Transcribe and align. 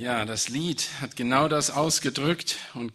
Ja, 0.00 0.24
das 0.24 0.48
Lied 0.48 0.86
hat 1.00 1.16
genau 1.16 1.48
das 1.48 1.72
ausgedrückt 1.72 2.58
und 2.74 2.92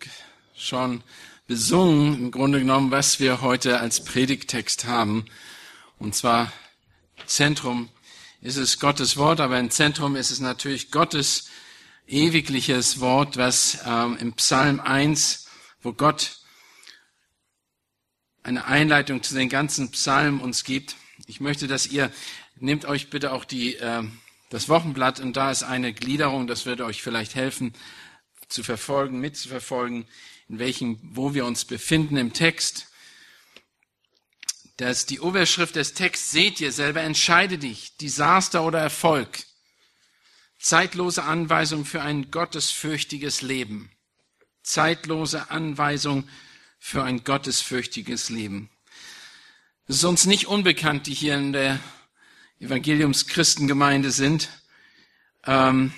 schon 0.55 1.03
besungen, 1.47 2.17
im 2.17 2.31
Grunde 2.31 2.59
genommen, 2.59 2.91
was 2.91 3.19
wir 3.19 3.41
heute 3.41 3.81
als 3.81 4.05
Predigtext 4.05 4.85
haben. 4.85 5.25
Und 5.99 6.15
zwar 6.15 6.53
Zentrum 7.25 7.89
ist 8.39 8.55
es 8.55 8.79
Gottes 8.79 9.17
Wort, 9.17 9.41
aber 9.41 9.59
im 9.59 9.69
Zentrum 9.69 10.15
ist 10.15 10.31
es 10.31 10.39
natürlich 10.39 10.91
Gottes 10.91 11.49
ewigliches 12.07 13.01
Wort, 13.01 13.35
was 13.35 13.79
ähm, 13.85 14.15
im 14.21 14.31
Psalm 14.35 14.79
1, 14.79 15.49
wo 15.81 15.91
Gott 15.91 16.37
eine 18.43 18.63
Einleitung 18.63 19.21
zu 19.23 19.35
den 19.35 19.49
ganzen 19.49 19.91
Psalmen 19.91 20.39
uns 20.39 20.63
gibt. 20.63 20.95
Ich 21.27 21.41
möchte, 21.41 21.67
dass 21.67 21.85
ihr, 21.85 22.13
nehmt 22.55 22.85
euch 22.85 23.09
bitte 23.09 23.33
auch 23.33 23.43
die, 23.43 23.75
äh, 23.75 24.03
das 24.53 24.69
Wochenblatt 24.69 25.19
und 25.19 25.35
da 25.35 25.49
ist 25.49 25.63
eine 25.63 25.93
Gliederung, 25.93 26.45
das 26.45 26.67
würde 26.67 26.85
euch 26.85 27.01
vielleicht 27.01 27.33
helfen 27.33 27.73
zu 28.49 28.61
verfolgen, 28.61 29.19
mitzuverfolgen, 29.19 30.05
in 30.47 30.59
welchem, 30.59 30.99
wo 31.01 31.33
wir 31.33 31.47
uns 31.47 31.65
befinden 31.65 32.17
im 32.17 32.33
Text. 32.33 32.91
Das 34.77 35.07
die 35.07 35.19
Oberschrift 35.19 35.75
des 35.75 35.95
Texts 35.95 36.29
seht 36.29 36.61
ihr 36.61 36.71
selber, 36.71 37.01
entscheide 37.01 37.57
dich, 37.57 37.97
Desaster 37.97 38.63
oder 38.63 38.77
Erfolg. 38.77 39.39
Zeitlose 40.59 41.23
Anweisung 41.23 41.83
für 41.83 42.03
ein 42.03 42.29
gottesfürchtiges 42.29 43.41
Leben. 43.41 43.89
Zeitlose 44.61 45.49
Anweisung 45.49 46.29
für 46.77 47.03
ein 47.03 47.23
gottesfürchtiges 47.23 48.29
Leben. 48.29 48.69
Es 49.87 49.95
ist 49.95 50.03
uns 50.03 50.27
nicht 50.27 50.45
unbekannt, 50.45 51.07
die 51.07 51.15
hier 51.15 51.37
in 51.37 51.53
der 51.53 51.79
Evangeliumschristengemeinde 52.63 54.11
sind, 54.11 54.49
ähm, 55.45 55.93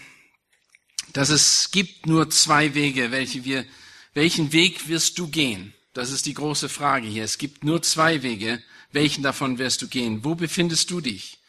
dass 1.14 1.30
es 1.30 1.72
gibt 1.72 2.08
nur 2.08 2.30
zwei 2.30 2.74
Wege, 2.74 3.12
welche 3.12 3.46
wir, 3.46 3.66
welchen 4.14 4.52
Weg 4.52 4.88
wirst 4.88 5.20
du 5.20 5.28
gehen? 5.28 5.74
Das 5.94 6.12
ist 6.12 6.26
die 6.26 6.34
große 6.34 6.68
Frage 6.68 7.08
hier. 7.08 7.24
Es 7.24 7.38
gibt 7.38 7.64
nur 7.64 7.82
zwei 7.82 8.22
Wege. 8.24 8.62
Welchen 8.92 9.24
davon 9.24 9.58
wirst 9.58 9.82
du 9.82 9.88
gehen? 9.88 10.24
Wo 10.24 10.36
befindest 10.36 10.92
du 10.92 11.02
dich? 11.02 11.40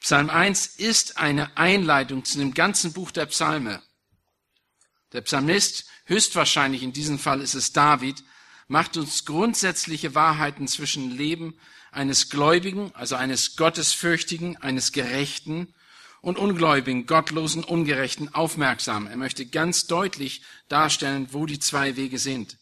Psalm 0.00 0.30
1 0.30 0.66
ist 0.66 1.18
eine 1.18 1.56
Einleitung 1.56 2.24
zu 2.24 2.38
dem 2.38 2.54
ganzen 2.54 2.92
Buch 2.92 3.10
der 3.10 3.26
Psalme. 3.26 3.82
Der 5.12 5.20
Psalmist, 5.22 5.86
höchstwahrscheinlich 6.04 6.82
in 6.82 6.92
diesem 6.92 7.18
Fall 7.18 7.40
ist 7.40 7.54
es 7.54 7.72
David, 7.72 8.22
macht 8.68 8.96
uns 8.96 9.24
grundsätzliche 9.24 10.14
Wahrheiten 10.14 10.68
zwischen 10.68 11.10
Leben 11.10 11.58
eines 11.90 12.30
Gläubigen, 12.30 12.94
also 12.94 13.16
eines 13.16 13.56
Gottesfürchtigen, 13.56 14.56
eines 14.58 14.92
Gerechten 14.92 15.74
und 16.20 16.38
Ungläubigen, 16.38 17.06
Gottlosen, 17.06 17.64
Ungerechten 17.64 18.34
aufmerksam. 18.34 19.06
Er 19.06 19.16
möchte 19.16 19.46
ganz 19.46 19.86
deutlich 19.86 20.42
darstellen, 20.68 21.28
wo 21.32 21.46
die 21.46 21.58
zwei 21.58 21.96
Wege 21.96 22.18
sind. 22.18 22.58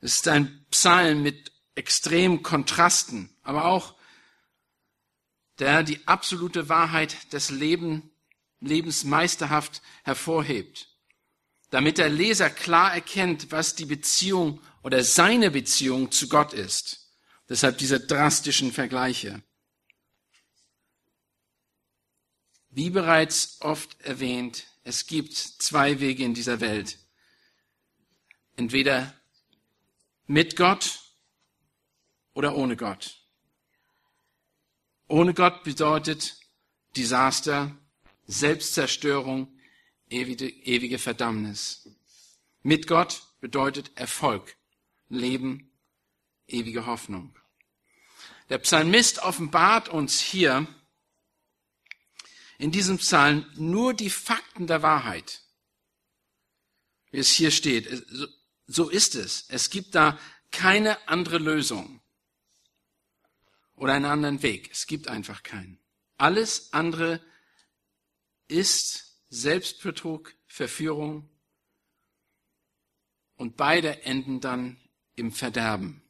Es 0.00 0.14
ist 0.14 0.28
ein 0.28 0.64
Psalm 0.70 1.22
mit 1.22 1.52
extremen 1.74 2.42
Kontrasten, 2.42 3.30
aber 3.42 3.64
auch 3.66 3.94
der 5.58 5.82
die 5.82 6.06
absolute 6.06 6.68
Wahrheit 6.68 7.32
des 7.32 7.50
Leben, 7.50 8.10
Lebens 8.60 9.04
meisterhaft 9.04 9.82
hervorhebt, 10.04 10.88
damit 11.70 11.98
der 11.98 12.08
Leser 12.08 12.50
klar 12.50 12.94
erkennt, 12.94 13.50
was 13.50 13.74
die 13.74 13.86
Beziehung 13.86 14.60
oder 14.82 15.02
seine 15.02 15.50
Beziehung 15.50 16.10
zu 16.10 16.28
Gott 16.28 16.52
ist. 16.52 17.07
Deshalb 17.48 17.78
diese 17.78 18.00
drastischen 18.00 18.72
Vergleiche. 18.72 19.42
Wie 22.70 22.90
bereits 22.90 23.56
oft 23.60 24.00
erwähnt, 24.02 24.66
es 24.84 25.06
gibt 25.06 25.34
zwei 25.34 26.00
Wege 26.00 26.24
in 26.24 26.34
dieser 26.34 26.60
Welt. 26.60 26.98
Entweder 28.56 29.14
mit 30.26 30.56
Gott 30.56 31.00
oder 32.34 32.54
ohne 32.54 32.76
Gott. 32.76 33.20
Ohne 35.08 35.32
Gott 35.32 35.64
bedeutet 35.64 36.38
Desaster, 36.96 37.76
Selbstzerstörung, 38.26 39.48
ewige, 40.10 40.48
ewige 40.48 40.98
Verdammnis. 40.98 41.88
Mit 42.62 42.86
Gott 42.86 43.22
bedeutet 43.40 43.90
Erfolg, 43.94 44.56
Leben, 45.08 45.70
ewige 46.46 46.84
Hoffnung. 46.84 47.34
Der 48.48 48.58
Psalmist 48.58 49.18
offenbart 49.20 49.88
uns 49.88 50.20
hier 50.20 50.66
in 52.58 52.72
diesem 52.72 52.98
Psalm 52.98 53.46
nur 53.54 53.94
die 53.94 54.10
Fakten 54.10 54.66
der 54.66 54.82
Wahrheit, 54.82 55.42
wie 57.10 57.18
es 57.18 57.30
hier 57.30 57.50
steht. 57.50 58.06
So 58.66 58.88
ist 58.88 59.14
es. 59.14 59.44
Es 59.48 59.70
gibt 59.70 59.94
da 59.94 60.18
keine 60.50 61.08
andere 61.08 61.38
Lösung 61.38 62.00
oder 63.74 63.92
einen 63.92 64.06
anderen 64.06 64.42
Weg. 64.42 64.70
Es 64.72 64.86
gibt 64.86 65.08
einfach 65.08 65.42
keinen. 65.42 65.78
Alles 66.16 66.72
andere 66.72 67.22
ist 68.48 69.22
Selbstbetrug, 69.28 70.34
Verführung 70.46 71.30
und 73.36 73.56
beide 73.56 74.02
enden 74.02 74.40
dann 74.40 74.80
im 75.14 75.32
Verderben. 75.32 76.02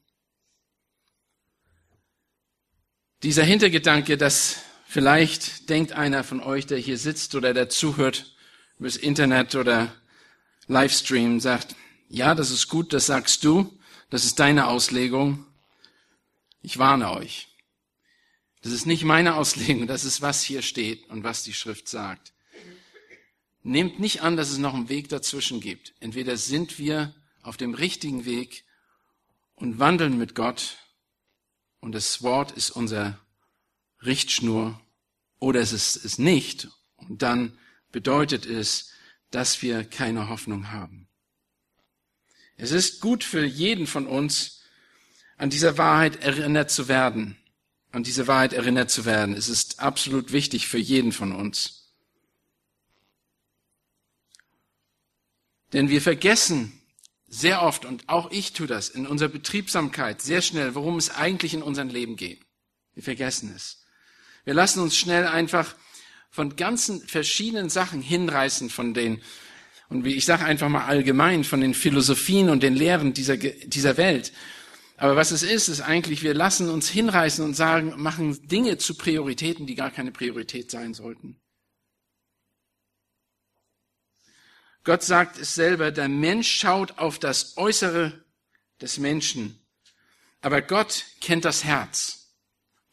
Dieser 3.25 3.43
Hintergedanke, 3.43 4.17
dass 4.17 4.61
vielleicht 4.87 5.69
denkt 5.71 5.91
einer 5.91 6.23
von 6.23 6.41
euch, 6.41 6.67
der 6.67 6.79
hier 6.79 6.97
sitzt 6.97 7.35
oder 7.35 7.53
der 7.53 7.69
zuhört 7.69 8.37
übers 8.79 8.97
Internet 8.97 9.57
oder 9.57 9.93
Livestream, 10.69 11.41
sagt, 11.41 11.75
ja, 12.09 12.37
das 12.37 12.53
ist 12.53 12.69
gut, 12.69 12.93
das 12.93 13.07
sagst 13.07 13.43
du, 13.43 13.77
das 14.09 14.25
ist 14.25 14.39
deine 14.39 14.69
Auslegung. 14.69 15.45
Ich 16.63 16.79
warne 16.79 17.11
euch. 17.11 17.49
Das 18.63 18.71
ist 18.71 18.87
nicht 18.87 19.03
meine 19.03 19.35
Auslegung, 19.35 19.89
das 19.89 20.05
ist, 20.05 20.23
was 20.23 20.45
hier 20.45 20.63
steht 20.63 21.11
und 21.11 21.25
was 21.25 21.43
die 21.43 21.55
Schrift 21.55 21.89
sagt. 21.89 22.33
Nehmt 23.65 23.99
nicht 23.99 24.23
an, 24.23 24.37
dass 24.37 24.51
es 24.51 24.59
noch 24.59 24.75
einen 24.75 24.89
Weg 24.89 25.09
dazwischen 25.09 25.61
gibt. 25.61 25.93
Entweder 25.99 26.37
sind 26.37 26.79
wir 26.79 27.17
auf 27.43 27.57
dem 27.57 27.75
richtigen 27.75 28.25
Weg 28.27 28.63
und 29.57 29.81
wandeln 29.81 30.19
mit 30.19 30.37
Gott 30.37 30.77
und 31.81 31.93
das 31.93 32.23
Wort 32.23 32.53
ist 32.53 32.71
unser 32.71 33.19
Richtschnur 34.03 34.81
oder 35.39 35.61
es 35.61 35.73
ist 35.73 36.05
es 36.05 36.19
nicht 36.19 36.69
und 36.97 37.23
dann 37.23 37.59
bedeutet 37.93 38.47
es, 38.47 38.93
dass 39.31 39.63
wir 39.63 39.85
keine 39.85 40.29
Hoffnung 40.29 40.71
haben. 40.71 41.09
Es 42.57 42.73
ist 42.73 43.01
gut 43.01 43.25
für 43.25 43.45
jeden 43.45 43.87
von 43.87 44.07
uns, 44.07 44.63
an 45.37 45.51
dieser 45.51 45.79
Wahrheit 45.79 46.17
erinnert 46.23 46.71
zu 46.71 46.89
werden 46.89 47.37
an 47.91 48.03
diese 48.03 48.27
Wahrheit 48.27 48.53
erinnert 48.53 48.91
zu 48.91 49.05
werden. 49.05 49.35
Es 49.35 49.49
ist 49.49 49.81
absolut 49.81 50.33
wichtig 50.33 50.69
für 50.69 50.79
jeden 50.79 51.13
von 51.13 51.33
uns. 51.33 51.91
Denn 55.73 55.89
wir 55.89 56.03
vergessen 56.03 56.78
sehr 57.29 57.63
oft, 57.63 57.85
und 57.85 58.09
auch 58.09 58.31
ich 58.31 58.53
tue 58.53 58.67
das 58.67 58.89
in 58.89 59.07
unserer 59.07 59.29
Betriebsamkeit 59.29 60.23
sehr 60.23 60.41
schnell, 60.41 60.75
worum 60.75 60.97
es 60.97 61.11
eigentlich 61.11 61.55
in 61.55 61.63
unserem 61.63 61.89
Leben 61.89 62.17
geht. 62.17 62.41
Wir 62.95 63.03
vergessen 63.03 63.53
es. 63.55 63.85
Wir 64.45 64.55
lassen 64.55 64.81
uns 64.81 64.97
schnell 64.97 65.27
einfach 65.27 65.75
von 66.31 66.57
ganzen 66.57 67.01
verschiedenen 67.07 67.69
Sachen 67.69 68.01
hinreißen, 68.01 68.71
von 68.71 68.95
den, 68.95 69.21
und 69.89 70.05
wie 70.05 70.15
ich 70.15 70.25
sage 70.25 70.45
einfach 70.45 70.69
mal 70.69 70.87
allgemein, 70.87 71.45
von 71.45 71.61
den 71.61 71.75
Philosophien 71.75 72.49
und 72.49 72.63
den 72.63 72.75
Lehren 72.75 73.13
dieser, 73.13 73.37
dieser 73.37 73.97
Welt. 73.97 74.33
Aber 74.97 75.15
was 75.15 75.31
es 75.31 75.43
ist, 75.43 75.69
ist 75.69 75.81
eigentlich, 75.81 76.23
wir 76.23 76.35
lassen 76.35 76.69
uns 76.69 76.89
hinreißen 76.89 77.45
und 77.45 77.55
sagen, 77.55 77.95
machen 77.97 78.49
Dinge 78.49 78.79
zu 78.79 78.95
Prioritäten, 78.95 79.67
die 79.67 79.75
gar 79.75 79.91
keine 79.91 80.11
Priorität 80.11 80.71
sein 80.71 80.93
sollten. 80.95 81.37
Gott 84.89 85.03
sagt 85.03 85.37
es 85.37 85.55
selber, 85.55 85.91
der 85.91 86.09
Mensch 86.09 86.51
schaut 86.51 86.97
auf 86.97 87.19
das 87.19 87.59
Äußere 87.59 88.25
des 88.81 88.97
Menschen, 88.97 89.59
aber 90.41 90.63
Gott 90.63 91.05
kennt 91.21 91.45
das 91.45 91.63
Herz. 91.63 92.33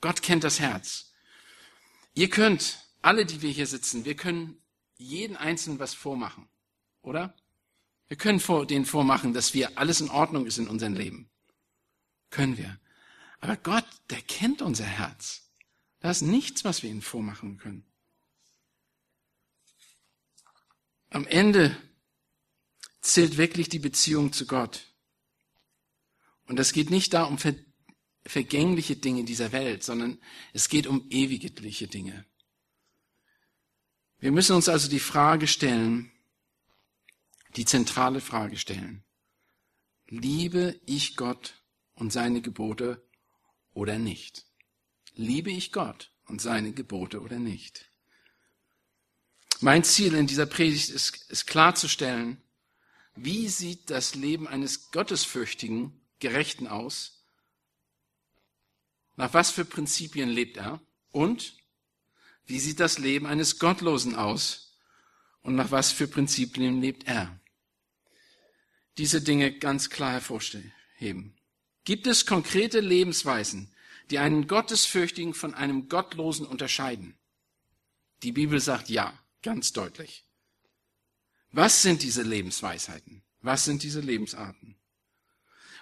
Gott 0.02 0.22
kennt 0.22 0.44
das 0.44 0.60
Herz. 0.60 1.14
Ihr 2.14 2.30
könnt, 2.30 2.86
alle, 3.02 3.26
die 3.26 3.42
wir 3.42 3.50
hier 3.50 3.66
sitzen, 3.66 4.04
wir 4.04 4.18
können 4.18 4.62
jeden 4.98 5.38
Einzelnen 5.38 5.80
was 5.80 5.94
vormachen, 5.94 6.50
oder? 7.02 7.34
Wir 8.10 8.18
können 8.18 8.42
vor, 8.42 8.68
denen 8.68 8.84
vormachen, 8.84 9.34
dass 9.34 9.54
wir 9.54 9.78
alles 9.78 10.02
in 10.02 10.10
Ordnung 10.10 10.48
ist 10.48 10.58
in 10.58 10.68
unserem 10.68 10.96
Leben. 10.96 11.30
Können 12.30 12.58
wir. 12.58 12.78
Aber 13.40 13.56
Gott, 13.56 13.88
der 14.10 14.22
kennt 14.22 14.62
unser 14.62 14.84
Herz. 14.84 15.50
Da 16.02 16.12
ist 16.12 16.24
nichts, 16.24 16.66
was 16.66 16.84
wir 16.84 16.90
ihm 16.90 17.02
vormachen 17.02 17.58
können. 17.58 17.86
Am 21.16 21.26
Ende 21.28 21.74
zählt 23.00 23.38
wirklich 23.38 23.70
die 23.70 23.80
Beziehung 23.80 24.34
zu 24.34 24.46
Gott. 24.46 24.94
Und 26.46 26.60
es 26.60 26.74
geht 26.74 26.90
nicht 26.90 27.14
da 27.14 27.24
um 27.24 27.38
ver 27.38 27.56
vergängliche 28.26 28.98
Dinge 28.98 29.24
dieser 29.24 29.54
Welt, 29.54 29.82
sondern 29.82 30.20
es 30.52 30.68
geht 30.68 30.88
um 30.88 31.06
ewigliche 31.10 31.88
Dinge. 31.88 32.26
Wir 34.20 34.34
müssen 34.34 34.58
uns 34.58 34.68
also 34.68 34.90
die 34.90 35.00
Frage 35.00 35.48
stellen, 35.48 36.12
die 37.56 37.64
zentrale 37.64 38.20
Frage 38.20 38.58
stellen. 38.58 39.06
Liebe 40.08 40.82
ich 40.86 41.16
Gott 41.16 41.64
und 41.94 42.12
seine 42.12 42.42
Gebote 42.42 43.08
oder 43.72 44.00
nicht? 44.00 44.48
Liebe 45.14 45.50
ich 45.50 45.72
Gott 45.72 46.12
und 46.26 46.42
seine 46.42 46.74
Gebote 46.74 47.22
oder 47.22 47.40
nicht? 47.40 47.95
Mein 49.62 49.84
Ziel 49.84 50.14
in 50.16 50.28
dieser 50.28 50.46
Predigt 50.46 50.90
ist, 50.90 51.30
ist 51.30 51.48
klarzustellen, 51.48 52.42
wie 53.16 53.48
sieht 53.48 53.90
das 53.90 54.16
Leben 54.16 54.48
eines 54.48 54.92
gottesfürchtigen 54.92 56.02
Gerechten 56.20 56.68
aus? 56.68 57.24
Nach 59.16 59.34
was 59.34 59.52
für 59.52 59.64
Prinzipien 59.64 60.30
lebt 60.30 60.58
er? 60.58 60.82
Und 61.12 61.56
wie 62.46 62.60
sieht 62.60 62.80
das 62.80 62.98
Leben 62.98 63.26
eines 63.26 63.58
Gottlosen 63.58 64.16
aus? 64.16 64.78
Und 65.42 65.56
nach 65.56 65.72
was 65.72 65.92
für 65.92 66.08
Prinzipien 66.08 66.82
lebt 66.82 67.08
er? 67.08 67.40
Diese 68.98 69.22
Dinge 69.22 69.58
ganz 69.58 69.90
klar 69.90 70.12
hervorheben. 70.12 71.38
Gibt 71.86 72.08
es 72.08 72.26
konkrete 72.26 72.82
Lebensweisen, 72.82 73.74
die 74.10 74.20
einen 74.20 74.48
Gottesfürchtigen 74.48 75.34
von 75.34 75.54
einem 75.54 75.88
Gottlosen 75.88 76.46
unterscheiden? 76.46 77.18
Die 78.24 78.32
Bibel 78.32 78.60
sagt 78.60 78.90
ja, 78.90 79.18
ganz 79.46 79.72
deutlich. 79.72 80.26
Was 81.52 81.84
sind 81.84 82.02
diese 82.02 82.24
Lebensweisheiten? 82.24 83.24
Was 83.42 83.64
sind 83.64 83.84
diese 83.84 84.02
Lebensarten? 84.02 84.76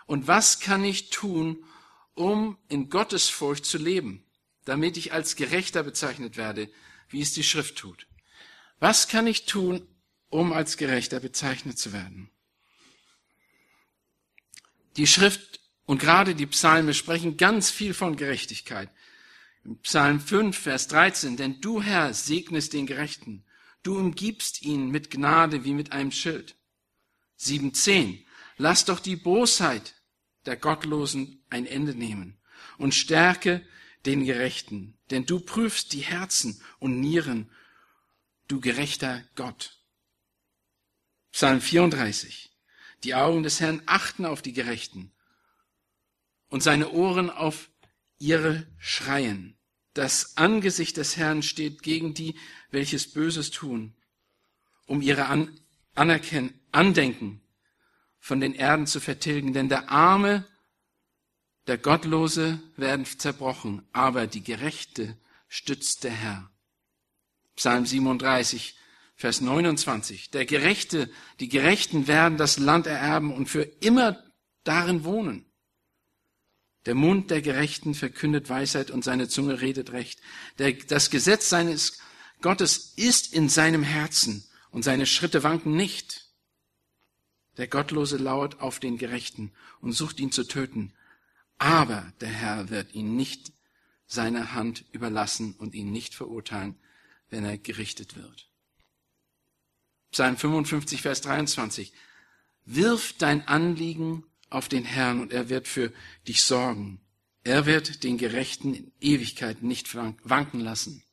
Und 0.06 0.28
was 0.28 0.60
kann 0.60 0.84
ich 0.84 1.10
tun, 1.10 1.64
um 2.14 2.58
in 2.68 2.90
Gottesfurcht 2.90 3.66
zu 3.66 3.78
leben, 3.78 4.24
damit 4.66 4.98
ich 4.98 5.14
als 5.14 5.38
Gerechter 5.38 5.82
bezeichnet 5.82 6.36
werde, 6.36 6.70
wie 7.08 7.22
es 7.22 7.34
die 7.34 7.44
Schrift 7.44 7.78
tut? 7.78 8.06
Was 8.80 9.08
kann 9.08 9.28
ich 9.28 9.46
tun, 9.46 9.88
um 10.30 10.52
als 10.52 10.76
Gerechter 10.76 11.22
bezeichnet 11.22 11.80
zu 11.80 11.94
werden? 11.94 12.30
Die 14.98 15.08
Schrift 15.08 15.62
und 15.86 16.00
gerade 16.00 16.36
die 16.36 16.48
Psalme 16.48 16.94
sprechen 16.94 17.38
ganz 17.38 17.72
viel 17.72 17.94
von 17.94 18.18
Gerechtigkeit. 18.18 18.90
Psalm 19.84 20.20
5, 20.20 20.58
Vers 20.58 20.90
13, 20.90 21.38
denn 21.38 21.62
du 21.62 21.82
Herr 21.82 22.14
segnest 22.14 22.74
den 22.74 22.86
Gerechten 22.86 23.46
Du 23.84 23.98
umgibst 23.98 24.62
ihn 24.62 24.90
mit 24.90 25.12
Gnade 25.12 25.66
wie 25.66 25.74
mit 25.74 25.92
einem 25.92 26.12
Schild. 26.12 26.56
7.10. 27.40 28.26
Lass 28.58 28.86
doch 28.86 29.00
die 29.00 29.18
Bosheit 29.18 29.96
der 30.46 30.56
Gottlosen 30.56 31.44
ein 31.50 31.66
Ende 31.66 31.94
nehmen 31.94 32.42
und 32.78 32.96
stärke 32.96 33.66
den 34.06 34.26
Gerechten, 34.26 34.98
denn 35.12 35.26
du 35.26 35.40
prüfst 35.40 35.94
die 35.94 36.02
Herzen 36.02 36.62
und 36.80 37.00
Nieren, 37.00 37.50
du 38.48 38.60
gerechter 38.60 39.24
Gott. 39.36 39.80
Psalm 41.32 41.62
34. 41.62 42.52
Die 43.04 43.16
Augen 43.16 43.44
des 43.44 43.60
Herrn 43.60 43.82
achten 43.86 44.26
auf 44.26 44.42
die 44.42 44.54
Gerechten 44.54 45.12
und 46.48 46.64
seine 46.64 46.92
Ohren 46.92 47.30
auf 47.30 47.70
ihre 48.18 48.68
Schreien. 48.78 49.58
Das 49.94 50.38
Angesicht 50.38 50.98
des 50.98 51.18
Herrn 51.18 51.44
steht 51.44 51.84
gegen 51.84 52.14
die, 52.14 52.36
welches 52.72 53.12
Böses 53.12 53.52
tun, 53.52 53.94
um 54.86 55.02
ihre 55.02 55.26
An 55.26 55.60
Anerkennen, 55.96 56.60
Andenken 56.72 57.42
von 58.20 58.40
den 58.40 58.56
Erden 58.56 58.88
zu 58.88 59.00
vertilgen. 59.00 59.54
Denn 59.54 59.70
der 59.70 59.92
Arme, 59.92 60.48
der 61.68 61.78
Gottlose 61.78 62.60
werden 62.76 63.06
zerbrochen, 63.06 63.88
aber 63.92 64.26
die 64.26 64.44
Gerechte 64.44 65.18
stützt 65.48 66.04
der 66.04 66.12
Herr. 66.12 66.50
Psalm 67.56 67.86
37, 67.86 68.76
Vers 69.16 69.42
29. 69.42 70.32
Der 70.32 70.46
Gerechte, 70.46 71.12
die 71.40 71.50
Gerechten 71.50 72.08
werden 72.08 72.38
das 72.38 72.58
Land 72.58 72.88
ererben 72.88 73.32
und 73.32 73.48
für 73.48 73.62
immer 73.62 74.22
darin 74.64 75.04
wohnen. 75.04 75.46
Der 76.86 76.96
Mund 76.96 77.32
der 77.32 77.42
Gerechten 77.42 77.94
verkündet 77.94 78.50
Weisheit 78.50 78.92
und 78.92 79.04
seine 79.04 79.30
Zunge 79.30 79.62
redet 79.62 79.92
Recht. 79.92 80.20
Der, 80.60 80.74
das 80.74 81.10
Gesetz 81.10 81.50
seines 81.50 82.00
Gottes 82.42 82.94
ist 82.98 83.34
in 83.34 83.48
seinem 83.48 83.84
Herzen 83.84 84.44
und 84.70 84.84
seine 84.84 85.06
Schritte 85.06 85.44
wanken 85.44 85.76
nicht. 85.76 86.26
Der 87.58 87.68
Gottlose 87.68 88.18
lauert 88.18 88.60
auf 88.60 88.80
den 88.80 88.98
Gerechten 88.98 89.54
und 89.80 89.94
sucht 89.94 90.20
ihn 90.20 90.32
zu 90.32 90.44
töten. 90.44 90.94
Aber 91.58 92.12
der 92.20 92.30
Herr 92.30 92.70
wird 92.70 92.94
ihn 92.94 93.16
nicht 93.16 93.54
seiner 94.06 94.54
Hand 94.54 94.84
überlassen 94.92 95.54
und 95.58 95.76
ihn 95.76 95.92
nicht 95.92 96.16
verurteilen, 96.16 96.76
wenn 97.30 97.46
er 97.46 97.58
gerichtet 97.58 98.18
wird. 98.18 98.50
Psalm 100.12 100.36
55, 100.36 101.02
Vers 101.02 101.22
23. 101.22 101.94
Wirf 102.66 103.14
dein 103.18 103.48
Anliegen 103.48 104.26
auf 104.54 104.70
den 104.70 104.86
Herrn 104.86 105.20
und 105.20 105.34
er 105.34 105.50
wird 105.50 105.68
für 105.68 105.92
dich 106.28 106.44
sorgen. 106.44 107.00
Er 107.44 107.66
wird 107.66 108.04
den 108.04 108.18
Gerechten 108.18 108.74
in 108.74 108.92
Ewigkeit 109.02 109.64
nicht 109.64 109.96
wanken 109.96 110.60
lassen. 110.60 111.04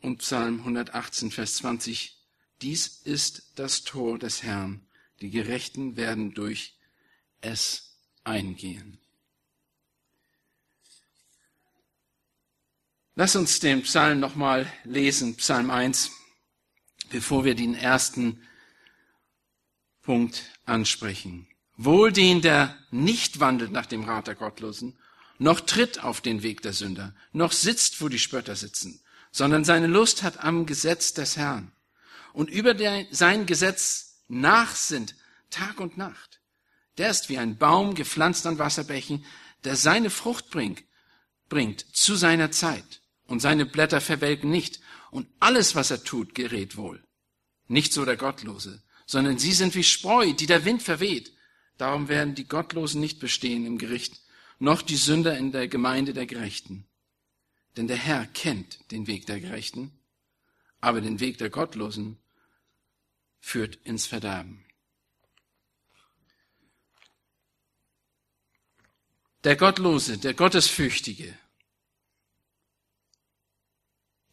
Und 0.00 0.18
Psalm 0.18 0.60
118, 0.60 1.30
Vers 1.30 1.56
20. 1.56 2.16
Dies 2.62 3.00
ist 3.04 3.52
das 3.56 3.84
Tor 3.84 4.18
des 4.18 4.42
Herrn. 4.42 4.86
Die 5.20 5.30
Gerechten 5.30 5.96
werden 5.96 6.32
durch 6.32 6.78
es 7.40 7.96
eingehen. 8.24 8.98
Lass 13.14 13.36
uns 13.36 13.60
den 13.60 13.82
Psalm 13.82 14.20
nochmal 14.20 14.72
lesen, 14.84 15.36
Psalm 15.36 15.70
1, 15.70 16.10
bevor 17.10 17.44
wir 17.44 17.54
den 17.54 17.74
ersten 17.74 18.40
Punkt 20.02 20.44
ansprechen. 20.64 21.46
Wohl 21.76 22.12
den, 22.12 22.42
der 22.42 22.76
nicht 22.90 23.40
wandelt 23.40 23.72
nach 23.72 23.86
dem 23.86 24.04
Rat 24.04 24.26
der 24.26 24.34
Gottlosen, 24.34 24.98
noch 25.38 25.60
tritt 25.60 26.04
auf 26.04 26.20
den 26.20 26.42
Weg 26.42 26.62
der 26.62 26.74
Sünder, 26.74 27.14
noch 27.32 27.52
sitzt, 27.52 28.00
wo 28.02 28.08
die 28.08 28.18
Spötter 28.18 28.56
sitzen, 28.56 29.00
sondern 29.32 29.64
seine 29.64 29.86
Lust 29.86 30.22
hat 30.22 30.44
am 30.44 30.66
Gesetz 30.66 31.14
des 31.14 31.36
Herrn 31.36 31.72
und 32.32 32.50
über 32.50 32.74
der, 32.74 33.06
sein 33.10 33.46
Gesetz 33.46 34.22
nachsinnt 34.28 35.14
Tag 35.50 35.80
und 35.80 35.96
Nacht. 35.96 36.40
Der 36.98 37.10
ist 37.10 37.28
wie 37.28 37.38
ein 37.38 37.56
Baum 37.56 37.94
gepflanzt 37.94 38.46
an 38.46 38.58
Wasserbächen, 38.58 39.24
der 39.64 39.76
seine 39.76 40.10
Frucht 40.10 40.50
bringt, 40.50 40.82
bringt 41.48 41.80
zu 41.94 42.14
seiner 42.14 42.50
Zeit 42.50 43.02
und 43.26 43.40
seine 43.40 43.66
Blätter 43.66 44.00
verwelken 44.00 44.50
nicht 44.50 44.80
und 45.10 45.28
alles, 45.40 45.74
was 45.74 45.90
er 45.90 46.04
tut, 46.04 46.34
gerät 46.34 46.76
wohl. 46.76 47.02
Nicht 47.66 47.92
so 47.92 48.04
der 48.04 48.16
Gottlose, 48.16 48.82
sondern 49.10 49.38
sie 49.38 49.50
sind 49.50 49.74
wie 49.74 49.82
Spreu, 49.82 50.32
die 50.34 50.46
der 50.46 50.64
Wind 50.64 50.84
verweht. 50.84 51.32
Darum 51.78 52.08
werden 52.08 52.36
die 52.36 52.46
Gottlosen 52.46 53.00
nicht 53.00 53.18
bestehen 53.18 53.66
im 53.66 53.76
Gericht, 53.76 54.20
noch 54.60 54.82
die 54.82 54.94
Sünder 54.94 55.36
in 55.36 55.50
der 55.50 55.66
Gemeinde 55.66 56.14
der 56.14 56.26
Gerechten. 56.26 56.86
Denn 57.76 57.88
der 57.88 57.96
Herr 57.96 58.26
kennt 58.26 58.78
den 58.92 59.08
Weg 59.08 59.26
der 59.26 59.40
Gerechten, 59.40 59.90
aber 60.80 61.00
den 61.00 61.18
Weg 61.18 61.38
der 61.38 61.50
Gottlosen 61.50 62.18
führt 63.40 63.80
ins 63.82 64.06
Verderben. 64.06 64.64
Der 69.42 69.56
Gottlose, 69.56 70.18
der 70.18 70.34
Gottesfürchtige, 70.34 71.36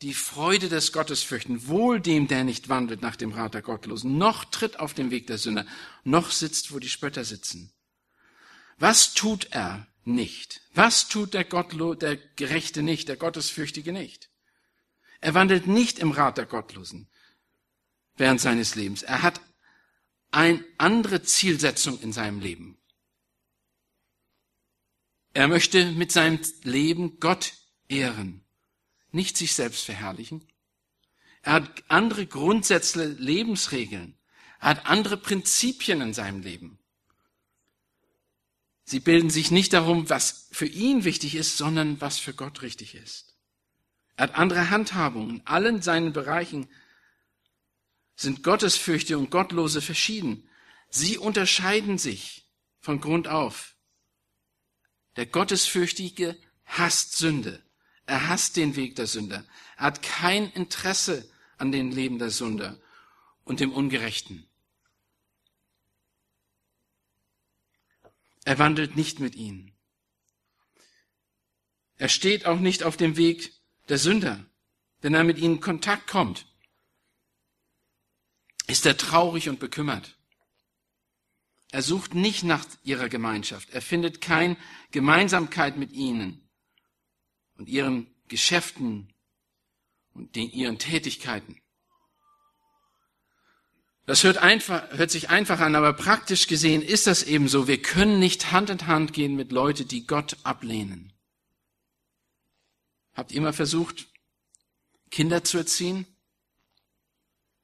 die 0.02 0.14
Freude 0.14 0.70
des 0.70 0.92
Gottesfürchten, 0.92 1.68
wohl 1.68 2.00
dem, 2.00 2.28
der 2.28 2.44
nicht 2.44 2.70
wandelt 2.70 3.02
nach 3.02 3.16
dem 3.16 3.32
Rat 3.32 3.56
der 3.56 3.62
Gottlosen, 3.64 4.18
noch 4.18 4.46
tritt 4.46 4.80
auf 4.80 4.94
dem 4.94 5.10
Weg 5.10 5.28
der 5.28 5.38
Sünder, 5.38 5.66
noch 6.04 6.32
sitzt, 6.32 6.72
wo 6.72 6.80
die 6.80 6.90
Spötter 6.90 7.26
sitzen. 7.26 7.74
Was 8.78 9.14
tut 9.14 9.48
er 9.52 9.88
nicht? 10.04 10.62
Was 10.74 11.08
tut 11.08 11.34
der 11.34 11.44
Gottlo, 11.44 11.96
der 11.96 12.16
Gerechte 12.16 12.84
nicht, 12.84 13.08
der 13.08 13.18
Gottesfürchtige 13.18 13.92
nicht? 13.92 14.30
Er 15.20 15.34
wandelt 15.34 15.66
nicht 15.66 15.98
im 15.98 16.12
Rat 16.12 16.38
der 16.38 16.46
Gottlosen 16.46 17.10
während 18.18 18.40
seines 18.40 18.76
Lebens. 18.76 19.02
Er 19.04 19.24
hat 19.24 19.42
eine 20.32 20.64
andere 20.78 21.24
Zielsetzung 21.24 22.00
in 22.02 22.14
seinem 22.14 22.40
Leben. 22.40 22.78
Er 25.34 25.48
möchte 25.48 25.92
mit 25.92 26.12
seinem 26.12 26.40
Leben 26.64 27.20
Gott 27.20 27.54
ehren 27.90 28.47
nicht 29.12 29.38
sich 29.38 29.54
selbst 29.54 29.86
verherrlichen. 29.86 30.46
Er 31.42 31.54
hat 31.54 31.84
andere 31.88 32.26
Grundsätze, 32.26 33.06
Lebensregeln. 33.06 34.18
Er 34.60 34.70
hat 34.70 34.86
andere 34.86 35.18
Prinzipien 35.18 36.02
in 36.02 36.14
seinem 36.14 36.42
Leben. 36.42 36.80
Sie 38.84 39.00
bilden 39.00 39.30
sich 39.30 39.52
nicht 39.52 39.74
darum, 39.74 40.10
was 40.10 40.48
für 40.52 40.66
ihn 40.66 41.04
wichtig 41.04 41.36
ist, 41.36 41.58
sondern 41.58 42.00
was 42.00 42.20
für 42.20 42.34
Gott 42.34 42.62
richtig 42.62 42.96
ist. 42.96 43.36
Er 44.16 44.24
hat 44.24 44.36
andere 44.36 44.70
Handhabungen. 44.70 45.30
In 45.30 45.48
allen 45.48 45.82
seinen 45.82 46.14
Bereichen 46.14 46.70
sind 48.16 48.44
Gottesfürchte 48.44 49.18
und 49.18 49.30
Gottlose 49.30 49.82
verschieden. 49.82 50.50
Sie 50.90 51.18
unterscheiden 51.18 51.98
sich 51.98 52.50
von 52.80 53.00
Grund 53.02 53.28
auf. 53.28 53.76
Der 55.18 55.26
Gottesfürchtige 55.26 56.38
hasst 56.66 57.18
Sünde. 57.18 57.64
Er 58.08 58.30
hasst 58.30 58.56
den 58.56 58.76
Weg 58.76 58.96
der 58.96 59.06
Sünder. 59.06 59.46
Er 59.76 59.84
hat 59.84 60.02
kein 60.02 60.50
Interesse 60.52 61.30
an 61.58 61.72
dem 61.72 61.92
Leben 61.92 62.20
der 62.20 62.32
Sünder 62.32 62.80
und 63.44 63.60
dem 63.60 63.74
Ungerechten. 63.74 64.48
Er 68.46 68.58
wandelt 68.60 68.96
nicht 68.96 69.20
mit 69.20 69.36
ihnen. 69.36 69.74
Er 71.98 72.08
steht 72.08 72.46
auch 72.46 72.60
nicht 72.60 72.84
auf 72.84 72.96
dem 72.96 73.18
Weg 73.18 73.54
der 73.90 73.98
Sünder. 73.98 74.46
Wenn 75.02 75.14
er 75.14 75.26
mit 75.26 75.38
ihnen 75.38 75.56
in 75.56 75.62
Kontakt 75.62 76.08
kommt, 76.08 76.46
ist 78.68 78.86
er 78.86 78.96
traurig 78.96 79.50
und 79.50 79.60
bekümmert. 79.60 80.18
Er 81.72 81.82
sucht 81.82 82.14
nicht 82.14 82.44
nach 82.44 82.66
ihrer 82.84 83.10
Gemeinschaft. 83.10 83.70
Er 83.72 83.82
findet 83.82 84.22
keine 84.22 84.56
Gemeinsamkeit 84.92 85.76
mit 85.76 85.92
ihnen 85.92 86.47
und 87.58 87.70
ihren 87.70 88.08
Geschäften 88.28 89.14
und 90.14 90.36
den, 90.36 90.50
ihren 90.52 90.80
Tätigkeiten. 90.80 91.62
Das 94.06 94.24
hört, 94.24 94.38
einfach, 94.38 94.90
hört 94.92 95.12
sich 95.12 95.30
einfach 95.30 95.60
an, 95.60 95.76
aber 95.76 95.92
praktisch 95.92 96.48
gesehen 96.48 96.82
ist 96.82 97.08
das 97.08 97.24
eben 97.24 97.50
so. 97.50 97.68
Wir 97.68 97.82
können 97.82 98.20
nicht 98.20 98.54
Hand 98.54 98.70
in 98.70 98.88
Hand 98.88 99.12
gehen 99.12 99.36
mit 99.36 99.52
Leuten, 99.52 99.88
die 99.88 100.08
Gott 100.08 100.38
ablehnen. 100.44 101.12
Habt 103.14 103.34
ihr 103.34 103.42
mal 103.42 103.52
versucht, 103.52 104.08
Kinder 105.12 105.44
zu 105.44 105.58
erziehen? 105.58 106.06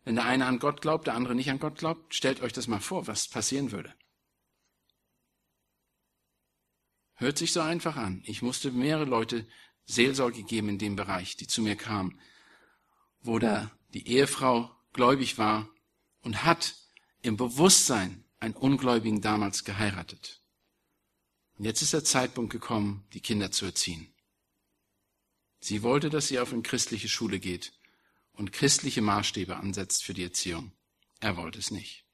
Wenn 0.04 0.16
der 0.16 0.26
eine 0.26 0.46
an 0.46 0.60
Gott 0.60 0.82
glaubt, 0.82 1.08
der 1.08 1.16
andere 1.16 1.34
nicht 1.34 1.50
an 1.50 1.60
Gott 1.60 1.78
glaubt, 1.78 2.14
stellt 2.14 2.42
euch 2.42 2.52
das 2.52 2.68
mal 2.68 2.82
vor, 2.82 3.08
was 3.08 3.30
passieren 3.30 3.72
würde. 3.72 3.94
Hört 7.14 7.38
sich 7.38 7.54
so 7.54 7.62
einfach 7.62 7.96
an. 7.96 8.22
Ich 8.26 8.42
musste 8.42 8.72
mehrere 8.72 9.06
Leute 9.06 9.48
Seelsorge 9.86 10.44
geben 10.44 10.70
in 10.70 10.78
dem 10.78 10.96
Bereich, 10.96 11.36
die 11.38 11.48
zu 11.48 11.62
mir 11.62 11.76
kamen, 11.76 12.20
wo 13.22 13.40
da 13.40 13.72
die 13.94 14.08
Ehefrau 14.08 14.72
gläubig 14.94 15.38
war 15.38 15.70
und 16.22 16.44
hat 16.44 16.76
im 17.22 17.38
Bewusstsein 17.38 18.24
einen 18.40 18.54
Ungläubigen 18.54 19.22
damals 19.22 19.64
geheiratet. 19.64 20.42
Und 21.58 21.66
jetzt 21.66 21.82
ist 21.82 21.94
der 21.94 22.04
Zeitpunkt 22.04 22.52
gekommen, 22.52 23.06
die 23.14 23.22
Kinder 23.22 23.52
zu 23.52 23.66
erziehen. 23.66 24.14
Sie 25.60 25.82
wollte, 25.82 26.10
dass 26.10 26.28
sie 26.28 26.40
auf 26.40 26.52
eine 26.52 26.62
christliche 26.62 27.08
Schule 27.08 27.40
geht 27.40 27.74
und 28.34 28.52
christliche 28.52 29.02
Maßstäbe 29.02 29.56
ansetzt 29.56 30.04
für 30.04 30.14
die 30.14 30.24
Erziehung. 30.24 30.74
Er 31.20 31.38
wollte 31.38 31.60
es 31.60 31.72
nicht. 31.72 32.06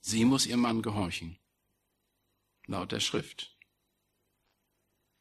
Sie 0.00 0.24
muss 0.24 0.46
ihrem 0.46 0.60
Mann 0.60 0.82
gehorchen. 0.82 1.38
Laut 2.66 2.92
der 2.92 3.00
Schrift. 3.00 3.55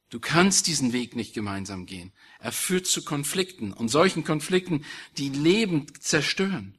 Du 0.10 0.20
kannst 0.20 0.68
diesen 0.68 0.94
Weg 0.94 1.16
nicht 1.16 1.34
gemeinsam 1.34 1.86
gehen. 1.86 2.14
Er 2.40 2.52
führt 2.52 2.86
zu 2.86 3.04
Konflikten 3.04 3.74
und 3.74 3.90
solchen 3.90 4.24
Konflikten, 4.24 4.86
die 5.18 5.30
Leben 5.30 5.88
zerstören. 6.00 6.78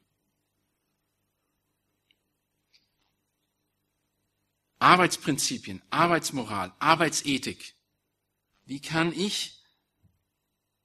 Arbeitsprinzipien, 4.79 5.81
Arbeitsmoral, 5.89 6.73
Arbeitsethik. 6.79 7.73
Wie 8.65 8.79
kann 8.79 9.11
ich 9.11 9.63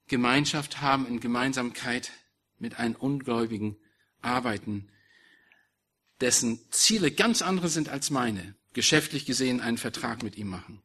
Gemeinschaft 0.09 0.81
haben, 0.81 1.07
in 1.07 1.21
Gemeinsamkeit 1.21 2.11
mit 2.59 2.79
einem 2.79 2.97
Ungläubigen 2.97 3.77
arbeiten, 4.21 4.91
dessen 6.21 6.61
Ziele 6.71 7.11
ganz 7.11 7.43
andere 7.43 7.69
sind 7.69 7.89
als 7.89 8.11
meine, 8.11 8.55
geschäftlich 8.73 9.27
gesehen 9.27 9.61
einen 9.61 9.79
Vertrag 9.79 10.23
mit 10.23 10.37
ihm 10.37 10.49
machen. 10.49 10.83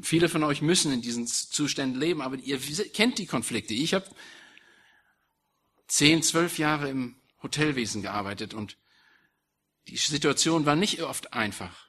Viele 0.00 0.28
von 0.28 0.42
euch 0.42 0.60
müssen 0.60 0.92
in 0.92 1.02
diesen 1.02 1.26
Zuständen 1.26 2.00
leben, 2.00 2.20
aber 2.20 2.36
ihr 2.36 2.58
kennt 2.58 3.18
die 3.18 3.26
Konflikte. 3.26 3.74
Ich 3.74 3.94
habe 3.94 4.06
zehn, 5.86 6.22
zwölf 6.22 6.58
Jahre 6.58 6.88
im 6.88 7.16
Hotelwesen 7.42 8.02
gearbeitet 8.02 8.54
und 8.54 8.76
die 9.88 9.96
Situation 9.96 10.66
war 10.66 10.76
nicht 10.76 11.02
oft 11.02 11.32
einfach. 11.32 11.88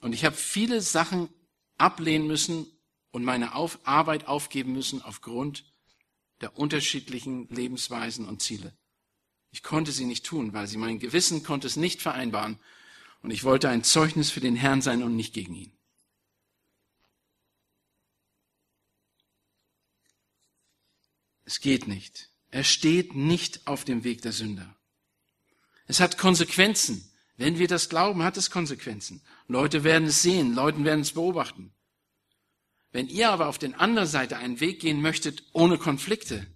Und 0.00 0.14
ich 0.14 0.24
habe 0.24 0.36
viele 0.36 0.80
Sachen 0.80 1.28
ablehnen 1.76 2.26
müssen 2.26 2.66
und 3.10 3.24
meine 3.24 3.54
Auf 3.54 3.80
Arbeit 3.84 4.26
aufgeben 4.26 4.72
müssen 4.72 5.02
aufgrund 5.02 5.64
der 6.40 6.58
unterschiedlichen 6.58 7.48
Lebensweisen 7.48 8.26
und 8.26 8.42
Ziele. 8.42 8.76
Ich 9.50 9.62
konnte 9.62 9.92
sie 9.92 10.06
nicht 10.06 10.24
tun, 10.24 10.54
weil 10.54 10.66
sie 10.66 10.78
mein 10.78 10.98
Gewissen 10.98 11.42
konnte 11.42 11.66
es 11.66 11.76
nicht 11.76 12.00
vereinbaren 12.00 12.58
und 13.22 13.30
ich 13.30 13.44
wollte 13.44 13.68
ein 13.68 13.84
Zeugnis 13.84 14.30
für 14.30 14.40
den 14.40 14.56
Herrn 14.56 14.82
sein 14.82 15.02
und 15.02 15.14
nicht 15.14 15.34
gegen 15.34 15.54
ihn. 15.54 15.72
Es 21.52 21.60
geht 21.60 21.86
nicht. 21.86 22.30
Er 22.50 22.64
steht 22.64 23.14
nicht 23.14 23.66
auf 23.66 23.84
dem 23.84 24.04
Weg 24.04 24.22
der 24.22 24.32
Sünder. 24.32 24.74
Es 25.86 26.00
hat 26.00 26.16
Konsequenzen. 26.16 27.12
Wenn 27.36 27.58
wir 27.58 27.68
das 27.68 27.90
glauben, 27.90 28.22
hat 28.22 28.38
es 28.38 28.50
Konsequenzen. 28.50 29.20
Leute 29.48 29.84
werden 29.84 30.08
es 30.08 30.22
sehen, 30.22 30.54
Leute 30.54 30.82
werden 30.82 31.02
es 31.02 31.12
beobachten. 31.12 31.74
Wenn 32.90 33.06
ihr 33.06 33.28
aber 33.28 33.48
auf 33.48 33.58
der 33.58 33.78
anderen 33.78 34.08
Seite 34.08 34.38
einen 34.38 34.60
Weg 34.60 34.80
gehen 34.80 35.02
möchtet 35.02 35.42
ohne 35.52 35.76
Konflikte, 35.76 36.46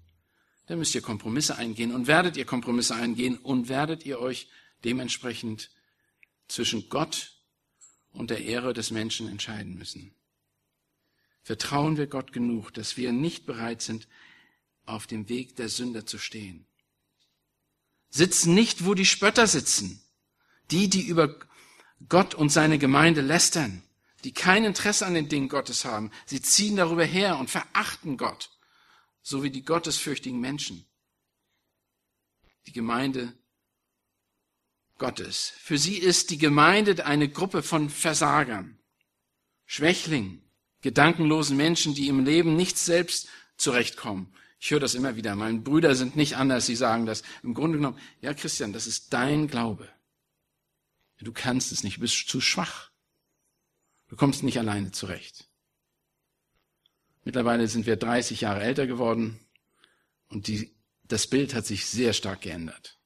dann 0.64 0.78
müsst 0.78 0.94
ihr 0.94 1.02
Kompromisse 1.02 1.58
eingehen 1.58 1.94
und 1.94 2.06
werdet 2.06 2.38
ihr 2.38 2.46
Kompromisse 2.46 2.94
eingehen 2.94 3.36
und 3.36 3.68
werdet 3.68 4.06
ihr 4.06 4.18
euch 4.18 4.48
dementsprechend 4.82 5.72
zwischen 6.48 6.88
Gott 6.88 7.34
und 8.12 8.30
der 8.30 8.42
Ehre 8.42 8.72
des 8.72 8.90
Menschen 8.90 9.28
entscheiden 9.28 9.76
müssen. 9.76 10.14
Vertrauen 11.42 11.98
wir 11.98 12.06
Gott 12.06 12.32
genug, 12.32 12.72
dass 12.72 12.96
wir 12.96 13.12
nicht 13.12 13.44
bereit 13.44 13.82
sind, 13.82 14.08
auf 14.87 15.07
dem 15.07 15.28
Weg 15.28 15.57
der 15.57 15.69
Sünder 15.69 16.07
zu 16.07 16.19
stehen. 16.19 16.66
Sitzen 18.09 18.55
nicht, 18.55 18.87
wo 18.87 18.95
die 18.95 19.05
Spötter 19.05 19.47
sitzen, 19.47 20.02
die, 20.71 20.88
die 20.88 21.02
über 21.02 21.37
Gott 22.09 22.35
und 22.35 22.50
seine 22.50 22.78
Gemeinde 22.78 23.21
lästern 23.21 23.83
die 24.26 24.33
kein 24.33 24.64
Interesse 24.64 25.07
an 25.07 25.14
den 25.14 25.28
Dingen 25.28 25.49
Gottes 25.49 25.85
haben. 25.85 26.11
Sie 26.25 26.43
ziehen 26.43 26.75
darüber 26.75 27.05
her 27.05 27.38
und 27.38 27.49
verachten 27.49 28.16
Gott, 28.16 28.50
so 29.23 29.45
wie 29.45 29.50
die 29.50 29.64
gottesfürchtigen 29.64 30.40
Menschen. 30.40 30.85
Die 32.66 32.73
Gemeinde 32.73 33.33
Gottes. 34.99 35.52
Für 35.61 35.78
sie 35.78 35.97
ist 35.97 36.31
die 36.31 36.38
Gemeinde 36.38 37.07
eine 37.07 37.28
Gruppe 37.28 37.62
von 37.62 37.88
Versagern, 37.88 38.81
Schwächlingen, 39.64 40.43
gedankenlosen 40.81 41.57
Menschen, 41.57 41.95
die 41.95 42.09
im 42.09 42.25
Leben 42.25 42.57
nicht 42.57 42.78
selbst 42.78 43.28
zurechtkommen. 43.57 44.35
Ich 44.58 44.70
höre 44.70 44.80
das 44.80 44.94
immer 44.94 45.16
wieder. 45.16 45.34
Meine 45.34 45.60
Brüder 45.60 45.94
sind 45.94 46.16
nicht 46.16 46.36
anders. 46.36 46.66
Sie 46.66 46.76
sagen 46.76 47.06
das 47.06 47.22
im 47.42 47.54
Grunde 47.54 47.78
genommen. 47.78 47.98
Ja, 48.20 48.34
Christian, 48.34 48.72
das 48.72 48.86
ist 48.86 49.12
dein 49.12 49.48
Glaube. 49.48 49.88
Du 51.18 51.32
kannst 51.32 51.72
es 51.72 51.82
nicht. 51.82 51.96
Du 51.96 52.00
bist 52.02 52.28
zu 52.28 52.40
schwach. 52.40 52.90
Du 54.08 54.16
kommst 54.16 54.42
nicht 54.42 54.58
alleine 54.58 54.92
zurecht. 54.92 55.48
Mittlerweile 57.25 57.66
sind 57.66 57.86
wir 57.86 57.96
30 57.96 58.42
Jahre 58.42 58.62
älter 58.62 58.86
geworden 58.86 59.40
und 60.28 60.46
die, 60.46 60.76
das 61.02 61.26
Bild 61.26 61.54
hat 61.54 61.66
sich 61.66 61.86
sehr 61.86 62.12
stark 62.12 62.42
geändert. 62.42 63.00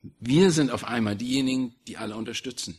Wir 0.00 0.52
sind 0.52 0.70
auf 0.70 0.84
einmal 0.84 1.16
diejenigen, 1.16 1.74
die 1.86 1.96
alle 1.96 2.16
unterstützen. 2.16 2.78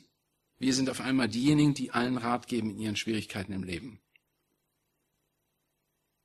Wir 0.58 0.74
sind 0.74 0.90
auf 0.90 1.02
einmal 1.02 1.28
diejenigen, 1.28 1.74
die 1.74 1.92
allen 1.92 2.18
Rat 2.18 2.48
geben 2.48 2.72
in 2.72 2.80
ihren 2.80 2.96
Schwierigkeiten 2.96 3.52
im 3.52 3.64
Leben. 3.64 4.00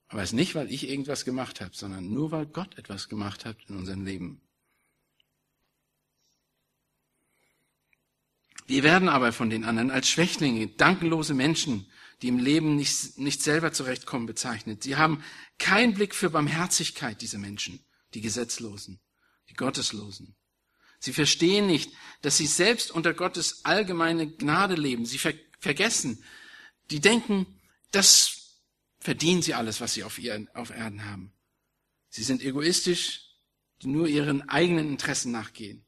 Aber 0.08 0.22
es 0.22 0.30
ist 0.30 0.34
nicht, 0.34 0.54
weil 0.54 0.70
ich 0.70 0.88
irgendwas 0.88 1.24
gemacht 1.24 1.60
habe, 1.60 1.74
sondern 1.74 2.12
nur, 2.12 2.30
weil 2.30 2.46
Gott 2.46 2.78
etwas 2.78 3.08
gemacht 3.08 3.44
hat 3.44 3.56
in 3.68 3.76
unserem 3.76 4.04
Leben. 4.04 4.40
Wir 8.66 8.82
werden 8.82 9.08
aber 9.08 9.32
von 9.32 9.50
den 9.50 9.64
anderen 9.64 9.90
als 9.90 10.08
Schwächlinge, 10.08 10.66
dankenlose 10.66 11.34
Menschen, 11.34 11.90
die 12.22 12.28
im 12.28 12.38
Leben 12.38 12.76
nicht, 12.76 13.18
nicht 13.18 13.42
selber 13.42 13.72
zurechtkommen, 13.72 14.26
bezeichnet. 14.26 14.82
Sie 14.82 14.96
haben 14.96 15.22
keinen 15.58 15.94
Blick 15.94 16.14
für 16.14 16.30
Barmherzigkeit, 16.30 17.20
diese 17.20 17.38
Menschen, 17.38 17.84
die 18.14 18.20
Gesetzlosen, 18.20 19.00
die 19.50 19.54
Gotteslosen. 19.54 20.34
Sie 20.98 21.12
verstehen 21.12 21.66
nicht, 21.66 21.92
dass 22.22 22.38
sie 22.38 22.46
selbst 22.46 22.90
unter 22.90 23.12
Gottes 23.12 23.64
allgemeine 23.64 24.28
Gnade 24.28 24.74
leben. 24.74 25.04
Sie 25.04 25.18
ver 25.18 25.34
vergessen, 25.58 26.22
die 26.90 27.00
denken, 27.00 27.46
das 27.90 28.35
verdienen 29.06 29.40
sie 29.40 29.54
alles, 29.54 29.80
was 29.80 29.94
sie 29.94 30.02
auf, 30.02 30.18
ihren, 30.18 30.48
auf 30.48 30.70
Erden 30.70 31.04
haben. 31.04 31.32
Sie 32.08 32.24
sind 32.24 32.42
egoistisch, 32.42 33.36
die 33.80 33.86
nur 33.86 34.08
ihren 34.08 34.48
eigenen 34.48 34.88
Interessen 34.88 35.30
nachgehen. 35.30 35.86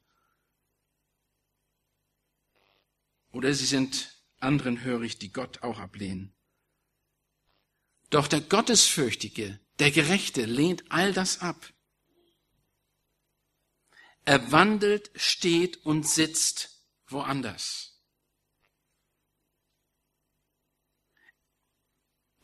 Oder 3.32 3.52
sie 3.54 3.66
sind 3.66 4.22
anderen 4.38 4.84
hörig, 4.84 5.18
die 5.18 5.32
Gott 5.32 5.64
auch 5.64 5.80
ablehnen. 5.80 6.32
Doch 8.10 8.28
der 8.28 8.40
Gottesfürchtige, 8.40 9.58
der 9.80 9.90
Gerechte 9.90 10.44
lehnt 10.44 10.84
all 10.88 11.12
das 11.12 11.40
ab. 11.40 11.72
Er 14.24 14.52
wandelt, 14.52 15.10
steht 15.16 15.84
und 15.84 16.08
sitzt 16.08 16.84
woanders. 17.08 17.97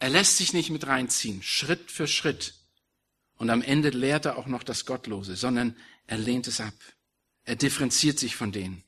Er 0.04 0.10
lässt 0.10 0.36
sich 0.36 0.52
nicht 0.52 0.68
mit 0.68 0.86
reinziehen, 0.86 1.42
Schritt 1.42 1.90
für 1.90 2.06
Schritt. 2.06 2.52
Und 3.36 3.48
am 3.48 3.62
Ende 3.62 3.88
lehrt 3.88 4.26
er 4.26 4.36
auch 4.36 4.44
noch 4.44 4.62
das 4.62 4.84
Gottlose, 4.84 5.34
sondern 5.34 5.74
er 6.06 6.18
lehnt 6.18 6.46
es 6.46 6.60
ab. 6.60 6.74
Er 7.44 7.56
differenziert 7.56 8.18
sich 8.18 8.36
von 8.36 8.52
denen. 8.52 8.84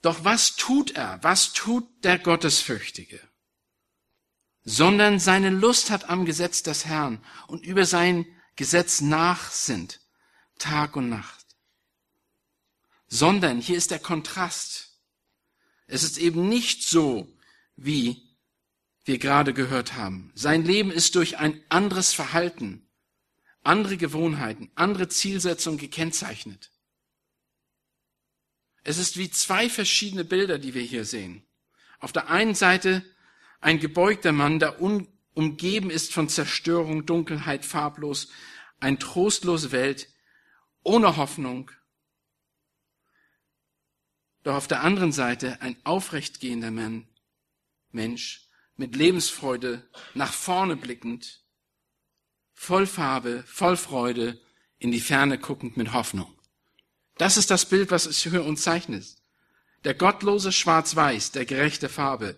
Doch 0.00 0.24
was 0.24 0.56
tut 0.56 0.92
er? 0.92 1.22
Was 1.22 1.52
tut 1.52 1.86
der 2.02 2.18
Gottesfürchtige? 2.18 3.20
Sondern 4.64 5.18
seine 5.18 5.50
Lust 5.50 5.90
hat 5.90 6.08
am 6.08 6.24
Gesetz 6.24 6.62
des 6.62 6.86
Herrn 6.86 7.22
und 7.46 7.62
über 7.62 7.84
sein 7.84 8.24
Gesetz 8.56 9.02
nachsinnt, 9.02 10.00
Tag 10.58 10.96
und 10.96 11.10
Nacht. 11.10 11.44
Sondern, 13.06 13.60
hier 13.60 13.76
ist 13.76 13.90
der 13.90 13.98
Kontrast. 13.98 14.91
Es 15.92 16.04
ist 16.04 16.16
eben 16.16 16.48
nicht 16.48 16.84
so, 16.84 17.28
wie 17.76 18.22
wir 19.04 19.18
gerade 19.18 19.52
gehört 19.52 19.92
haben. 19.92 20.32
Sein 20.34 20.64
Leben 20.64 20.90
ist 20.90 21.16
durch 21.16 21.36
ein 21.36 21.62
anderes 21.68 22.14
Verhalten, 22.14 22.88
andere 23.62 23.98
Gewohnheiten, 23.98 24.70
andere 24.74 25.08
Zielsetzungen 25.08 25.78
gekennzeichnet. 25.78 26.70
Es 28.84 28.96
ist 28.96 29.18
wie 29.18 29.30
zwei 29.30 29.68
verschiedene 29.68 30.24
Bilder, 30.24 30.58
die 30.58 30.72
wir 30.72 30.80
hier 30.80 31.04
sehen. 31.04 31.46
Auf 31.98 32.10
der 32.10 32.30
einen 32.30 32.54
Seite 32.54 33.04
ein 33.60 33.78
gebeugter 33.78 34.32
Mann, 34.32 34.60
der 34.60 34.80
umgeben 34.80 35.90
ist 35.90 36.14
von 36.14 36.26
Zerstörung, 36.30 37.04
Dunkelheit, 37.04 37.66
farblos, 37.66 38.28
eine 38.80 38.98
trostlose 38.98 39.72
Welt, 39.72 40.08
ohne 40.84 41.18
Hoffnung. 41.18 41.70
Doch 44.42 44.54
auf 44.54 44.68
der 44.68 44.82
anderen 44.82 45.12
Seite 45.12 45.60
ein 45.60 45.76
aufrechtgehender 45.84 46.70
Mann, 46.70 47.06
Mensch, 47.90 48.48
mit 48.76 48.96
Lebensfreude, 48.96 49.88
nach 50.14 50.32
vorne 50.32 50.76
blickend, 50.76 51.44
voll 52.52 52.86
Farbe, 52.86 53.44
voll 53.46 53.76
Freude, 53.76 54.40
in 54.78 54.90
die 54.90 55.00
Ferne 55.00 55.38
guckend 55.38 55.76
mit 55.76 55.92
Hoffnung. 55.92 56.32
Das 57.16 57.36
ist 57.36 57.50
das 57.50 57.66
Bild, 57.66 57.90
was 57.90 58.06
es 58.06 58.22
für 58.22 58.42
uns 58.42 58.62
zeichnet. 58.62 59.06
Der 59.84 59.94
gottlose 59.94 60.50
schwarz-weiß, 60.50 61.32
der 61.32 61.44
gerechte 61.44 61.88
Farbe. 61.88 62.36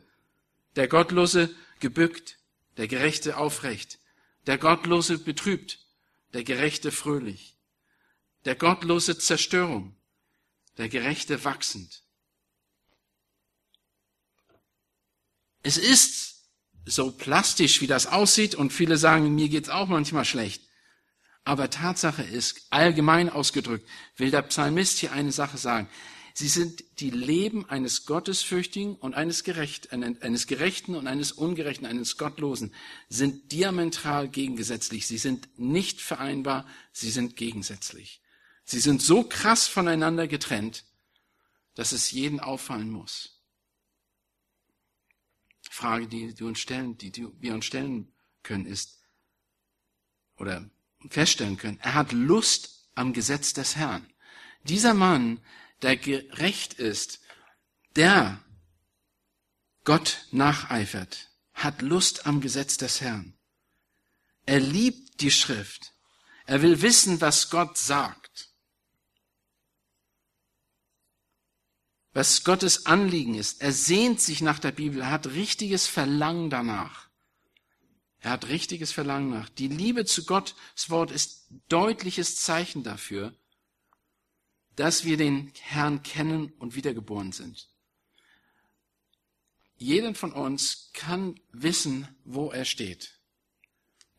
Der 0.76 0.88
gottlose 0.88 1.54
gebückt, 1.80 2.38
der 2.76 2.88
gerechte 2.88 3.36
aufrecht. 3.36 3.98
Der 4.46 4.58
gottlose 4.58 5.18
betrübt, 5.18 5.78
der 6.34 6.44
gerechte 6.44 6.90
fröhlich. 6.90 7.56
Der 8.44 8.56
gottlose 8.56 9.16
Zerstörung, 9.16 9.96
der 10.76 10.88
gerechte 10.88 11.44
wachsend. 11.44 12.02
Es 15.62 15.78
ist 15.78 16.34
so 16.84 17.10
plastisch, 17.10 17.80
wie 17.80 17.86
das 17.86 18.06
aussieht, 18.06 18.54
und 18.54 18.72
viele 18.72 18.98
sagen, 18.98 19.34
mir 19.34 19.48
geht's 19.48 19.70
auch 19.70 19.88
manchmal 19.88 20.24
schlecht. 20.24 20.62
Aber 21.44 21.70
Tatsache 21.70 22.22
ist, 22.22 22.66
allgemein 22.70 23.28
ausgedrückt, 23.30 23.88
will 24.16 24.30
der 24.30 24.42
Psalmist 24.42 24.98
hier 24.98 25.12
eine 25.12 25.32
Sache 25.32 25.58
sagen. 25.58 25.88
Sie 26.36 26.48
sind 26.48 26.82
die 26.98 27.10
Leben 27.10 27.68
eines 27.70 28.06
Gottesfürchtigen 28.06 28.96
und 28.96 29.14
eines, 29.14 29.44
Gerecht, 29.44 29.92
eines 29.92 30.46
Gerechten 30.46 30.96
und 30.96 31.06
eines 31.06 31.32
Ungerechten, 31.32 31.86
eines 31.86 32.16
Gottlosen, 32.16 32.74
sind 33.08 33.52
diametral 33.52 34.28
gegengesetzlich. 34.28 35.06
Sie 35.06 35.18
sind 35.18 35.48
nicht 35.58 36.00
vereinbar, 36.00 36.66
sie 36.92 37.10
sind 37.10 37.36
gegensätzlich. 37.36 38.20
Sie 38.64 38.80
sind 38.80 39.02
so 39.02 39.24
krass 39.24 39.66
voneinander 39.66 40.26
getrennt, 40.26 40.84
dass 41.74 41.92
es 41.92 42.10
jeden 42.10 42.40
auffallen 42.40 42.90
muss. 42.90 43.42
Frage, 45.70 46.06
die, 46.06 46.34
die, 46.34 46.44
uns 46.44 46.60
stellen, 46.60 46.96
die, 46.98 47.10
die 47.10 47.26
wir 47.40 47.54
uns 47.54 47.64
stellen 47.64 48.12
können, 48.42 48.64
ist, 48.64 49.02
oder 50.36 50.70
feststellen 51.10 51.56
können, 51.56 51.80
er 51.80 51.94
hat 51.94 52.12
Lust 52.12 52.88
am 52.94 53.12
Gesetz 53.12 53.52
des 53.52 53.76
Herrn. 53.76 54.08
Dieser 54.62 54.94
Mann, 54.94 55.40
der 55.82 55.96
gerecht 55.96 56.74
ist, 56.74 57.20
der 57.96 58.42
Gott 59.84 60.26
nacheifert, 60.30 61.30
hat 61.52 61.82
Lust 61.82 62.26
am 62.26 62.40
Gesetz 62.40 62.76
des 62.76 63.00
Herrn. 63.00 63.36
Er 64.46 64.60
liebt 64.60 65.20
die 65.20 65.30
Schrift. 65.30 65.92
Er 66.46 66.62
will 66.62 66.82
wissen, 66.82 67.20
was 67.20 67.50
Gott 67.50 67.78
sagt. 67.78 68.23
Was 72.14 72.44
Gottes 72.44 72.86
Anliegen 72.86 73.34
ist. 73.34 73.60
Er 73.60 73.72
sehnt 73.72 74.20
sich 74.20 74.40
nach 74.40 74.60
der 74.60 74.70
Bibel. 74.72 75.02
Er 75.02 75.10
hat 75.10 75.26
richtiges 75.26 75.88
Verlangen 75.88 76.48
danach. 76.48 77.08
Er 78.20 78.30
hat 78.30 78.48
richtiges 78.48 78.92
Verlangen 78.92 79.30
nach. 79.30 79.48
Die 79.50 79.68
Liebe 79.68 80.06
zu 80.06 80.24
Gottes 80.24 80.54
Wort 80.88 81.10
ist 81.10 81.48
deutliches 81.68 82.36
Zeichen 82.36 82.84
dafür, 82.84 83.34
dass 84.76 85.04
wir 85.04 85.16
den 85.16 85.52
Herrn 85.60 86.02
kennen 86.02 86.52
und 86.58 86.76
wiedergeboren 86.76 87.32
sind. 87.32 87.68
Jeder 89.76 90.14
von 90.14 90.32
uns 90.32 90.90
kann 90.94 91.38
wissen, 91.50 92.08
wo 92.24 92.50
er 92.50 92.64
steht, 92.64 93.18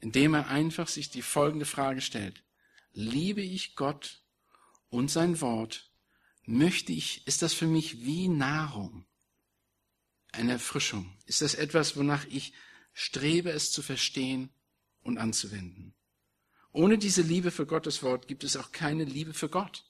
indem 0.02 0.34
er 0.34 0.48
einfach 0.50 0.90
sich 0.90 1.10
die 1.10 1.22
folgende 1.22 1.66
Frage 1.66 2.02
stellt. 2.02 2.44
Liebe 2.92 3.42
ich 3.42 3.76
Gott 3.76 4.22
und 4.90 5.10
sein 5.10 5.40
Wort? 5.42 5.90
Möchte 6.46 6.92
ich, 6.94 7.26
ist 7.28 7.42
das 7.42 7.54
für 7.54 7.68
mich 7.68 8.06
wie 8.06 8.28
Nahrung? 8.28 9.06
Eine 10.32 10.54
Erfrischung? 10.54 11.18
Ist 11.26 11.42
das 11.42 11.56
etwas, 11.56 11.98
wonach 11.98 12.26
ich 12.26 12.54
strebe 12.96 13.52
es 13.52 13.72
zu 13.72 13.82
verstehen 13.82 14.50
und 15.02 15.18
anzuwenden. 15.18 15.94
Ohne 16.72 16.98
diese 16.98 17.22
Liebe 17.22 17.52
für 17.52 17.66
Gottes 17.66 18.02
Wort 18.04 18.28
gibt 18.28 18.44
es 18.44 18.58
auch 18.58 18.72
keine 18.72 19.04
Liebe 19.04 19.34
für 19.34 19.50
Gott. 19.50 19.90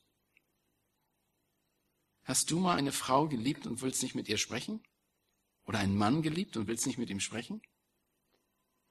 Hast 2.24 2.50
du 2.50 2.60
mal 2.60 2.78
eine 2.78 2.92
Frau 2.92 3.28
geliebt 3.28 3.68
und 3.68 3.82
willst 3.82 4.02
nicht 4.02 4.16
mit 4.16 4.28
ihr 4.28 4.38
sprechen? 4.38 4.84
Oder 5.66 5.80
einen 5.80 5.96
Mann 5.96 6.24
geliebt 6.24 6.58
und 6.58 6.68
willst 6.68 6.88
nicht 6.88 6.98
mit 6.98 7.10
ihm 7.10 7.20
sprechen? 7.20 7.62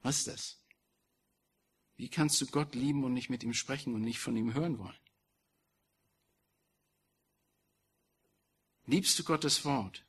Was 0.00 0.18
ist 0.18 0.28
das? 0.28 0.64
Wie 1.96 2.08
kannst 2.08 2.40
du 2.40 2.46
Gott 2.46 2.74
lieben 2.74 3.04
und 3.04 3.14
nicht 3.14 3.30
mit 3.30 3.42
ihm 3.42 3.54
sprechen 3.54 3.94
und 3.94 4.02
nicht 4.02 4.20
von 4.20 4.36
ihm 4.36 4.54
hören 4.54 4.78
wollen? 4.78 4.98
Liebst 8.86 9.18
du 9.18 9.24
Gottes 9.24 9.64
Wort? 9.64 10.04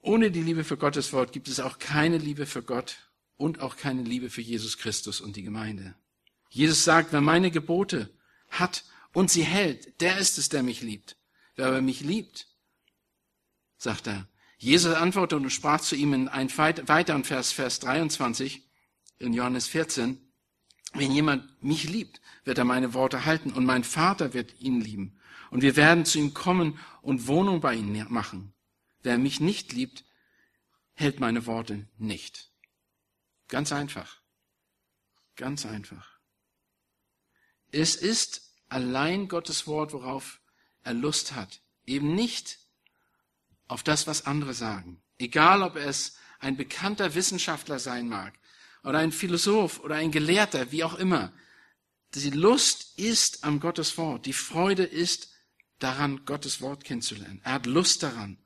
Ohne 0.00 0.30
die 0.30 0.42
Liebe 0.42 0.64
für 0.64 0.76
Gottes 0.76 1.12
Wort 1.12 1.32
gibt 1.32 1.48
es 1.48 1.60
auch 1.60 1.78
keine 1.78 2.18
Liebe 2.18 2.46
für 2.46 2.62
Gott 2.62 3.08
und 3.36 3.60
auch 3.60 3.76
keine 3.76 4.02
Liebe 4.02 4.30
für 4.30 4.40
Jesus 4.40 4.78
Christus 4.78 5.20
und 5.20 5.36
die 5.36 5.42
Gemeinde. 5.42 5.94
Jesus 6.50 6.84
sagt, 6.84 7.12
wer 7.12 7.20
meine 7.20 7.50
Gebote 7.50 8.10
hat 8.48 8.84
und 9.12 9.30
sie 9.30 9.44
hält, 9.44 10.00
der 10.00 10.18
ist 10.18 10.38
es, 10.38 10.48
der 10.48 10.62
mich 10.62 10.80
liebt. 10.80 11.16
Wer 11.56 11.66
aber 11.66 11.82
mich 11.82 12.00
liebt, 12.00 12.46
sagt 13.76 14.06
er. 14.06 14.28
Jesus 14.56 14.94
antwortete 14.94 15.36
und 15.36 15.50
sprach 15.50 15.80
zu 15.80 15.94
ihm 15.94 16.14
in 16.14 16.28
einem 16.28 16.50
weiteren 16.56 17.24
Vers, 17.24 17.52
Vers 17.52 17.78
23 17.80 18.66
in 19.18 19.32
Johannes 19.32 19.68
14, 19.68 20.20
wenn 20.94 21.12
jemand 21.12 21.62
mich 21.62 21.88
liebt, 21.88 22.20
wird 22.44 22.58
er 22.58 22.64
meine 22.64 22.94
Worte 22.94 23.24
halten 23.24 23.52
und 23.52 23.66
mein 23.66 23.84
Vater 23.84 24.32
wird 24.32 24.60
ihn 24.60 24.80
lieben. 24.80 25.17
Und 25.50 25.62
wir 25.62 25.76
werden 25.76 26.04
zu 26.04 26.18
ihm 26.18 26.34
kommen 26.34 26.78
und 27.02 27.26
Wohnung 27.26 27.60
bei 27.60 27.74
ihm 27.74 28.06
machen. 28.08 28.52
Wer 29.02 29.18
mich 29.18 29.40
nicht 29.40 29.72
liebt, 29.72 30.04
hält 30.94 31.20
meine 31.20 31.46
Worte 31.46 31.86
nicht. 31.96 32.50
Ganz 33.48 33.72
einfach. 33.72 34.20
Ganz 35.36 35.64
einfach. 35.64 36.18
Es 37.70 37.96
ist 37.96 38.52
allein 38.68 39.28
Gottes 39.28 39.66
Wort, 39.66 39.92
worauf 39.92 40.40
er 40.82 40.94
Lust 40.94 41.34
hat. 41.34 41.60
Eben 41.86 42.14
nicht 42.14 42.58
auf 43.66 43.82
das, 43.82 44.06
was 44.06 44.26
andere 44.26 44.54
sagen. 44.54 45.02
Egal, 45.18 45.62
ob 45.62 45.76
es 45.76 46.16
ein 46.40 46.56
bekannter 46.56 47.14
Wissenschaftler 47.14 47.78
sein 47.78 48.08
mag 48.08 48.38
oder 48.84 48.98
ein 48.98 49.12
Philosoph 49.12 49.80
oder 49.80 49.96
ein 49.96 50.10
Gelehrter, 50.10 50.70
wie 50.72 50.84
auch 50.84 50.94
immer. 50.94 51.32
Die 52.14 52.30
Lust 52.30 52.98
ist 52.98 53.44
am 53.44 53.60
Gottes 53.60 53.98
Wort. 53.98 54.26
Die 54.26 54.32
Freude 54.32 54.84
ist 54.84 55.30
daran, 55.78 56.24
Gottes 56.24 56.60
Wort 56.60 56.84
kennenzulernen. 56.84 57.40
Er 57.44 57.54
hat 57.54 57.66
Lust 57.66 58.02
daran. 58.02 58.38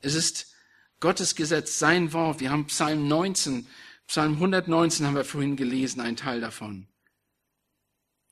Es 0.00 0.14
ist 0.14 0.54
Gottes 1.00 1.34
Gesetz, 1.34 1.78
sein 1.78 2.12
Wort. 2.12 2.40
Wir 2.40 2.50
haben 2.50 2.66
Psalm 2.66 3.08
19, 3.08 3.66
Psalm 4.06 4.34
119 4.34 5.06
haben 5.06 5.14
wir 5.14 5.24
vorhin 5.24 5.56
gelesen, 5.56 6.00
ein 6.00 6.16
Teil 6.16 6.40
davon. 6.40 6.88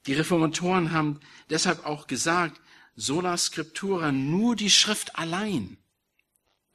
Die 0.07 0.15
Reformatoren 0.15 0.93
haben 0.93 1.21
deshalb 1.51 1.85
auch 1.85 2.07
gesagt, 2.07 2.61
sola 2.95 3.37
scriptura, 3.37 4.13
nur 4.13 4.57
die 4.57 4.71
Schrift 4.71 5.17
allein. 5.17 5.79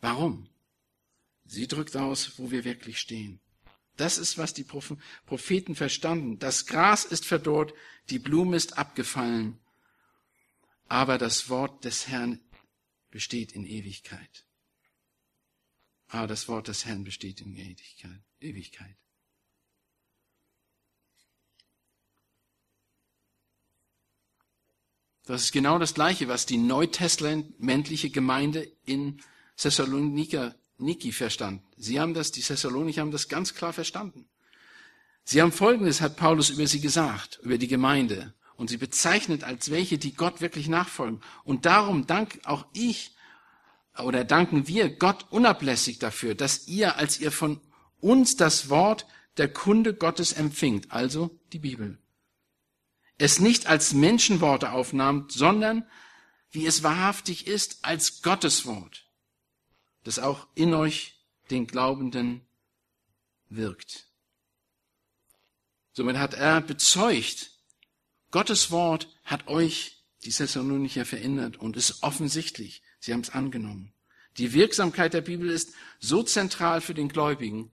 Warum? 0.02 0.50
Sie 1.46 1.68
drückt 1.68 1.96
aus, 1.98 2.38
wo 2.38 2.52
wir 2.52 2.64
wirklich 2.64 3.00
stehen. 3.00 3.40
Das 3.98 4.18
ist, 4.18 4.38
was 4.38 4.54
die 4.54 4.66
Propheten 5.26 5.76
verstanden. 5.76 6.40
Das 6.40 6.66
Gras 6.66 7.06
ist 7.06 7.26
verdorrt, 7.26 7.74
die 8.10 8.20
Blume 8.20 8.58
ist 8.58 8.78
abgefallen, 8.78 9.60
aber 10.88 11.18
das 11.18 11.50
Wort 11.50 11.84
des 11.86 12.08
Herrn 12.08 12.40
besteht 13.10 13.52
in 13.52 13.66
Ewigkeit. 13.66 14.46
Ah, 16.08 16.28
das 16.28 16.48
Wort 16.48 16.68
des 16.68 16.86
Herrn 16.86 17.04
besteht 17.04 17.42
in 17.42 17.56
Ewigkeit. 17.56 18.98
Das 25.26 25.44
ist 25.44 25.52
genau 25.54 25.80
das 25.80 25.94
Gleiche, 25.94 26.28
was 26.28 26.46
die 26.46 26.58
neutestamentliche 26.58 28.10
Gemeinde 28.10 28.70
in 28.86 29.22
Thessaloniki 29.56 31.12
verstand. 31.12 31.64
Sie 31.78 32.00
haben 32.00 32.14
das, 32.14 32.32
die 32.32 32.42
Thessalonicher 32.42 33.02
haben 33.02 33.12
das 33.12 33.30
ganz 33.30 33.54
klar 33.54 33.72
verstanden. 33.72 34.28
Sie 35.24 35.42
haben 35.42 35.54
Folgendes, 35.54 36.02
hat 36.02 36.18
Paulus 36.18 36.50
über 36.50 36.68
sie 36.68 36.82
gesagt, 36.82 37.40
über 37.42 37.58
die 37.58 37.70
Gemeinde. 37.70 38.34
Und 38.56 38.70
sie 38.70 38.78
bezeichnet 38.78 39.44
als 39.44 39.72
welche, 39.72 39.98
die 39.98 40.14
Gott 40.14 40.42
wirklich 40.42 40.68
nachfolgen. 40.68 41.22
Und 41.44 41.66
darum 41.66 42.08
dank 42.08 42.40
auch 42.46 42.66
ich 42.74 43.16
oder 43.98 44.24
danken 44.24 44.68
wir 44.68 44.90
Gott 44.90 45.28
unablässig 45.30 46.00
dafür, 46.00 46.36
dass 46.36 46.68
ihr, 46.68 46.98
als 46.98 47.20
ihr 47.20 47.32
von 47.32 47.60
uns 48.00 48.36
das 48.36 48.70
Wort 48.70 49.06
der 49.38 49.52
Kunde 49.52 49.94
Gottes 49.94 50.34
empfingt, 50.34 50.92
also 50.92 51.40
die 51.52 51.60
Bibel, 51.60 51.98
es 53.18 53.40
nicht 53.40 53.68
als 53.68 53.94
Menschenworte 53.94 54.72
aufnahmt, 54.72 55.32
sondern, 55.32 55.88
wie 56.52 56.66
es 56.66 56.84
wahrhaftig 56.84 57.48
ist, 57.48 57.86
als 57.86 58.22
Gottes 58.22 58.66
Wort, 58.66 59.08
das 60.04 60.20
auch 60.20 60.48
in 60.56 60.74
euch, 60.74 61.20
den 61.50 61.68
Glaubenden, 61.68 62.42
wirkt. 63.50 64.08
Somit 65.92 66.18
hat 66.18 66.34
er 66.34 66.62
bezeugt, 66.62 67.52
Gottes 68.34 68.72
Wort 68.72 69.08
hat 69.26 69.48
euch, 69.48 70.04
die 70.24 70.32
Thessalonicher, 70.32 71.06
verändert 71.06 71.56
und 71.56 71.78
ist 71.78 72.02
offensichtlich. 72.02 72.82
Sie 73.00 73.14
haben 73.14 73.22
es 73.22 73.30
angenommen. 73.30 73.94
Die 74.40 74.54
Wirksamkeit 74.54 75.14
der 75.14 75.22
Bibel 75.22 75.52
ist 75.52 75.72
so 76.00 76.24
zentral 76.24 76.82
für 76.82 76.96
den 76.96 77.10
Gläubigen, 77.10 77.72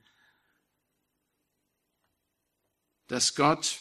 dass 3.06 3.34
Gott 3.34 3.80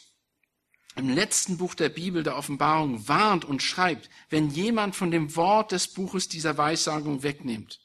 im 0.96 1.10
letzten 1.10 1.58
Buch 1.58 1.76
der 1.76 1.90
Bibel, 1.90 2.24
der 2.24 2.38
Offenbarung, 2.38 3.10
warnt 3.10 3.44
und 3.44 3.62
schreibt, 3.62 4.10
wenn 4.30 4.50
jemand 4.50 4.96
von 4.96 5.12
dem 5.12 5.36
Wort 5.36 5.74
des 5.74 5.90
Buches 5.90 6.30
dieser 6.30 6.58
Weissagung 6.58 7.24
wegnimmt, 7.24 7.82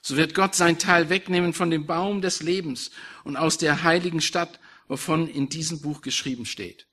so 0.00 0.16
wird 0.16 0.34
Gott 0.34 0.54
sein 0.54 0.78
Teil 0.78 1.10
wegnehmen 1.10 1.52
von 1.52 1.70
dem 1.70 1.84
Baum 1.84 2.22
des 2.22 2.40
Lebens 2.40 2.90
und 3.22 3.36
aus 3.36 3.58
der 3.58 3.82
heiligen 3.82 4.22
Stadt, 4.22 4.60
wovon 4.88 5.28
in 5.28 5.50
diesem 5.50 5.82
Buch 5.82 6.00
geschrieben 6.00 6.46
steht. 6.46 6.89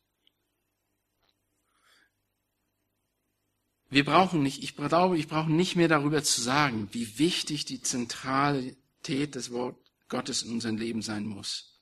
Wir 3.89 4.04
brauchen 4.04 4.43
nicht, 4.43 4.63
ich 4.63 4.76
glaube, 4.76 5.17
ich 5.17 5.28
brauche 5.28 5.52
nicht 5.52 5.76
mehr 5.76 5.88
darüber 5.88 6.23
zu 6.23 6.41
sagen, 6.41 6.89
wie 6.91 7.19
wichtig 7.19 7.65
die 7.65 7.82
Zentralität 7.82 9.36
des 9.36 9.52
Wort 9.52 9.78
Gottes 10.10 10.43
in 10.43 10.52
unserem 10.52 10.78
Leben 10.78 11.02
sein 11.02 11.26
muss. 11.26 11.80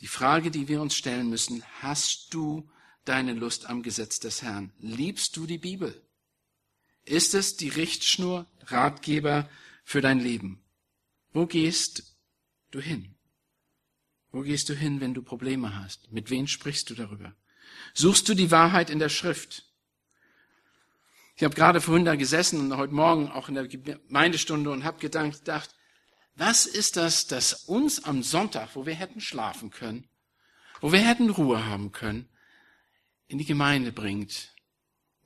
Die 0.00 0.06
Frage, 0.06 0.50
die 0.50 0.68
wir 0.68 0.80
uns 0.80 0.94
stellen 0.94 1.28
müssen, 1.28 1.64
hast 1.80 2.32
du 2.32 2.70
deine 3.04 3.32
Lust 3.32 3.66
am 3.66 3.82
Gesetz 3.82 4.20
des 4.20 4.42
Herrn? 4.42 4.72
Liebst 4.78 5.36
du 5.36 5.46
die 5.46 5.58
Bibel? 5.58 6.00
Ist 7.04 7.34
es 7.34 7.56
die 7.56 7.68
Richtschnur, 7.68 8.46
Ratgeber 8.66 9.48
für 9.82 10.00
dein 10.00 10.20
Leben? 10.20 10.62
Wo 11.32 11.46
gehst 11.46 12.16
du 12.70 12.80
hin? 12.80 13.14
Wo 14.30 14.42
gehst 14.42 14.68
du 14.68 14.74
hin, 14.74 15.00
wenn 15.00 15.14
du 15.14 15.22
Probleme 15.22 15.74
hast? 15.74 16.12
Mit 16.12 16.30
wem 16.30 16.46
sprichst 16.46 16.90
du 16.90 16.94
darüber? 16.94 17.34
Suchst 17.94 18.28
du 18.28 18.34
die 18.34 18.50
Wahrheit 18.50 18.90
in 18.90 18.98
der 18.98 19.08
Schrift? 19.08 19.67
Ich 21.38 21.44
habe 21.44 21.54
gerade 21.54 21.80
vorhin 21.80 22.04
da 22.04 22.16
gesessen 22.16 22.58
und 22.58 22.76
heute 22.76 22.92
Morgen 22.92 23.30
auch 23.30 23.48
in 23.48 23.54
der 23.54 23.68
Gemeindestunde 23.68 24.72
und 24.72 24.82
habe 24.82 24.98
gedacht, 24.98 25.72
was 26.34 26.66
ist 26.66 26.96
das, 26.96 27.28
das 27.28 27.52
uns 27.62 28.02
am 28.02 28.24
Sonntag, 28.24 28.74
wo 28.74 28.86
wir 28.86 28.94
hätten 28.96 29.20
schlafen 29.20 29.70
können, 29.70 30.08
wo 30.80 30.90
wir 30.90 30.98
hätten 30.98 31.30
Ruhe 31.30 31.64
haben 31.64 31.92
können, 31.92 32.28
in 33.28 33.38
die 33.38 33.44
Gemeinde 33.44 33.92
bringt, 33.92 34.52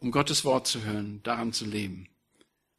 um 0.00 0.10
Gottes 0.10 0.44
Wort 0.44 0.66
zu 0.66 0.82
hören, 0.84 1.22
daran 1.22 1.54
zu 1.54 1.64
leben? 1.64 2.10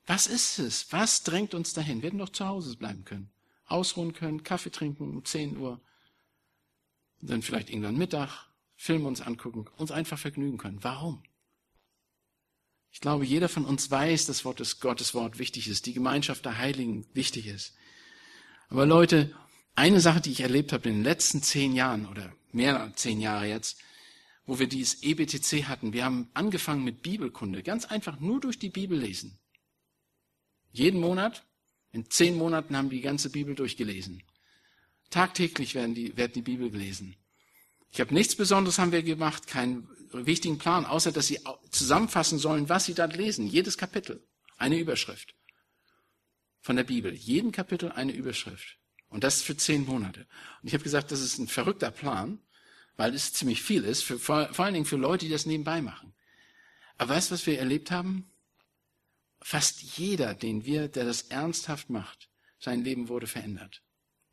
Was 0.06 0.28
ist 0.28 0.60
es? 0.60 0.94
Was 0.94 1.24
drängt 1.24 1.56
uns 1.56 1.74
dahin? 1.74 2.04
Wir 2.04 2.10
hätten 2.10 2.20
doch 2.20 2.30
zu 2.30 2.46
Hause 2.46 2.78
bleiben 2.78 3.04
können, 3.04 3.32
ausruhen 3.66 4.14
können, 4.14 4.44
Kaffee 4.44 4.70
trinken 4.70 5.10
um 5.10 5.26
10 5.26 5.58
Uhr, 5.58 5.82
dann 7.20 7.42
vielleicht 7.42 7.72
irgendwann 7.72 7.98
Mittag, 7.98 8.46
Filme 8.76 9.08
uns 9.08 9.22
angucken, 9.22 9.66
uns 9.78 9.90
einfach 9.90 10.20
vergnügen 10.20 10.60
können. 10.60 10.84
Warum? 10.84 11.24
Ich 12.94 13.02
glaube, 13.02 13.26
jeder 13.26 13.50
von 13.50 13.66
uns 13.66 13.90
weiß, 13.90 14.28
dass 14.28 14.44
Gottes 14.44 15.14
Wort 15.16 15.40
wichtig 15.40 15.68
ist, 15.68 15.88
die 15.88 15.94
Gemeinschaft 15.94 16.46
der 16.46 16.60
Heiligen 16.60 17.06
wichtig 17.16 17.48
ist. 17.48 17.74
Aber 18.70 18.86
Leute, 18.86 19.36
eine 19.74 20.00
Sache, 20.00 20.22
die 20.22 20.32
ich 20.32 20.42
erlebt 20.42 20.72
habe 20.72 20.88
in 20.90 20.98
den 20.98 21.04
letzten 21.04 21.42
zehn 21.42 21.74
Jahren 21.74 22.06
oder 22.06 22.32
mehr 22.52 22.80
als 22.80 23.02
zehn 23.02 23.20
Jahre 23.20 23.48
jetzt, 23.48 23.82
wo 24.46 24.60
wir 24.60 24.68
dieses 24.68 25.02
EBTC 25.02 25.66
hatten, 25.66 25.92
wir 25.92 26.06
haben 26.06 26.30
angefangen 26.36 26.84
mit 26.84 27.02
Bibelkunde, 27.02 27.64
ganz 27.64 27.86
einfach 27.86 28.20
nur 28.20 28.40
durch 28.40 28.60
die 28.60 28.70
Bibel 28.70 28.98
lesen. 28.98 29.40
Jeden 30.72 31.00
Monat, 31.00 31.44
in 31.92 32.10
zehn 32.12 32.36
Monaten 32.36 32.78
haben 32.78 32.92
wir 32.92 32.98
die 32.98 33.04
ganze 33.04 33.32
Bibel 33.32 33.56
durchgelesen. 33.56 34.22
Tagtäglich 35.10 35.74
werden 35.74 35.96
die, 35.96 36.16
wird 36.16 36.36
die 36.36 36.42
Bibel 36.44 36.70
gelesen. 36.70 37.16
Ich 37.92 38.00
habe 38.00 38.14
nichts 38.14 38.36
Besonderes 38.36 38.78
haben 38.78 38.92
wir 38.92 39.02
gemacht, 39.02 39.48
keinen 39.48 39.88
wichtigen 40.14 40.58
Plan, 40.58 40.86
außer 40.86 41.12
dass 41.12 41.28
sie 41.28 41.40
zusammenfassen 41.70 42.40
sollen, 42.40 42.70
was 42.70 42.86
sie 42.86 42.94
da 42.94 43.06
lesen. 43.06 43.48
Jedes 43.48 43.78
Kapitel, 43.78 44.24
eine 44.58 44.78
Überschrift 44.78 45.36
von 46.62 46.78
der 46.78 46.86
Bibel. 46.86 47.14
Jeden 47.14 47.52
Kapitel 47.52 47.92
eine 47.92 48.14
Überschrift. 48.14 48.78
Und 49.10 49.24
das 49.24 49.42
für 49.44 49.56
zehn 49.56 49.86
Monate. 49.86 50.22
Und 50.62 50.68
ich 50.68 50.74
habe 50.74 50.84
gesagt, 50.84 51.12
das 51.12 51.22
ist 51.22 51.38
ein 51.38 51.48
verrückter 51.48 51.92
Plan, 51.92 52.40
weil 52.96 53.14
es 53.14 53.34
ziemlich 53.34 53.62
viel 53.62 53.84
ist, 53.84 54.04
für, 54.04 54.18
vor, 54.18 54.52
vor 54.54 54.66
allen 54.66 54.74
Dingen 54.74 54.86
für 54.86 54.98
Leute, 54.98 55.26
die 55.26 55.32
das 55.32 55.46
nebenbei 55.46 55.82
machen. 55.82 56.14
Aber 56.98 57.14
weißt 57.14 57.30
du, 57.30 57.34
was 57.36 57.46
wir 57.46 57.60
erlebt 57.60 57.92
haben? 57.92 58.32
Fast 59.42 59.82
jeder, 59.98 60.34
den 60.34 60.66
wir, 60.66 60.88
der 60.88 61.06
das 61.06 61.24
ernsthaft 61.24 61.90
macht, 61.90 62.30
sein 62.60 62.84
Leben 62.84 63.10
wurde 63.10 63.28
verändert. 63.28 63.82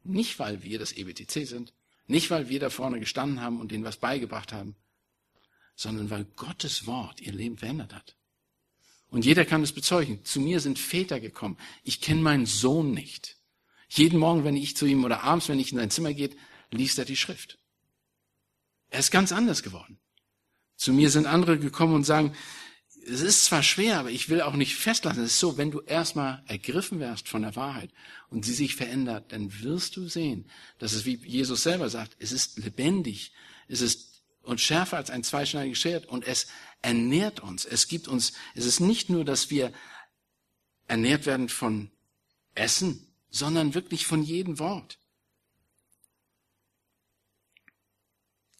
Nicht, 0.02 0.38
weil 0.38 0.62
wir 0.62 0.78
das 0.78 0.92
EBTC 0.92 1.46
sind, 1.46 1.74
nicht, 2.06 2.30
weil 2.30 2.48
wir 2.48 2.60
da 2.60 2.70
vorne 2.70 3.00
gestanden 3.00 3.40
haben 3.40 3.60
und 3.60 3.72
denen 3.72 3.84
was 3.84 3.96
beigebracht 3.96 4.52
haben, 4.52 4.76
sondern 5.80 6.10
weil 6.10 6.26
Gottes 6.36 6.86
Wort 6.86 7.22
ihr 7.22 7.32
Leben 7.32 7.56
verändert 7.56 7.94
hat. 7.94 8.14
Und 9.08 9.24
jeder 9.24 9.46
kann 9.46 9.62
es 9.62 9.72
bezeugen. 9.72 10.22
Zu 10.26 10.38
mir 10.38 10.60
sind 10.60 10.78
Väter 10.78 11.20
gekommen. 11.20 11.56
Ich 11.84 12.02
kenne 12.02 12.20
meinen 12.20 12.44
Sohn 12.44 12.92
nicht. 12.92 13.38
Jeden 13.88 14.18
Morgen, 14.18 14.44
wenn 14.44 14.56
ich 14.56 14.76
zu 14.76 14.84
ihm 14.84 15.04
oder 15.04 15.22
abends, 15.22 15.48
wenn 15.48 15.58
ich 15.58 15.72
in 15.72 15.78
sein 15.78 15.90
Zimmer 15.90 16.12
gehe, 16.12 16.30
liest 16.70 16.98
er 16.98 17.06
die 17.06 17.16
Schrift. 17.16 17.56
Er 18.90 19.00
ist 19.00 19.10
ganz 19.10 19.32
anders 19.32 19.62
geworden. 19.62 19.98
Zu 20.76 20.92
mir 20.92 21.08
sind 21.08 21.24
andere 21.24 21.58
gekommen 21.58 21.94
und 21.94 22.04
sagen, 22.04 22.34
es 23.06 23.22
ist 23.22 23.46
zwar 23.46 23.62
schwer, 23.62 24.00
aber 24.00 24.10
ich 24.10 24.28
will 24.28 24.42
auch 24.42 24.56
nicht 24.56 24.76
festlassen. 24.76 25.24
Es 25.24 25.32
ist 25.32 25.40
so, 25.40 25.56
wenn 25.56 25.70
du 25.70 25.80
erstmal 25.80 26.44
ergriffen 26.46 27.00
wärst 27.00 27.26
von 27.26 27.40
der 27.40 27.56
Wahrheit 27.56 27.90
und 28.28 28.44
sie 28.44 28.52
sich 28.52 28.76
verändert, 28.76 29.32
dann 29.32 29.62
wirst 29.62 29.96
du 29.96 30.08
sehen, 30.08 30.44
dass 30.78 30.92
es, 30.92 31.06
wie 31.06 31.16
Jesus 31.24 31.62
selber 31.62 31.88
sagt, 31.88 32.16
es 32.18 32.32
ist 32.32 32.58
lebendig, 32.58 33.32
es 33.66 33.80
ist 33.80 34.09
und 34.42 34.60
schärfer 34.60 34.96
als 34.96 35.10
ein 35.10 35.24
zweischneidiges 35.24 35.78
Schwert 35.78 36.06
und 36.06 36.26
es 36.26 36.46
ernährt 36.82 37.40
uns. 37.40 37.64
Es 37.64 37.88
gibt 37.88 38.08
uns, 38.08 38.32
es 38.54 38.64
ist 38.64 38.80
nicht 38.80 39.10
nur, 39.10 39.24
dass 39.24 39.50
wir 39.50 39.72
ernährt 40.86 41.26
werden 41.26 41.48
von 41.48 41.90
Essen, 42.54 43.06
sondern 43.30 43.74
wirklich 43.74 44.06
von 44.06 44.22
jedem 44.22 44.58
Wort. 44.58 44.98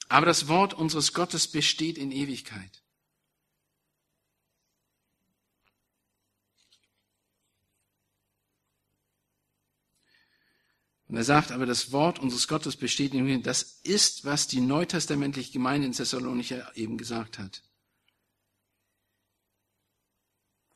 Aber 0.08 0.26
das 0.26 0.48
Wort 0.48 0.74
unseres 0.74 1.12
Gottes 1.12 1.48
besteht 1.48 1.96
in 1.96 2.10
Ewigkeit. 2.10 2.82
Und 11.10 11.16
er 11.16 11.24
sagt, 11.24 11.50
aber 11.50 11.66
das 11.66 11.90
Wort 11.90 12.20
unseres 12.20 12.46
Gottes 12.46 12.76
besteht 12.76 13.14
in 13.14 13.24
mir. 13.24 13.42
Das 13.42 13.80
ist, 13.82 14.24
was 14.24 14.46
die 14.46 14.60
neutestamentliche 14.60 15.50
Gemeinde 15.50 15.88
in 15.88 15.92
Thessalonicher 15.92 16.70
eben 16.76 16.96
gesagt 16.98 17.40
hat. 17.40 17.64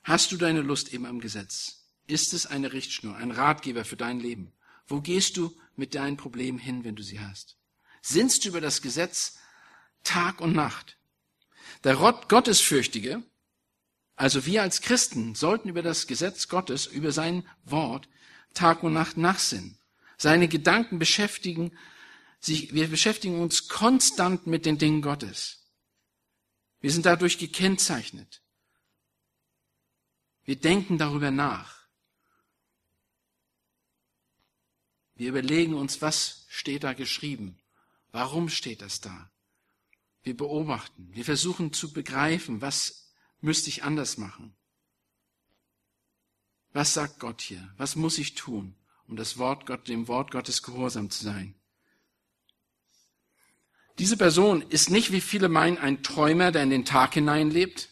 Hast 0.03 0.33
du 0.33 0.37
deine 0.37 0.63
Lust 0.63 0.93
eben 0.93 1.07
am 1.07 1.21
Gesetz? 1.21 1.85
Ist 2.09 2.33
es 2.33 2.47
eine 2.47 2.73
Richtschnur, 2.73 3.15
ein 3.15 3.31
Ratgeber 3.31 3.85
für 3.85 3.97
dein 3.97 4.19
Leben? 4.19 4.53
Wo 4.89 5.01
gehst 5.01 5.37
du 5.37 5.57
mit 5.77 5.95
deinen 5.95 6.17
Problemen 6.17 6.59
hin, 6.59 6.83
wenn 6.83 6.97
du 6.97 7.05
sie 7.05 7.21
hast? 7.21 7.57
Sinnst 8.03 8.45
du 8.45 8.49
über 8.49 8.61
das 8.61 8.83
Gesetz 8.83 9.39
Tag 10.03 10.41
und 10.41 10.53
Nacht? 10.53 10.99
Der 11.85 11.95
Gottesfürchtige, 11.95 13.23
also 14.17 14.45
wir 14.47 14.63
als 14.63 14.81
Christen, 14.81 15.37
sollten 15.37 15.69
über 15.69 15.83
das 15.83 16.09
Gesetz 16.09 16.49
Gottes, 16.49 16.87
über 16.87 17.13
sein 17.13 17.47
Wort 17.65 18.09
Tag 18.53 18.83
und 18.83 18.95
Nacht 18.95 19.17
nachsinnen. 19.17 19.79
Seine 20.17 20.49
Gedanken 20.49 20.99
beschäftigen 20.99 21.77
sich, 22.41 22.75
wir 22.75 22.89
beschäftigen 22.89 23.41
uns 23.41 23.69
konstant 23.69 24.47
mit 24.47 24.67
den 24.67 24.79
Dingen 24.79 25.03
Gottes. 25.03 25.65
Wir 26.81 26.91
sind 26.93 27.07
dadurch 27.07 27.39
gekennzeichnet. 27.39 28.43
Wir 30.45 30.57
denken 30.57 30.99
darüber 30.99 31.31
nach. 31.31 31.89
Wir 35.15 35.31
überlegen 35.31 35.75
uns, 35.75 36.03
was 36.03 36.45
steht 36.49 36.85
da 36.85 36.93
geschrieben? 36.93 37.59
Warum 38.11 38.49
steht 38.49 38.83
das 38.83 39.01
da? 39.01 39.31
Wir 40.23 40.37
beobachten. 40.37 41.09
Wir 41.15 41.25
versuchen 41.25 41.73
zu 41.73 41.93
begreifen, 41.93 42.61
was 42.61 43.13
müsste 43.41 43.71
ich 43.71 43.85
anders 43.85 44.19
machen? 44.19 44.57
Was 46.73 46.95
sagt 46.95 47.21
Gott 47.21 47.41
hier? 47.41 47.73
Was 47.77 47.95
muss 47.95 48.19
ich 48.19 48.35
tun, 48.35 48.77
um 49.09 49.17
das 49.17 49.39
Wort 49.39 49.67
Gott, 49.67 49.89
dem 49.89 50.09
Wort 50.09 50.31
Gottes 50.31 50.63
gehorsam 50.63 51.11
zu 51.11 51.25
sein? 51.25 51.55
Diese 53.99 54.17
Person 54.17 54.63
ist 54.63 54.91
nicht, 54.91 55.13
wie 55.13 55.21
viele 55.21 55.49
meinen, 55.49 55.79
ein 55.79 56.03
Träumer, 56.03 56.51
der 56.51 56.65
in 56.65 56.71
den 56.71 56.85
Tag 56.85 57.15
hineinlebt. 57.15 57.91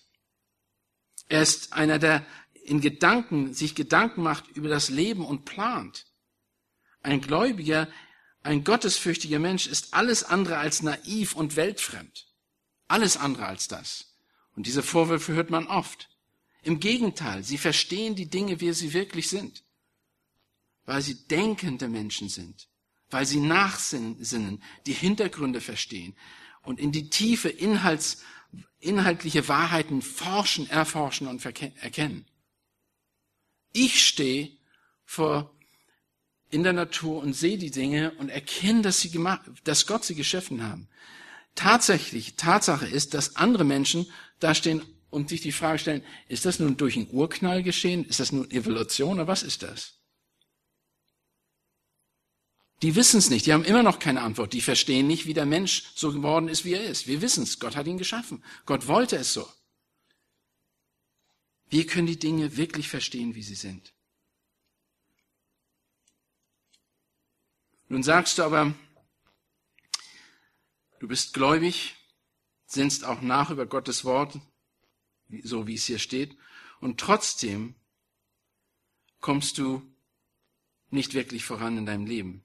Er 1.28 1.42
ist 1.42 1.72
einer, 1.72 1.98
der 1.98 2.26
in 2.64 2.80
Gedanken, 2.80 3.54
sich 3.54 3.74
Gedanken 3.74 4.22
macht 4.22 4.48
über 4.56 4.68
das 4.68 4.88
Leben 4.88 5.24
und 5.24 5.44
plant. 5.44 6.06
Ein 7.02 7.20
Gläubiger, 7.20 7.88
ein 8.42 8.64
gottesfürchtiger 8.64 9.38
Mensch 9.38 9.66
ist 9.66 9.94
alles 9.94 10.24
andere 10.24 10.58
als 10.58 10.82
naiv 10.82 11.34
und 11.34 11.56
weltfremd. 11.56 12.26
Alles 12.88 13.16
andere 13.16 13.46
als 13.46 13.68
das. 13.68 14.16
Und 14.54 14.66
diese 14.66 14.82
Vorwürfe 14.82 15.32
hört 15.32 15.50
man 15.50 15.66
oft. 15.66 16.08
Im 16.62 16.80
Gegenteil, 16.80 17.42
sie 17.42 17.58
verstehen 17.58 18.14
die 18.14 18.28
Dinge, 18.28 18.60
wie 18.60 18.72
sie 18.72 18.92
wirklich 18.92 19.28
sind. 19.28 19.64
Weil 20.84 21.02
sie 21.02 21.26
denkende 21.28 21.88
Menschen 21.88 22.28
sind. 22.28 22.68
Weil 23.10 23.26
sie 23.26 23.40
nachsinnen, 23.40 24.62
die 24.86 24.92
Hintergründe 24.92 25.60
verstehen 25.60 26.14
und 26.62 26.80
in 26.80 26.92
die 26.92 27.10
tiefe 27.10 27.48
Inhalts, 27.48 28.22
inhaltliche 28.80 29.48
Wahrheiten 29.48 30.02
forschen, 30.02 30.68
erforschen 30.68 31.26
und 31.26 31.44
erkennen. 31.44 32.26
Ich 33.72 34.06
stehe 34.06 34.50
vor 35.04 35.54
in 36.50 36.62
der 36.62 36.74
Natur 36.74 37.22
und 37.22 37.32
sehe 37.32 37.56
die 37.56 37.70
Dinge 37.70 38.12
und 38.12 38.28
erkenne, 38.28 38.82
dass, 38.82 39.00
sie 39.00 39.10
gemacht, 39.10 39.40
dass 39.64 39.86
Gott 39.86 40.04
sie 40.04 40.14
geschaffen 40.14 40.62
haben. 40.62 40.88
Tatsächlich, 41.54 42.36
Tatsache 42.36 42.86
ist, 42.86 43.14
dass 43.14 43.36
andere 43.36 43.64
Menschen 43.64 44.06
da 44.38 44.54
stehen 44.54 44.82
und 45.10 45.30
sich 45.30 45.40
die 45.40 45.52
Frage 45.52 45.78
stellen, 45.78 46.04
ist 46.28 46.44
das 46.44 46.58
nun 46.58 46.76
durch 46.76 46.96
einen 46.96 47.10
Urknall 47.10 47.62
geschehen? 47.62 48.04
Ist 48.04 48.20
das 48.20 48.32
nun 48.32 48.50
Evolution 48.50 49.14
oder 49.14 49.26
was 49.26 49.42
ist 49.42 49.62
das? 49.62 49.94
Die 52.82 52.96
wissen 52.96 53.18
es 53.18 53.30
nicht, 53.30 53.46
die 53.46 53.52
haben 53.52 53.64
immer 53.64 53.84
noch 53.84 54.00
keine 54.00 54.22
Antwort. 54.22 54.52
Die 54.52 54.60
verstehen 54.60 55.06
nicht, 55.06 55.26
wie 55.26 55.34
der 55.34 55.46
Mensch 55.46 55.84
so 55.94 56.12
geworden 56.12 56.48
ist, 56.48 56.64
wie 56.64 56.74
er 56.74 56.84
ist. 56.84 57.06
Wir 57.06 57.22
wissen 57.22 57.44
es, 57.44 57.60
Gott 57.60 57.76
hat 57.76 57.86
ihn 57.86 57.96
geschaffen. 57.96 58.42
Gott 58.66 58.88
wollte 58.88 59.16
es 59.16 59.32
so. 59.32 59.48
Wir 61.66 61.86
können 61.86 62.08
die 62.08 62.18
Dinge 62.18 62.56
wirklich 62.56 62.88
verstehen, 62.88 63.36
wie 63.36 63.42
sie 63.42 63.54
sind. 63.54 63.94
Nun 67.88 68.02
sagst 68.02 68.38
du 68.38 68.42
aber, 68.42 68.74
du 70.98 71.06
bist 71.06 71.34
gläubig, 71.34 71.94
sinnst 72.66 73.04
auch 73.04 73.20
nach 73.20 73.50
über 73.50 73.66
Gottes 73.66 74.04
Wort, 74.04 74.40
so 75.44 75.66
wie 75.68 75.74
es 75.74 75.86
hier 75.86 75.98
steht, 75.98 76.36
und 76.80 76.98
trotzdem 76.98 77.76
kommst 79.20 79.58
du 79.58 79.82
nicht 80.90 81.14
wirklich 81.14 81.44
voran 81.44 81.78
in 81.78 81.86
deinem 81.86 82.06
Leben. 82.06 82.44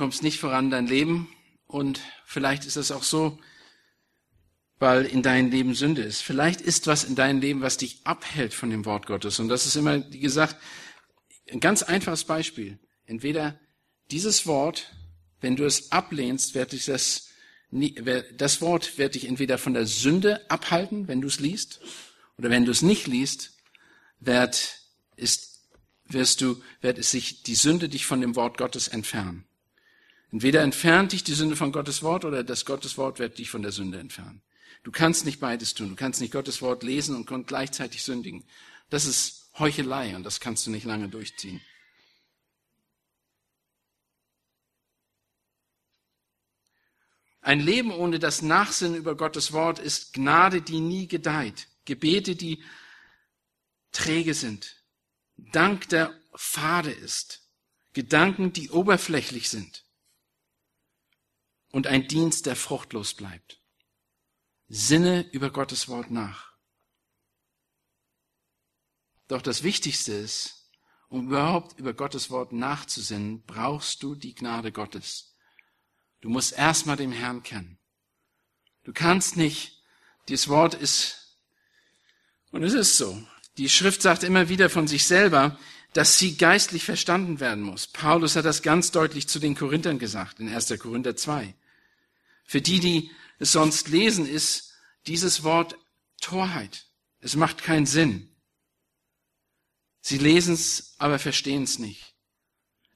Kommst 0.00 0.22
nicht 0.22 0.40
voran 0.40 0.64
in 0.64 0.70
dein 0.70 0.86
Leben 0.86 1.28
und 1.66 2.00
vielleicht 2.24 2.64
ist 2.64 2.78
es 2.78 2.90
auch 2.90 3.02
so, 3.02 3.38
weil 4.78 5.04
in 5.04 5.20
deinem 5.20 5.50
Leben 5.50 5.74
Sünde 5.74 6.00
ist. 6.00 6.22
Vielleicht 6.22 6.62
ist 6.62 6.86
was 6.86 7.04
in 7.04 7.16
deinem 7.16 7.42
Leben, 7.42 7.60
was 7.60 7.76
dich 7.76 8.00
abhält 8.04 8.54
von 8.54 8.70
dem 8.70 8.86
Wort 8.86 9.04
Gottes. 9.04 9.38
Und 9.40 9.50
das 9.50 9.66
ist 9.66 9.76
immer, 9.76 10.10
wie 10.10 10.20
gesagt, 10.20 10.56
ein 11.52 11.60
ganz 11.60 11.82
einfaches 11.82 12.24
Beispiel. 12.24 12.78
Entweder 13.04 13.60
dieses 14.10 14.46
Wort, 14.46 14.90
wenn 15.42 15.54
du 15.54 15.66
es 15.66 15.92
ablehnst, 15.92 16.54
wird 16.54 16.72
dich 16.72 16.86
das, 16.86 17.28
das 17.70 18.62
Wort 18.62 18.96
wird 18.96 19.16
dich 19.16 19.28
entweder 19.28 19.58
von 19.58 19.74
der 19.74 19.84
Sünde 19.84 20.50
abhalten, 20.50 21.08
wenn 21.08 21.20
du 21.20 21.28
es 21.28 21.40
liest, 21.40 21.78
oder 22.38 22.48
wenn 22.48 22.64
du 22.64 22.70
es 22.70 22.80
nicht 22.80 23.06
liest, 23.06 23.52
wird, 24.18 24.78
ist, 25.16 25.60
wirst 26.06 26.40
du, 26.40 26.62
wird 26.80 26.96
es 26.96 27.10
sich, 27.10 27.42
die 27.42 27.54
Sünde 27.54 27.90
dich 27.90 28.06
von 28.06 28.22
dem 28.22 28.34
Wort 28.34 28.56
Gottes 28.56 28.88
entfernen. 28.88 29.44
Entweder 30.32 30.62
entfernt 30.62 31.12
dich 31.12 31.24
die 31.24 31.34
Sünde 31.34 31.56
von 31.56 31.72
Gottes 31.72 32.02
Wort 32.02 32.24
oder 32.24 32.44
das 32.44 32.64
Gottes 32.64 32.96
Wort 32.96 33.18
wird 33.18 33.38
dich 33.38 33.50
von 33.50 33.62
der 33.62 33.72
Sünde 33.72 33.98
entfernen. 33.98 34.42
Du 34.82 34.92
kannst 34.92 35.24
nicht 35.24 35.40
beides 35.40 35.74
tun. 35.74 35.90
Du 35.90 35.96
kannst 35.96 36.20
nicht 36.20 36.32
Gottes 36.32 36.62
Wort 36.62 36.82
lesen 36.82 37.16
und 37.16 37.46
gleichzeitig 37.46 38.02
sündigen. 38.02 38.44
Das 38.88 39.04
ist 39.04 39.50
Heuchelei 39.58 40.14
und 40.16 40.22
das 40.22 40.40
kannst 40.40 40.66
du 40.66 40.70
nicht 40.70 40.84
lange 40.84 41.08
durchziehen. 41.08 41.60
Ein 47.42 47.60
Leben 47.60 47.90
ohne 47.90 48.18
das 48.18 48.42
Nachsinnen 48.42 48.96
über 48.96 49.16
Gottes 49.16 49.52
Wort 49.52 49.78
ist 49.78 50.12
Gnade, 50.12 50.60
die 50.62 50.80
nie 50.80 51.08
gedeiht. 51.08 51.68
Gebete, 51.84 52.36
die 52.36 52.62
träge 53.92 54.34
sind. 54.34 54.76
Dank, 55.36 55.88
der 55.88 56.14
fade 56.34 56.90
ist. 56.90 57.48
Gedanken, 57.92 58.52
die 58.52 58.70
oberflächlich 58.70 59.48
sind. 59.48 59.84
Und 61.70 61.86
ein 61.86 62.08
Dienst, 62.08 62.46
der 62.46 62.56
fruchtlos 62.56 63.14
bleibt. 63.14 63.60
Sinne 64.68 65.28
über 65.30 65.50
Gottes 65.50 65.88
Wort 65.88 66.10
nach. 66.10 66.52
Doch 69.28 69.42
das 69.42 69.62
Wichtigste 69.62 70.12
ist, 70.12 70.60
um 71.08 71.28
überhaupt 71.28 71.78
über 71.78 71.92
Gottes 71.92 72.30
Wort 72.30 72.52
nachzusinnen, 72.52 73.42
brauchst 73.44 74.02
du 74.02 74.14
die 74.14 74.34
Gnade 74.34 74.72
Gottes. 74.72 75.36
Du 76.20 76.28
musst 76.28 76.52
erstmal 76.52 76.96
den 76.96 77.12
Herrn 77.12 77.42
kennen. 77.42 77.78
Du 78.84 78.92
kannst 78.92 79.36
nicht, 79.36 79.82
dieses 80.28 80.48
Wort 80.48 80.74
ist, 80.74 81.38
und 82.50 82.62
es 82.62 82.74
ist 82.74 82.96
so, 82.96 83.22
die 83.58 83.68
Schrift 83.68 84.02
sagt 84.02 84.22
immer 84.22 84.48
wieder 84.48 84.70
von 84.70 84.86
sich 84.86 85.04
selber, 85.04 85.58
dass 85.92 86.18
sie 86.18 86.36
geistlich 86.36 86.84
verstanden 86.84 87.40
werden 87.40 87.62
muss. 87.62 87.86
Paulus 87.86 88.36
hat 88.36 88.44
das 88.44 88.62
ganz 88.62 88.90
deutlich 88.92 89.28
zu 89.28 89.38
den 89.38 89.54
Korinthern 89.54 89.98
gesagt, 89.98 90.40
in 90.40 90.48
1. 90.48 90.78
Korinther 90.78 91.16
2. 91.16 91.54
Für 92.50 92.60
die, 92.60 92.80
die 92.80 93.12
es 93.38 93.52
sonst 93.52 93.90
lesen, 93.90 94.26
ist 94.26 94.74
dieses 95.06 95.44
Wort 95.44 95.78
Torheit. 96.20 96.88
Es 97.20 97.36
macht 97.36 97.62
keinen 97.62 97.86
Sinn. 97.86 98.34
Sie 100.00 100.18
lesen 100.18 100.54
es, 100.54 100.96
aber 100.98 101.20
verstehen 101.20 101.62
es 101.62 101.78
nicht. 101.78 102.16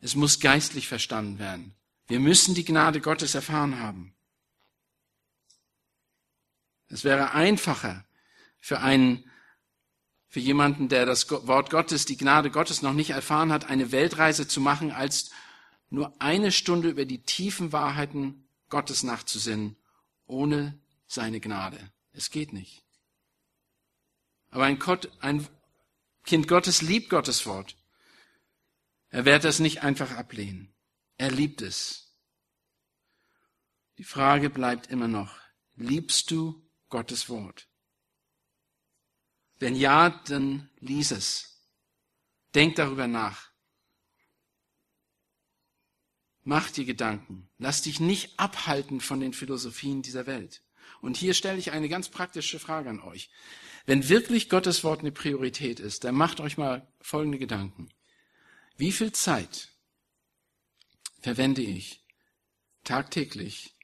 Es 0.01 0.17
muss 0.17 0.41
geistlich 0.41 0.89
verstanden 0.89 1.39
werden. 1.39 1.77
Wir 2.09 2.19
müssen 2.19 2.57
die 2.57 2.65
Gnade 2.65 3.01
Gottes 3.01 3.37
erfahren 3.37 3.79
haben. 3.79 4.17
Es 6.89 7.05
wäre 7.05 7.31
einfacher 7.31 8.05
für 8.59 8.81
einen, 8.81 9.31
für 10.27 10.41
jemanden, 10.41 10.89
der 10.89 11.07
das 11.07 11.31
Wort 11.31 11.71
Gottes, 11.71 12.07
die 12.07 12.17
Gnade 12.17 12.51
Gottes 12.51 12.83
noch 12.83 12.93
nicht 12.93 13.11
erfahren 13.11 13.53
hat, 13.53 13.67
eine 13.67 13.93
Weltreise 13.93 14.49
zu 14.49 14.61
machen, 14.61 14.91
als 14.91 15.31
nur 15.91 16.21
eine 16.21 16.51
Stunde 16.51 16.89
über 16.89 17.05
die 17.05 17.23
tiefen 17.23 17.71
Wahrheiten 17.71 18.44
Gottes 18.75 19.05
nachzusinnen 19.05 19.77
ohne 20.27 20.77
seine 21.07 21.39
Gnade. 21.39 21.93
Es 22.11 22.33
geht 22.33 22.53
nicht. 22.53 22.85
Aber 24.51 24.65
ein, 24.65 24.81
Gott, 24.81 25.13
ein 25.21 25.47
Kind 26.25 26.49
Gottes 26.49 26.83
liebt 26.83 27.09
Gottes 27.09 27.47
Wort. 27.47 27.77
Er 29.11 29.25
wird 29.27 29.45
das 29.45 29.61
nicht 29.61 29.85
einfach 29.85 30.11
ablehnen. 30.17 30.75
Er 31.19 31.31
liebt 31.31 31.63
es. 31.63 32.17
Die 33.99 34.03
Frage 34.03 34.51
bleibt 34.51 34.89
immer 34.89 35.07
noch, 35.07 35.39
liebst 35.77 36.33
du 36.33 36.69
Gottes 36.89 37.29
Wort? 37.29 37.69
Wenn 39.61 39.77
ja, 39.77 40.11
dann 40.27 40.69
lies 40.81 41.13
es. 41.13 41.65
Denk 42.57 42.75
darüber 42.75 43.07
nach. 43.07 43.53
Mach 46.45 46.71
dir 46.71 46.85
Gedanken. 46.85 47.49
Lass 47.59 47.83
dich 47.83 48.01
nicht 48.01 48.39
abhalten 48.39 49.01
von 49.01 49.19
den 49.19 49.33
Philosophien 49.33 50.03
dieser 50.03 50.27
Welt. 50.27 50.63
Und 51.01 51.17
hier 51.17 51.35
stelle 51.35 51.59
ich 51.59 51.73
eine 51.73 51.89
ganz 51.89 52.11
praktische 52.11 52.59
Frage 52.59 52.91
an 52.91 53.01
euch. 53.01 53.31
Wenn 53.87 54.09
wirklich 54.09 54.51
Gottes 54.51 54.85
Wort 54.85 55.01
eine 55.01 55.13
Priorität 55.13 55.81
ist, 55.81 56.05
dann 56.05 56.15
macht 56.15 56.41
euch 56.41 56.59
mal 56.59 56.87
folgende 57.01 57.39
Gedanken. 57.39 57.89
Wie 58.77 58.93
viel 58.93 59.13
Zeit 59.13 59.71
verwende 61.21 61.63
ich 61.63 62.05
tagtäglich 62.85 63.75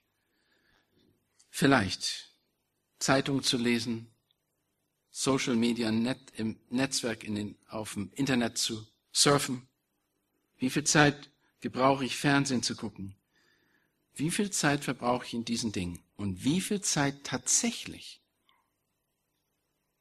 vielleicht 1.49 2.35
Zeitung 2.99 3.43
zu 3.43 3.57
lesen, 3.57 4.15
Social 5.11 5.57
Media 5.57 5.91
Net, 5.91 6.19
im 6.37 6.61
Netzwerk 6.69 7.25
in 7.25 7.35
den, 7.35 7.59
auf 7.69 7.95
dem 7.95 8.13
Internet 8.13 8.59
zu 8.59 8.87
surfen? 9.13 9.69
Wie 10.59 10.71
viel 10.71 10.85
Zeit 10.85 11.31
gebrauche 11.61 12.05
ich 12.05 12.17
Fernsehen 12.17 12.63
zu 12.63 12.77
gucken? 12.77 13.17
Wie 14.15 14.31
viel 14.31 14.51
Zeit 14.51 14.85
verbrauche 14.85 15.27
ich 15.27 15.35
in 15.35 15.45
diesen 15.45 15.73
Dingen? 15.73 16.03
Und 16.17 16.45
wie 16.45 16.61
viel 16.61 16.81
Zeit 16.81 17.25
tatsächlich 17.25 18.21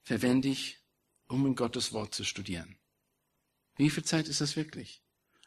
verwende 0.09 0.47
ich, 0.47 0.79
um 1.27 1.45
in 1.45 1.55
Gottes 1.55 1.93
Wort 1.93 2.15
zu 2.15 2.23
studieren. 2.23 2.75
Wie 3.75 3.91
viel 3.91 4.03
Zeit 4.03 4.27
ist 4.27 4.41
das 4.41 4.55
wirklich? 4.55 5.03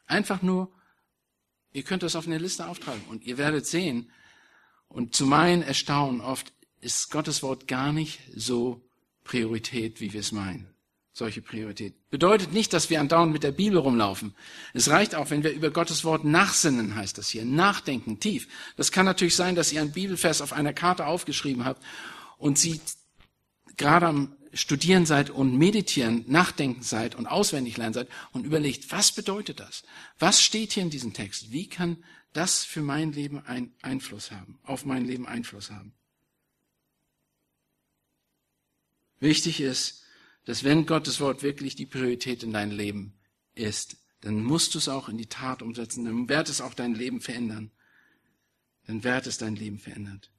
Einfach 0.07 0.40
nur, 0.40 0.72
ihr 1.72 1.83
könnt 1.83 2.05
das 2.05 2.14
auf 2.14 2.27
eine 2.27 2.38
Liste 2.38 2.68
auftragen 2.68 3.03
und 3.09 3.25
ihr 3.25 3.38
werdet 3.38 3.66
sehen, 3.66 4.11
und 4.87 5.16
zu 5.16 5.27
meinem 5.27 5.62
Erstaunen 5.62 6.20
oft 6.20 6.53
ist 6.81 7.11
Gottes 7.11 7.42
Wort 7.42 7.66
gar 7.66 7.92
nicht 7.92 8.20
so 8.37 8.88
Priorität, 9.25 10.01
wie 10.01 10.12
wir 10.12 10.20
es 10.20 10.33
meinen. 10.33 10.72
Solche 11.14 11.42
Priorität. 11.42 11.94
Bedeutet 12.09 12.55
nicht, 12.55 12.72
dass 12.72 12.88
wir 12.88 12.98
andauernd 12.98 13.33
mit 13.33 13.42
der 13.42 13.53
Bibel 13.53 13.77
rumlaufen. 13.77 14.35
Es 14.72 14.88
reicht 14.88 15.14
auch, 15.14 15.29
wenn 15.29 15.42
wir 15.42 15.53
über 15.53 15.70
Gottes 15.70 16.05
Wort 16.05 16.25
nachsinnen, 16.25 16.94
heißt 16.94 17.18
das 17.18 17.29
hier. 17.29 17.44
Nachdenken, 17.44 18.18
tief. 18.18 18.48
Das 18.77 18.92
kann 18.92 19.05
natürlich 19.05 19.37
sein, 19.37 19.55
dass 19.55 19.72
ihr 19.72 19.83
einen 19.83 19.92
Bibelvers 19.92 20.40
auf 20.40 20.55
einer 20.55 20.72
Karte 20.72 21.07
aufgeschrieben 21.07 21.66
habt 21.66 21.83
und 22.38 22.59
sie 22.59 22.81
gerade 23.77 24.07
am 24.07 24.37
Studieren 24.55 25.07
seid 25.07 25.31
und 25.31 25.57
meditieren, 25.57 26.25
nachdenken 26.29 26.83
seid 26.83 27.14
und 27.14 27.27
auswendig 27.27 27.77
lernen 27.77 27.94
seid 27.94 28.09
und 28.33 28.44
überlegt, 28.44 28.90
was 28.92 29.12
bedeutet 29.12 29.61
das? 29.61 29.83
Was 30.18 30.42
steht 30.42 30.72
hier 30.72 30.83
in 30.83 30.90
diesem 30.90 31.14
Text? 31.14 31.53
Wie 31.53 31.68
kann 31.68 32.03
das 32.33 32.64
für 32.64 32.83
mein 32.83 33.12
Leben 33.12 33.38
einen 33.46 33.75
Einfluss 33.83 34.31
haben, 34.31 34.59
auf 34.62 34.85
mein 34.85 35.05
Leben 35.07 35.27
Einfluss 35.27 35.70
haben? 35.70 35.94
Wichtig 39.20 39.61
ist, 39.61 40.02
dass 40.45 40.65
wenn 40.65 40.87
Gottes 40.87 41.21
Wort 41.21 41.43
wirklich 41.43 41.77
die 41.77 41.87
Priorität 41.87 42.43
in 42.43 42.53
deinem 42.53 42.77
Leben 42.77 43.15
ist, 43.55 43.97
dann 44.21 44.43
musst 44.43 44.75
du 44.75 44.79
es 44.79 44.89
auch 44.89 45.09
in 45.09 45.19
die 45.19 45.27
Tat 45.27 45.63
umsetzen, 45.63 46.05
dann 46.05 46.29
wird 46.29 46.49
es 46.49 46.61
auch 46.61 46.75
dein 46.75 46.95
Leben 46.95 47.21
verändern. 47.21 47.71
Dann 48.87 49.05
wird 49.05 49.27
es 49.27 49.39
dein 49.39 49.57
Leben 49.57 49.79
verändert. 49.79 50.31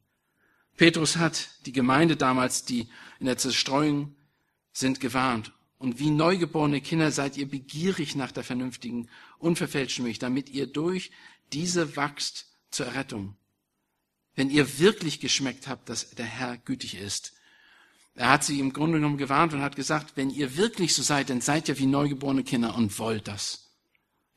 Petrus 0.76 1.18
hat 1.18 1.50
die 1.66 1.72
Gemeinde 1.72 2.18
damals, 2.18 2.66
die 2.66 2.88
in 3.20 3.26
der 3.26 3.38
Zerstreuung 3.38 4.16
sind, 4.72 5.00
gewarnt. 5.00 5.54
Und 5.78 6.00
wie 6.00 6.10
neugeborene 6.10 6.82
Kinder 6.82 7.12
seid 7.12 7.38
ihr 7.38 7.48
begierig 7.48 8.16
nach 8.16 8.32
der 8.32 8.44
vernünftigen, 8.44 9.10
unverfälschten 9.38 10.06
Milch, 10.06 10.20
damit 10.20 10.50
ihr 10.50 10.66
durch 10.68 11.12
diese 11.52 11.96
wachst 11.96 12.48
zur 12.72 12.88
Errettung. 12.88 13.36
Wenn 14.36 14.50
ihr 14.50 14.80
wirklich 14.80 15.20
geschmeckt 15.20 15.68
habt, 15.68 15.90
dass 15.90 16.12
der 16.12 16.26
Herr 16.26 16.58
gütig 16.58 16.96
ist. 16.96 17.34
Er 18.16 18.30
hat 18.30 18.44
sie 18.44 18.60
im 18.60 18.74
Grunde 18.74 19.00
genommen 19.00 19.18
gewarnt 19.18 19.54
und 19.54 19.62
hat 19.62 19.76
gesagt, 19.76 20.16
wenn 20.16 20.30
ihr 20.30 20.56
wirklich 20.56 20.94
so 20.94 21.02
seid, 21.02 21.30
dann 21.30 21.42
seid 21.42 21.68
ihr 21.68 21.80
wie 21.80 21.88
neugeborene 21.88 22.44
Kinder 22.44 22.76
und 22.76 22.98
wollt 23.00 23.28
das. 23.28 23.72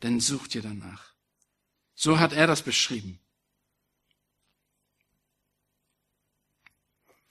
Dann 0.00 0.20
sucht 0.20 0.54
ihr 0.54 0.62
danach. 0.62 1.12
So 1.94 2.18
hat 2.18 2.32
er 2.32 2.46
das 2.46 2.62
beschrieben. 2.62 3.20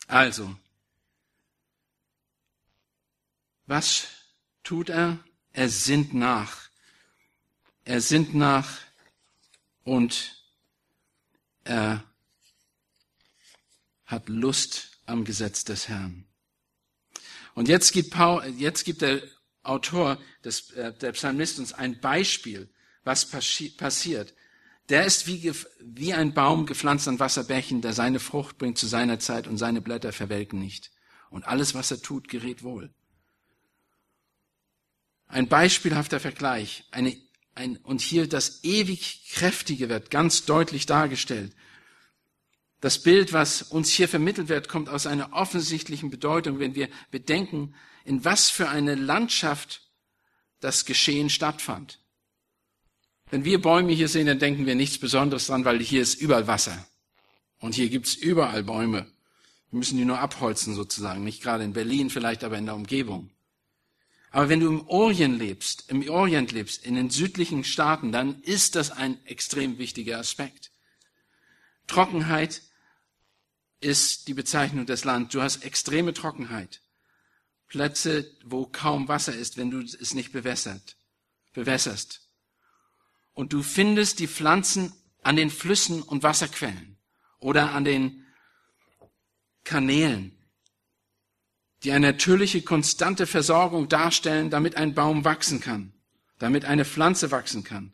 Also, 0.08 0.55
was 3.65 4.08
tut 4.63 4.89
er? 4.89 5.17
Er 5.51 5.69
sinnt 5.69 6.13
nach. 6.13 6.69
Er 7.86 8.01
sinnt 8.01 8.36
nach 8.36 8.81
und 9.84 10.43
er 11.63 12.03
hat 14.05 14.29
Lust 14.29 14.99
am 15.05 15.23
Gesetz 15.23 15.63
des 15.63 15.88
Herrn. 15.88 16.27
Und 17.55 17.67
jetzt 17.69 17.93
gibt, 17.93 18.11
Paul, 18.11 18.45
jetzt 18.57 18.83
gibt 18.83 19.01
der 19.01 19.23
Autor, 19.63 20.19
des, 20.43 20.69
äh, 20.71 20.93
der 20.93 21.13
Psalmist 21.13 21.57
uns 21.57 21.73
ein 21.73 21.99
Beispiel, 21.99 22.69
was 23.03 23.25
passi 23.25 23.69
passiert. 23.69 24.35
Der 24.89 25.05
ist 25.05 25.25
wie, 25.25 25.51
wie 25.79 26.13
ein 26.13 26.33
Baum 26.33 26.67
gepflanzt 26.67 27.07
an 27.07 27.19
Wasserbächen, 27.19 27.81
der 27.81 27.93
seine 27.93 28.19
Frucht 28.19 28.59
bringt 28.59 28.77
zu 28.77 28.85
seiner 28.85 29.19
Zeit 29.19 29.47
und 29.47 29.57
seine 29.57 29.81
Blätter 29.81 30.13
verwelken 30.13 30.59
nicht. 30.59 30.91
Und 31.31 31.47
alles, 31.47 31.73
was 31.73 31.89
er 31.89 32.01
tut, 32.01 32.27
gerät 32.27 32.61
wohl. 32.61 32.93
Ein 35.27 35.47
beispielhafter 35.47 36.19
Vergleich. 36.19 36.83
Eine, 36.91 37.17
ein, 37.55 37.77
und 37.77 38.01
hier 38.01 38.27
das 38.27 38.63
ewig 38.63 39.31
Kräftige 39.31 39.89
wird 39.89 40.11
ganz 40.11 40.45
deutlich 40.45 40.85
dargestellt. 40.85 41.55
Das 42.81 43.01
Bild, 43.01 43.33
was 43.33 43.61
uns 43.61 43.89
hier 43.89 44.07
vermittelt 44.07 44.49
wird, 44.49 44.69
kommt 44.69 44.89
aus 44.89 45.07
einer 45.07 45.33
offensichtlichen 45.33 46.09
Bedeutung, 46.09 46.59
wenn 46.59 46.75
wir 46.75 46.89
bedenken, 47.09 47.73
in 48.03 48.23
was 48.25 48.49
für 48.49 48.69
eine 48.69 48.95
Landschaft 48.95 49.89
das 50.59 50.85
Geschehen 50.85 51.29
stattfand. 51.29 51.99
Wenn 53.31 53.43
wir 53.43 53.61
Bäume 53.61 53.93
hier 53.93 54.07
sehen, 54.07 54.27
dann 54.27 54.39
denken 54.39 54.65
wir 54.65 54.75
nichts 54.75 54.99
Besonderes 54.99 55.47
dran, 55.47 55.65
weil 55.65 55.79
hier 55.79 56.01
ist 56.01 56.15
überall 56.15 56.47
Wasser. 56.47 56.88
Und 57.59 57.75
hier 57.75 57.89
gibt's 57.89 58.13
überall 58.13 58.63
Bäume. 58.63 59.07
Wir 59.71 59.79
müssen 59.79 59.97
die 59.97 60.05
nur 60.05 60.19
abholzen 60.19 60.75
sozusagen. 60.75 61.23
Nicht 61.23 61.41
gerade 61.41 61.63
in 61.63 61.73
Berlin 61.73 62.09
vielleicht, 62.09 62.43
aber 62.43 62.57
in 62.57 62.65
der 62.65 62.75
Umgebung. 62.75 63.31
Aber 64.29 64.49
wenn 64.49 64.59
du 64.59 64.67
im 64.67 64.88
Orient 64.88 65.39
lebst, 65.39 65.89
im 65.89 66.07
Orient 66.09 66.51
lebst, 66.51 66.85
in 66.85 66.95
den 66.95 67.09
südlichen 67.09 67.63
Staaten, 67.63 68.11
dann 68.11 68.41
ist 68.41 68.75
das 68.75 68.91
ein 68.91 69.17
extrem 69.25 69.77
wichtiger 69.77 70.19
Aspekt. 70.19 70.71
Trockenheit 71.88 72.62
ist 73.80 74.28
die 74.28 74.34
Bezeichnung 74.34 74.86
des 74.86 75.04
Landes. 75.04 75.32
Du 75.32 75.41
hast 75.41 75.63
extreme 75.63 76.13
Trockenheit. 76.13 76.82
Plätze, 77.67 78.32
wo 78.43 78.65
kaum 78.65 79.08
Wasser 79.08 79.34
ist, 79.34 79.58
wenn 79.58 79.71
du 79.71 79.82
es 79.82 80.13
nicht 80.13 80.32
bewässert, 80.32 80.95
bewässerst. 81.54 82.21
Und 83.34 83.54
du 83.54 83.63
findest 83.63 84.19
die 84.19 84.28
Pflanzen 84.28 84.93
an 85.24 85.36
den 85.36 85.50
Flüssen 85.50 86.02
und 86.02 86.24
Wasserquellen 86.24 86.98
oder 87.39 87.71
an 87.71 87.84
den 87.84 88.26
Kanälen 89.63 90.36
die 91.86 91.91
eine 91.91 92.08
natürliche, 92.08 92.63
konstante 92.63 93.28
Versorgung 93.28 93.88
darstellen, 93.88 94.50
damit 94.50 94.76
ein 94.76 94.95
Baum 94.95 95.24
wachsen 95.24 95.60
kann, 95.60 95.93
damit 96.39 96.65
eine 96.65 96.84
Pflanze 96.84 97.30
wachsen 97.30 97.63
kann. 97.63 97.93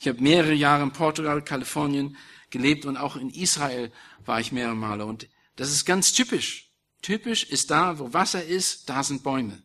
Ich 0.00 0.08
habe 0.08 0.20
mehrere 0.20 0.54
Jahre 0.54 0.82
in 0.82 0.92
Portugal, 0.92 1.42
Kalifornien 1.42 2.16
gelebt 2.50 2.84
und 2.86 2.96
auch 2.96 3.16
in 3.16 3.30
Israel 3.30 3.92
war 4.24 4.40
ich 4.40 4.52
mehrere 4.52 4.76
Male. 4.76 5.06
Und 5.06 5.28
das 5.56 5.70
ist 5.70 5.84
ganz 5.84 6.12
typisch. 6.12 6.70
Typisch 7.02 7.44
ist 7.44 7.70
da, 7.70 7.98
wo 7.98 8.12
Wasser 8.12 8.44
ist, 8.44 8.88
da 8.88 9.02
sind 9.02 9.22
Bäume. 9.22 9.62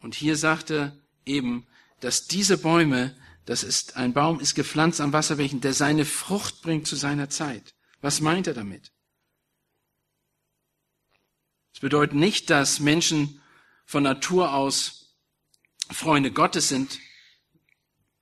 Und 0.00 0.14
hier 0.14 0.36
sagte 0.36 1.02
eben, 1.24 1.66
dass 2.00 2.26
diese 2.26 2.58
Bäume, 2.58 3.16
das 3.46 3.62
ist, 3.62 3.96
ein 3.96 4.12
Baum 4.12 4.40
ist 4.40 4.54
gepflanzt 4.54 5.00
am 5.00 5.12
Wasserbecken, 5.12 5.60
der 5.60 5.74
seine 5.74 6.04
Frucht 6.04 6.62
bringt 6.62 6.86
zu 6.86 6.96
seiner 6.96 7.30
Zeit. 7.30 7.74
Was 8.00 8.20
meint 8.20 8.46
er 8.46 8.54
damit? 8.54 8.92
Es 11.72 11.80
bedeutet 11.80 12.14
nicht, 12.14 12.50
dass 12.50 12.80
Menschen 12.80 13.40
von 13.86 14.02
Natur 14.02 14.52
aus 14.52 15.16
Freunde 15.90 16.30
Gottes 16.30 16.68
sind. 16.68 16.98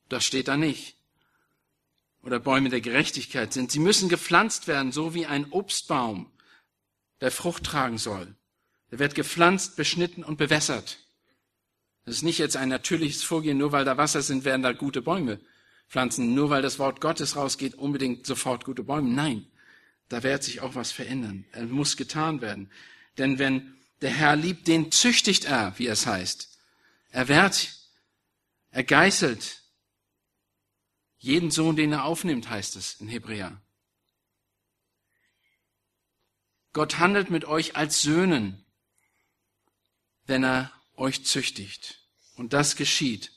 Das 0.09 0.25
steht 0.25 0.48
da 0.48 0.57
nicht. 0.57 0.96
Oder 2.22 2.38
Bäume 2.38 2.68
der 2.68 2.80
Gerechtigkeit 2.80 3.52
sind. 3.52 3.72
Sie 3.72 3.80
müssen 3.80 4.08
gepflanzt 4.08 4.68
werden, 4.68 4.92
so 4.92 5.12
wie 5.14 5.26
ein 5.26 5.50
Obstbaum, 5.50 6.30
der 7.20 7.30
Frucht 7.30 7.64
tragen 7.64 7.98
soll. 7.98 8.37
Er 8.90 8.98
wird 8.98 9.14
gepflanzt, 9.14 9.76
beschnitten 9.76 10.22
und 10.22 10.37
bewässert. 10.37 10.98
Das 12.04 12.16
ist 12.16 12.22
nicht 12.22 12.38
jetzt 12.38 12.56
ein 12.56 12.68
natürliches 12.68 13.22
Vorgehen, 13.22 13.58
nur 13.58 13.72
weil 13.72 13.85
da 13.85 13.96
Wasser 13.96 14.22
sind, 14.22 14.44
werden 14.44 14.62
da 14.62 14.72
gute 14.72 15.02
Bäume 15.02 15.40
pflanzen. 15.88 16.35
Nur 16.35 16.50
weil 16.50 16.62
das 16.62 16.78
Wort 16.78 17.00
Gottes 17.00 17.37
rausgeht, 17.37 17.74
unbedingt 17.74 18.26
sofort 18.26 18.64
gute 18.64 18.82
Bäume. 18.82 19.11
Nein, 19.11 19.46
da 20.08 20.22
wird 20.22 20.42
sich 20.42 20.61
auch 20.61 20.74
was 20.74 20.90
verändern. 20.92 21.44
Er 21.52 21.64
muss 21.64 21.96
getan 21.96 22.40
werden. 22.40 22.70
Denn 23.18 23.38
wenn 23.38 23.74
der 24.00 24.11
Herr 24.11 24.37
liebt, 24.37 24.68
den 24.68 24.90
züchtigt 24.90 25.44
er, 25.44 25.78
wie 25.78 25.87
es 25.87 26.06
heißt. 26.06 26.58
Er 27.11 27.28
wehrt, 27.28 27.72
er 28.70 28.85
geißelt 28.85 29.62
jeden 31.22 31.52
Sohn, 31.52 31.76
den 31.76 31.92
er 31.92 32.04
aufnimmt, 32.04 32.50
heißt 32.50 32.74
es 32.74 33.00
in 33.00 33.06
Hebräer. 33.06 33.61
Gott 36.73 36.98
handelt 36.98 37.31
mit 37.31 37.44
euch 37.44 37.77
als 37.77 38.02
Söhnen, 38.02 38.64
wenn 40.27 40.42
er 40.42 40.73
euch 40.94 41.25
züchtigt. 41.25 42.00
Und 42.35 42.52
das 42.52 42.75
geschieht. 42.75 43.31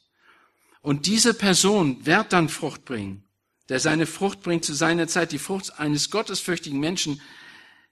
Und 0.81 1.05
diese 1.05 1.35
Person 1.35 2.07
wird 2.07 2.33
dann 2.33 2.49
Frucht 2.49 2.85
bringen, 2.85 3.23
der 3.69 3.79
seine 3.79 4.07
Frucht 4.07 4.41
bringt 4.41 4.65
zu 4.65 4.73
seiner 4.73 5.07
Zeit. 5.07 5.31
Die 5.31 5.39
Frucht 5.39 5.79
eines 5.79 6.09
gottesfürchtigen 6.09 6.79
Menschen 6.79 7.21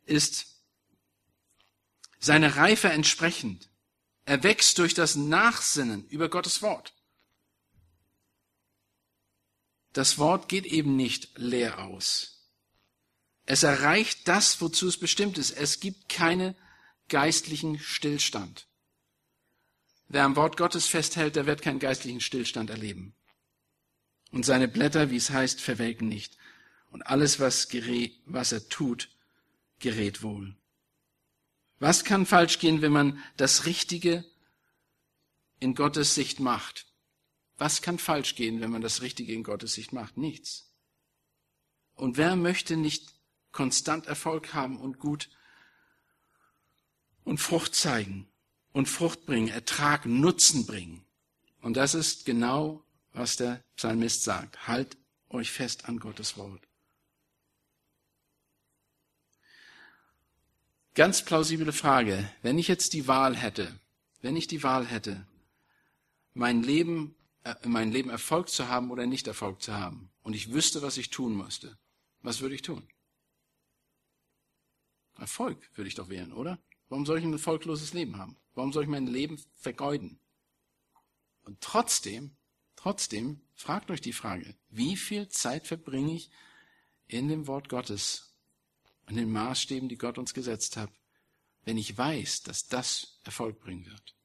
ist 0.05 0.47
seine 2.19 2.55
Reife 2.55 2.89
entsprechend. 2.89 3.69
Er 4.25 4.41
wächst 4.41 4.79
durch 4.79 4.95
das 4.95 5.15
Nachsinnen 5.15 6.07
über 6.07 6.29
Gottes 6.29 6.63
Wort. 6.63 6.93
Das 9.93 10.17
Wort 10.17 10.49
geht 10.49 10.65
eben 10.65 10.95
nicht 10.95 11.37
leer 11.37 11.79
aus. 11.79 12.49
Es 13.45 13.63
erreicht 13.63 14.27
das, 14.27 14.59
wozu 14.61 14.87
es 14.87 14.97
bestimmt 14.97 15.37
ist. 15.37 15.51
Es 15.51 15.79
gibt 15.79 16.09
keine 16.09 16.55
geistlichen 17.09 17.79
Stillstand. 17.79 18.67
Wer 20.07 20.23
am 20.23 20.35
Wort 20.35 20.57
Gottes 20.57 20.87
festhält, 20.87 21.35
der 21.35 21.45
wird 21.45 21.61
keinen 21.61 21.79
geistlichen 21.79 22.21
Stillstand 22.21 22.69
erleben. 22.69 23.15
Und 24.31 24.45
seine 24.45 24.67
Blätter, 24.67 25.11
wie 25.11 25.17
es 25.17 25.29
heißt, 25.29 25.61
verwelken 25.61 26.07
nicht. 26.07 26.37
Und 26.89 27.03
alles, 27.03 27.39
was, 27.39 27.67
was 28.25 28.51
er 28.51 28.69
tut, 28.69 29.09
gerät 29.79 30.23
wohl. 30.23 30.55
Was 31.79 32.03
kann 32.03 32.25
falsch 32.25 32.59
gehen, 32.59 32.81
wenn 32.81 32.91
man 32.91 33.21
das 33.37 33.65
Richtige 33.65 34.25
in 35.59 35.75
Gottes 35.75 36.15
Sicht 36.15 36.39
macht? 36.39 36.87
Was 37.57 37.81
kann 37.81 37.99
falsch 37.99 38.35
gehen, 38.35 38.61
wenn 38.61 38.71
man 38.71 38.81
das 38.81 39.01
Richtige 39.01 39.33
in 39.33 39.43
Gottes 39.43 39.73
Sicht 39.73 39.93
macht? 39.93 40.17
Nichts. 40.17 40.73
Und 41.95 42.17
wer 42.17 42.35
möchte 42.35 42.75
nicht 42.75 43.13
konstant 43.51 44.07
Erfolg 44.07 44.53
haben 44.53 44.79
und 44.79 44.99
gut 44.99 45.29
und 47.23 47.37
Frucht 47.37 47.75
zeigen 47.75 48.27
und 48.71 48.89
Frucht 48.89 49.25
bringen, 49.25 49.49
Ertrag, 49.49 50.05
Nutzen 50.05 50.65
bringen? 50.65 51.05
Und 51.61 51.77
das 51.77 51.93
ist 51.93 52.25
genau, 52.25 52.83
was 53.13 53.37
der 53.37 53.63
Psalmist 53.75 54.23
sagt. 54.23 54.67
Halt 54.67 54.97
euch 55.29 55.51
fest 55.51 55.85
an 55.85 55.99
Gottes 55.99 56.37
Wort. 56.37 56.67
Ganz 60.95 61.23
plausible 61.23 61.71
Frage. 61.71 62.29
Wenn 62.41 62.59
ich 62.59 62.67
jetzt 62.67 62.93
die 62.93 63.07
Wahl 63.07 63.35
hätte, 63.35 63.79
wenn 64.21 64.35
ich 64.35 64.47
die 64.47 64.61
Wahl 64.61 64.85
hätte, 64.85 65.25
mein 66.33 66.61
Leben, 66.61 67.15
äh, 67.43 67.55
mein 67.65 67.91
Leben 67.91 68.09
Erfolg 68.09 68.49
zu 68.49 68.67
haben 68.67 68.91
oder 68.91 69.05
nicht 69.05 69.27
Erfolg 69.27 69.61
zu 69.61 69.73
haben, 69.73 70.11
und 70.23 70.33
ich 70.33 70.51
wüsste, 70.51 70.81
was 70.81 70.97
ich 70.97 71.09
tun 71.09 71.35
müsste, 71.35 71.77
was 72.21 72.41
würde 72.41 72.55
ich 72.55 72.61
tun? 72.61 72.87
Erfolg 75.17 75.69
würde 75.75 75.87
ich 75.87 75.95
doch 75.95 76.09
wählen, 76.09 76.31
oder? 76.31 76.59
Warum 76.89 77.05
soll 77.05 77.19
ich 77.19 77.23
ein 77.23 77.33
erfolgloses 77.33 77.93
Leben 77.93 78.17
haben? 78.17 78.37
Warum 78.55 78.71
soll 78.71 78.83
ich 78.83 78.89
mein 78.89 79.07
Leben 79.07 79.41
vergeuden? 79.55 80.19
Und 81.43 81.59
trotzdem, 81.61 82.35
trotzdem, 82.75 83.41
fragt 83.55 83.91
euch 83.91 84.01
die 84.01 84.13
Frage, 84.13 84.55
wie 84.69 84.95
viel 84.95 85.27
Zeit 85.29 85.67
verbringe 85.67 86.13
ich 86.13 86.29
in 87.07 87.27
dem 87.27 87.47
Wort 87.47 87.69
Gottes 87.69 88.33
an 89.05 89.15
den 89.15 89.31
Maßstäben, 89.31 89.89
die 89.89 89.97
Gott 89.97 90.17
uns 90.17 90.33
gesetzt 90.33 90.77
hat, 90.77 90.91
wenn 91.65 91.77
ich 91.77 91.97
weiß, 91.97 92.43
dass 92.43 92.67
das 92.67 93.19
Erfolg 93.23 93.59
bringen 93.59 93.85
wird. 93.85 94.15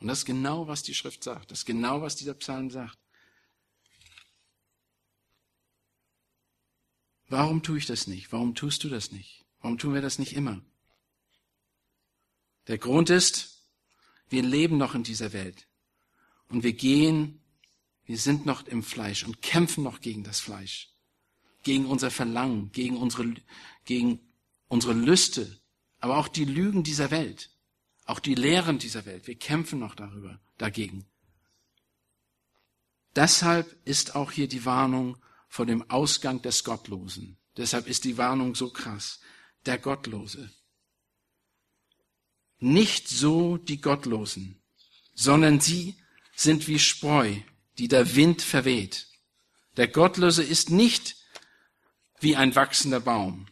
Und 0.00 0.08
das 0.08 0.20
ist 0.20 0.24
genau, 0.24 0.68
was 0.68 0.82
die 0.82 0.94
Schrift 0.94 1.24
sagt. 1.24 1.50
Das 1.50 1.60
ist 1.60 1.64
genau, 1.64 2.00
was 2.02 2.16
dieser 2.16 2.34
Psalm 2.34 2.70
sagt. 2.70 2.98
Warum 7.28 7.62
tue 7.62 7.78
ich 7.78 7.86
das 7.86 8.06
nicht? 8.06 8.32
Warum 8.32 8.54
tust 8.54 8.84
du 8.84 8.88
das 8.88 9.12
nicht? 9.12 9.44
Warum 9.60 9.76
tun 9.76 9.94
wir 9.94 10.00
das 10.00 10.18
nicht 10.18 10.34
immer? 10.34 10.62
Der 12.68 12.78
Grund 12.78 13.10
ist, 13.10 13.62
wir 14.28 14.42
leben 14.42 14.78
noch 14.78 14.94
in 14.94 15.02
dieser 15.02 15.32
Welt. 15.32 15.66
Und 16.48 16.62
wir 16.62 16.72
gehen, 16.72 17.40
wir 18.04 18.18
sind 18.18 18.46
noch 18.46 18.66
im 18.66 18.82
Fleisch 18.82 19.24
und 19.24 19.42
kämpfen 19.42 19.84
noch 19.84 20.00
gegen 20.00 20.22
das 20.22 20.40
Fleisch. 20.40 20.90
Gegen 21.62 21.86
unser 21.86 22.10
Verlangen, 22.10 22.72
gegen 22.72 22.96
unsere, 22.96 23.34
gegen 23.84 24.20
unsere 24.68 24.94
Lüste, 24.94 25.60
aber 26.00 26.16
auch 26.16 26.28
die 26.28 26.44
Lügen 26.44 26.84
dieser 26.84 27.10
Welt, 27.10 27.50
auch 28.08 28.20
die 28.20 28.34
Lehren 28.34 28.78
dieser 28.78 29.04
Welt. 29.04 29.26
Wir 29.26 29.38
kämpfen 29.38 29.78
noch 29.78 29.94
darüber, 29.94 30.40
dagegen. 30.56 31.04
Deshalb 33.14 33.76
ist 33.84 34.16
auch 34.16 34.32
hier 34.32 34.48
die 34.48 34.64
Warnung 34.64 35.18
vor 35.48 35.66
dem 35.66 35.88
Ausgang 35.90 36.40
des 36.40 36.64
Gottlosen. 36.64 37.36
Deshalb 37.56 37.86
ist 37.86 38.04
die 38.04 38.16
Warnung 38.16 38.54
so 38.54 38.70
krass. 38.70 39.20
Der 39.66 39.76
Gottlose. 39.76 40.50
Nicht 42.60 43.08
so 43.08 43.58
die 43.58 43.80
Gottlosen, 43.80 44.62
sondern 45.14 45.60
sie 45.60 45.96
sind 46.34 46.66
wie 46.66 46.78
Spreu, 46.78 47.34
die 47.76 47.88
der 47.88 48.16
Wind 48.16 48.40
verweht. 48.40 49.06
Der 49.76 49.88
Gottlose 49.88 50.42
ist 50.42 50.70
nicht 50.70 51.16
wie 52.20 52.36
ein 52.36 52.54
wachsender 52.54 53.00
Baum, 53.00 53.48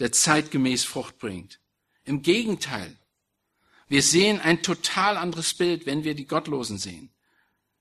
der 0.00 0.12
zeitgemäß 0.12 0.84
Frucht 0.84 1.18
bringt. 1.18 1.60
Im 2.04 2.22
Gegenteil, 2.22 2.98
wir 3.88 4.02
sehen 4.02 4.40
ein 4.40 4.62
total 4.62 5.16
anderes 5.16 5.54
Bild, 5.54 5.86
wenn 5.86 6.04
wir 6.04 6.14
die 6.14 6.26
Gottlosen 6.26 6.78
sehen. 6.78 7.10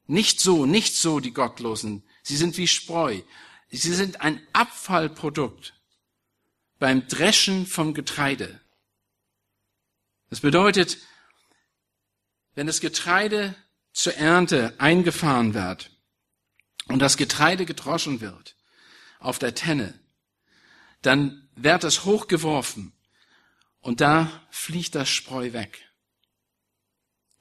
Nicht 0.05 0.39
so, 0.39 0.65
nicht 0.65 0.95
so 0.95 1.19
die 1.19 1.33
Gottlosen. 1.33 2.03
Sie 2.23 2.35
sind 2.35 2.57
wie 2.57 2.67
Spreu. 2.67 3.21
Sie 3.69 3.93
sind 3.93 4.21
ein 4.21 4.45
Abfallprodukt 4.51 5.73
beim 6.77 7.07
Dreschen 7.07 7.65
vom 7.65 7.93
Getreide. 7.93 8.59
Das 10.29 10.41
bedeutet, 10.41 10.97
wenn 12.55 12.67
das 12.67 12.81
Getreide 12.81 13.55
zur 13.93 14.15
Ernte 14.15 14.75
eingefahren 14.79 15.53
wird 15.53 15.91
und 16.87 16.99
das 16.99 17.17
Getreide 17.17 17.65
gedroschen 17.65 18.19
wird 18.19 18.55
auf 19.19 19.39
der 19.39 19.55
Tenne, 19.55 19.99
dann 21.01 21.49
wird 21.55 21.83
es 21.83 22.03
hochgeworfen 22.03 22.93
und 23.79 24.01
da 24.01 24.45
fliegt 24.49 24.95
das 24.95 25.09
Spreu 25.09 25.53
weg. 25.53 25.92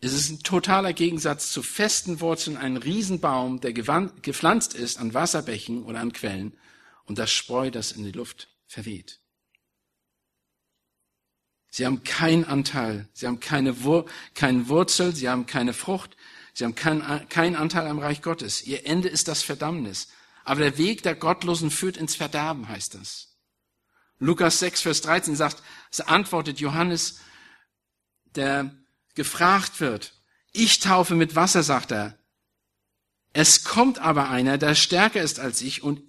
Es 0.05 0.13
ist 0.13 0.31
ein 0.31 0.43
totaler 0.43 0.93
Gegensatz 0.93 1.53
zu 1.53 1.63
festen 1.63 2.21
Wurzeln, 2.21 2.57
ein 2.57 2.77
Riesenbaum, 2.77 3.61
der 3.61 3.73
gepflanzt 3.73 4.75
ist 4.75 4.99
an 4.99 5.15
Wasserbächen 5.15 5.85
oder 5.85 6.01
an 6.01 6.13
Quellen 6.13 6.59
und 7.05 7.19
das 7.19 7.31
Spreu, 7.31 7.71
das 7.71 7.93
in 7.93 8.03
die 8.03 8.11
Luft 8.11 8.49
verweht. 8.67 9.21
Sie 11.71 11.87
haben 11.87 12.03
keinen 12.03 12.45
Anteil, 12.45 13.09
sie 13.13 13.29
haben 13.29 13.39
keine 13.39 13.85
Wur 13.85 14.07
keinen 14.35 14.69
Wurzel, 14.69 15.15
sie 15.15 15.29
haben 15.29 15.47
keine 15.47 15.73
Frucht, 15.73 16.17
sie 16.53 16.65
haben 16.65 16.75
keinen 16.75 17.29
kein 17.29 17.55
Anteil 17.55 17.87
am 17.87 18.01
Reich 18.01 18.23
Gottes. 18.23 18.67
Ihr 18.67 18.85
Ende 18.85 19.09
ist 19.09 19.29
das 19.29 19.45
Verdammnis. 19.45 20.09
Aber 20.43 20.63
der 20.63 20.79
Weg 20.79 21.05
der 21.05 21.15
Gottlosen 21.15 21.71
führt 21.71 21.97
ins 21.97 22.17
Verderben, 22.17 22.69
heißt 22.69 22.95
das. 22.95 23.37
Lukas 24.19 24.59
6, 24.59 24.81
Vers 24.81 25.01
13 25.03 25.37
sagt, 25.37 25.63
es 25.93 26.01
antwortet 26.01 26.59
Johannes, 26.59 27.21
der 28.35 28.82
gefragt 29.15 29.81
wird. 29.81 30.15
Ich 30.53 30.81
taufe 30.81 31.15
mit 31.15 31.35
Wasser, 31.35 31.63
sagt 31.63 31.93
er. 31.93 32.19
Es 33.33 33.65
kommt 33.65 33.99
aber 33.99 34.29
einer, 34.29 34.59
der 34.59 34.75
stärker 34.75 35.23
ist 35.23 35.41
als 35.41 35.63
ich 35.63 35.83
und 35.83 36.03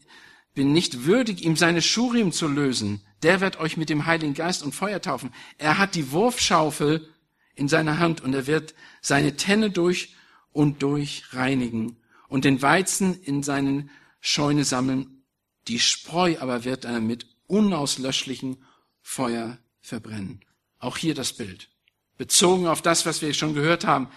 bin 0.54 0.74
nicht 0.74 1.06
würdig, 1.06 1.44
ihm 1.44 1.56
seine 1.56 1.82
Schurim 1.82 2.32
zu 2.32 2.48
lösen. 2.48 3.02
Der 3.24 3.42
wird 3.42 3.60
euch 3.60 3.78
mit 3.78 3.90
dem 3.90 4.06
Heiligen 4.06 4.34
Geist 4.34 4.62
und 4.62 4.76
Feuer 4.76 5.02
taufen. 5.02 5.34
Er 5.58 5.78
hat 5.78 5.96
die 5.96 6.12
Wurfschaufel 6.12 7.10
in 7.56 7.68
seiner 7.68 8.00
Hand 8.00 8.22
und 8.22 8.34
er 8.34 8.48
wird 8.48 8.74
seine 9.02 9.36
Tenne 9.36 9.72
durch 9.72 10.16
und 10.52 10.84
durch 10.84 11.24
reinigen 11.32 11.98
und 12.28 12.46
den 12.46 12.62
Weizen 12.62 13.22
in 13.24 13.42
seinen 13.44 13.90
Scheune 14.20 14.66
sammeln. 14.66 15.24
Die 15.68 15.80
Spreu 15.80 16.36
aber 16.40 16.66
wird 16.66 16.86
er 16.86 17.00
mit 17.00 17.28
unauslöschlichen 17.48 18.58
Feuer 19.02 19.58
verbrennen. 19.82 20.42
Auch 20.80 20.98
hier 20.98 21.16
das 21.16 21.34
Bild. 21.34 21.70
Bezogen 22.18 22.68
auf 22.68 22.82
das, 22.82 23.06
was 23.06 23.22
wir 23.22 23.34
schon 23.34 23.54
gehört 23.54 23.86
haben, 23.86 24.10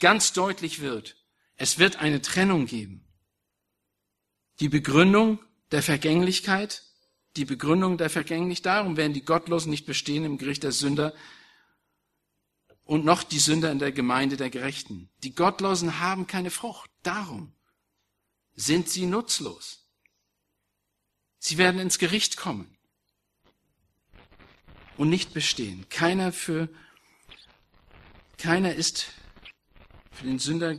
ganz 0.00 0.32
deutlich 0.32 0.80
wird, 0.80 1.16
es 1.56 1.78
wird 1.78 1.96
eine 1.96 2.22
Trennung 2.22 2.66
geben. 2.66 3.06
Die 4.60 4.68
Begründung 4.68 5.38
der 5.70 5.82
Vergänglichkeit, 5.82 6.82
die 7.36 7.44
Begründung 7.44 7.98
der 7.98 8.10
Vergänglichkeit, 8.10 8.66
darum 8.66 8.96
werden 8.96 9.12
die 9.12 9.24
Gottlosen 9.24 9.70
nicht 9.70 9.86
bestehen 9.86 10.24
im 10.24 10.38
Gericht 10.38 10.62
der 10.62 10.72
Sünder 10.72 11.14
und 12.84 13.04
noch 13.04 13.22
die 13.22 13.38
Sünder 13.38 13.70
in 13.70 13.78
der 13.78 13.92
Gemeinde 13.92 14.36
der 14.36 14.48
Gerechten. 14.48 15.10
Die 15.18 15.34
Gottlosen 15.34 16.00
haben 16.00 16.26
keine 16.26 16.50
Frucht, 16.50 16.90
darum 17.02 17.52
sind 18.54 18.88
sie 18.88 19.06
nutzlos. 19.06 19.86
Sie 21.38 21.58
werden 21.58 21.80
ins 21.80 21.98
Gericht 21.98 22.36
kommen 22.36 22.76
und 24.96 25.10
nicht 25.10 25.34
bestehen. 25.34 25.86
Keiner 25.90 26.32
für, 26.32 26.68
keiner 28.38 28.74
ist 28.74 29.06
für 30.12 30.24
den 30.24 30.38
Sünder, 30.38 30.76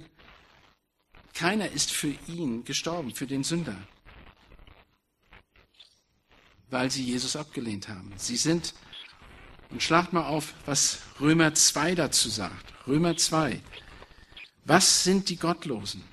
keiner 1.34 1.70
ist 1.70 1.92
für 1.92 2.16
ihn 2.28 2.64
gestorben, 2.64 3.14
für 3.14 3.28
den 3.28 3.44
Sünder, 3.44 3.78
weil 6.70 6.90
sie 6.90 7.04
Jesus 7.04 7.36
abgelehnt 7.36 7.88
haben. 7.88 8.14
Sie 8.18 8.38
sind, 8.38 8.74
und 9.70 9.84
schlagt 9.84 10.14
mal 10.14 10.26
auf, 10.26 10.54
was 10.66 11.00
Römer 11.20 11.54
2 11.54 11.96
dazu 11.96 12.30
sagt. 12.30 12.74
Römer 12.88 13.18
2. 13.18 13.62
Was 14.66 15.04
sind 15.04 15.30
die 15.30 15.38
Gottlosen? 15.38 16.04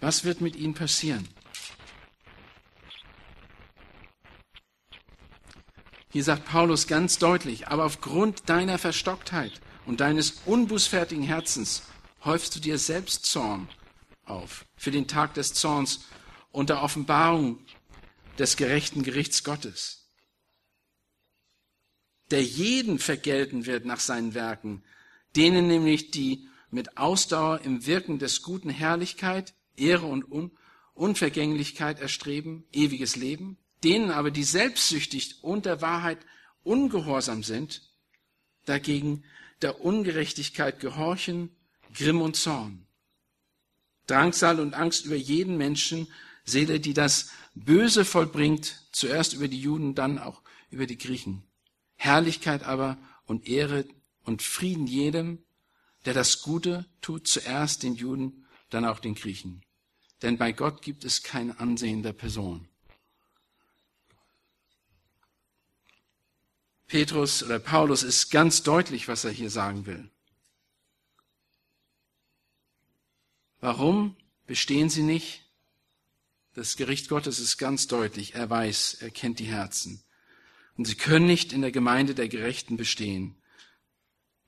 Was 0.00 0.24
wird 0.24 0.40
mit 0.40 0.56
ihnen 0.56 0.74
passieren? 0.74 1.28
Hier 6.12 6.24
sagt 6.24 6.46
Paulus 6.46 6.86
ganz 6.86 7.18
deutlich, 7.18 7.68
aber 7.68 7.84
aufgrund 7.84 8.48
deiner 8.48 8.78
Verstocktheit 8.78 9.60
und 9.86 10.00
deines 10.00 10.42
unbußfertigen 10.46 11.24
Herzens 11.24 11.82
häufst 12.24 12.54
du 12.56 12.60
dir 12.60 12.78
selbst 12.78 13.26
Zorn 13.26 13.68
auf 14.24 14.66
für 14.76 14.90
den 14.90 15.08
Tag 15.08 15.34
des 15.34 15.54
Zorns 15.54 16.04
und 16.52 16.70
der 16.70 16.82
Offenbarung 16.82 17.58
des 18.38 18.56
gerechten 18.56 19.02
Gerichts 19.02 19.44
Gottes, 19.44 20.08
der 22.30 22.42
jeden 22.42 22.98
vergelten 22.98 23.66
wird 23.66 23.84
nach 23.84 24.00
seinen 24.00 24.34
Werken, 24.34 24.82
denen 25.36 25.66
nämlich 25.66 26.10
die 26.10 26.48
mit 26.70 26.96
Ausdauer 26.96 27.60
im 27.62 27.86
Wirken 27.86 28.18
des 28.18 28.42
guten 28.42 28.70
Herrlichkeit, 28.70 29.54
Ehre 29.76 30.06
und 30.06 30.30
Un 30.30 30.50
Unvergänglichkeit 30.94 31.98
erstreben, 31.98 32.64
ewiges 32.72 33.16
Leben, 33.16 33.56
Denen 33.82 34.10
aber, 34.10 34.30
die 34.30 34.44
selbstsüchtig 34.44 35.42
und 35.42 35.64
der 35.64 35.80
Wahrheit 35.80 36.18
ungehorsam 36.62 37.42
sind, 37.42 37.82
dagegen 38.66 39.24
der 39.62 39.80
Ungerechtigkeit 39.84 40.80
gehorchen, 40.80 41.50
Grimm 41.94 42.20
und 42.20 42.36
Zorn. 42.36 42.86
Drangsal 44.06 44.60
und 44.60 44.74
Angst 44.74 45.04
über 45.04 45.16
jeden 45.16 45.56
Menschen, 45.56 46.08
Seele, 46.44 46.80
die 46.80 46.94
das 46.94 47.30
Böse 47.54 48.04
vollbringt, 48.04 48.88
zuerst 48.92 49.34
über 49.34 49.48
die 49.48 49.60
Juden, 49.60 49.94
dann 49.94 50.18
auch 50.18 50.42
über 50.70 50.86
die 50.86 50.98
Griechen. 50.98 51.42
Herrlichkeit 51.96 52.64
aber 52.64 52.98
und 53.26 53.46
Ehre 53.46 53.84
und 54.24 54.42
Frieden 54.42 54.86
jedem, 54.86 55.44
der 56.06 56.14
das 56.14 56.42
Gute 56.42 56.86
tut, 57.02 57.28
zuerst 57.28 57.82
den 57.82 57.94
Juden, 57.94 58.46
dann 58.70 58.84
auch 58.84 59.00
den 59.00 59.14
Griechen. 59.14 59.62
Denn 60.22 60.38
bei 60.38 60.52
Gott 60.52 60.82
gibt 60.82 61.04
es 61.04 61.22
kein 61.22 61.56
Ansehen 61.58 62.02
der 62.02 62.12
Person. 62.12 62.69
Petrus 66.90 67.44
oder 67.44 67.60
Paulus 67.60 68.02
ist 68.02 68.30
ganz 68.30 68.64
deutlich, 68.64 69.06
was 69.06 69.24
er 69.24 69.30
hier 69.30 69.48
sagen 69.48 69.86
will. 69.86 70.10
Warum 73.60 74.16
bestehen 74.46 74.90
sie 74.90 75.04
nicht? 75.04 75.44
Das 76.54 76.76
Gericht 76.76 77.08
Gottes 77.08 77.38
ist 77.38 77.58
ganz 77.58 77.86
deutlich. 77.86 78.34
Er 78.34 78.50
weiß, 78.50 78.94
er 78.94 79.10
kennt 79.12 79.38
die 79.38 79.44
Herzen. 79.44 80.02
Und 80.76 80.86
sie 80.86 80.96
können 80.96 81.26
nicht 81.26 81.52
in 81.52 81.60
der 81.60 81.70
Gemeinde 81.70 82.16
der 82.16 82.28
Gerechten 82.28 82.76
bestehen. 82.76 83.36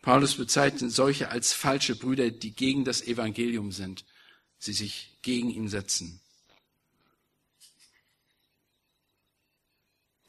Paulus 0.01 0.35
bezeichnet 0.35 0.91
solche 0.91 1.29
als 1.29 1.53
falsche 1.53 1.95
Brüder, 1.95 2.33
die 2.33 2.57
gegen 2.57 2.85
das 2.85 3.03
Evangelium 3.03 3.71
sind, 3.71 4.05
sie 4.59 4.73
sich 4.73 5.17
gegen 5.23 5.49
ihn 5.49 5.69
setzen. 5.69 6.21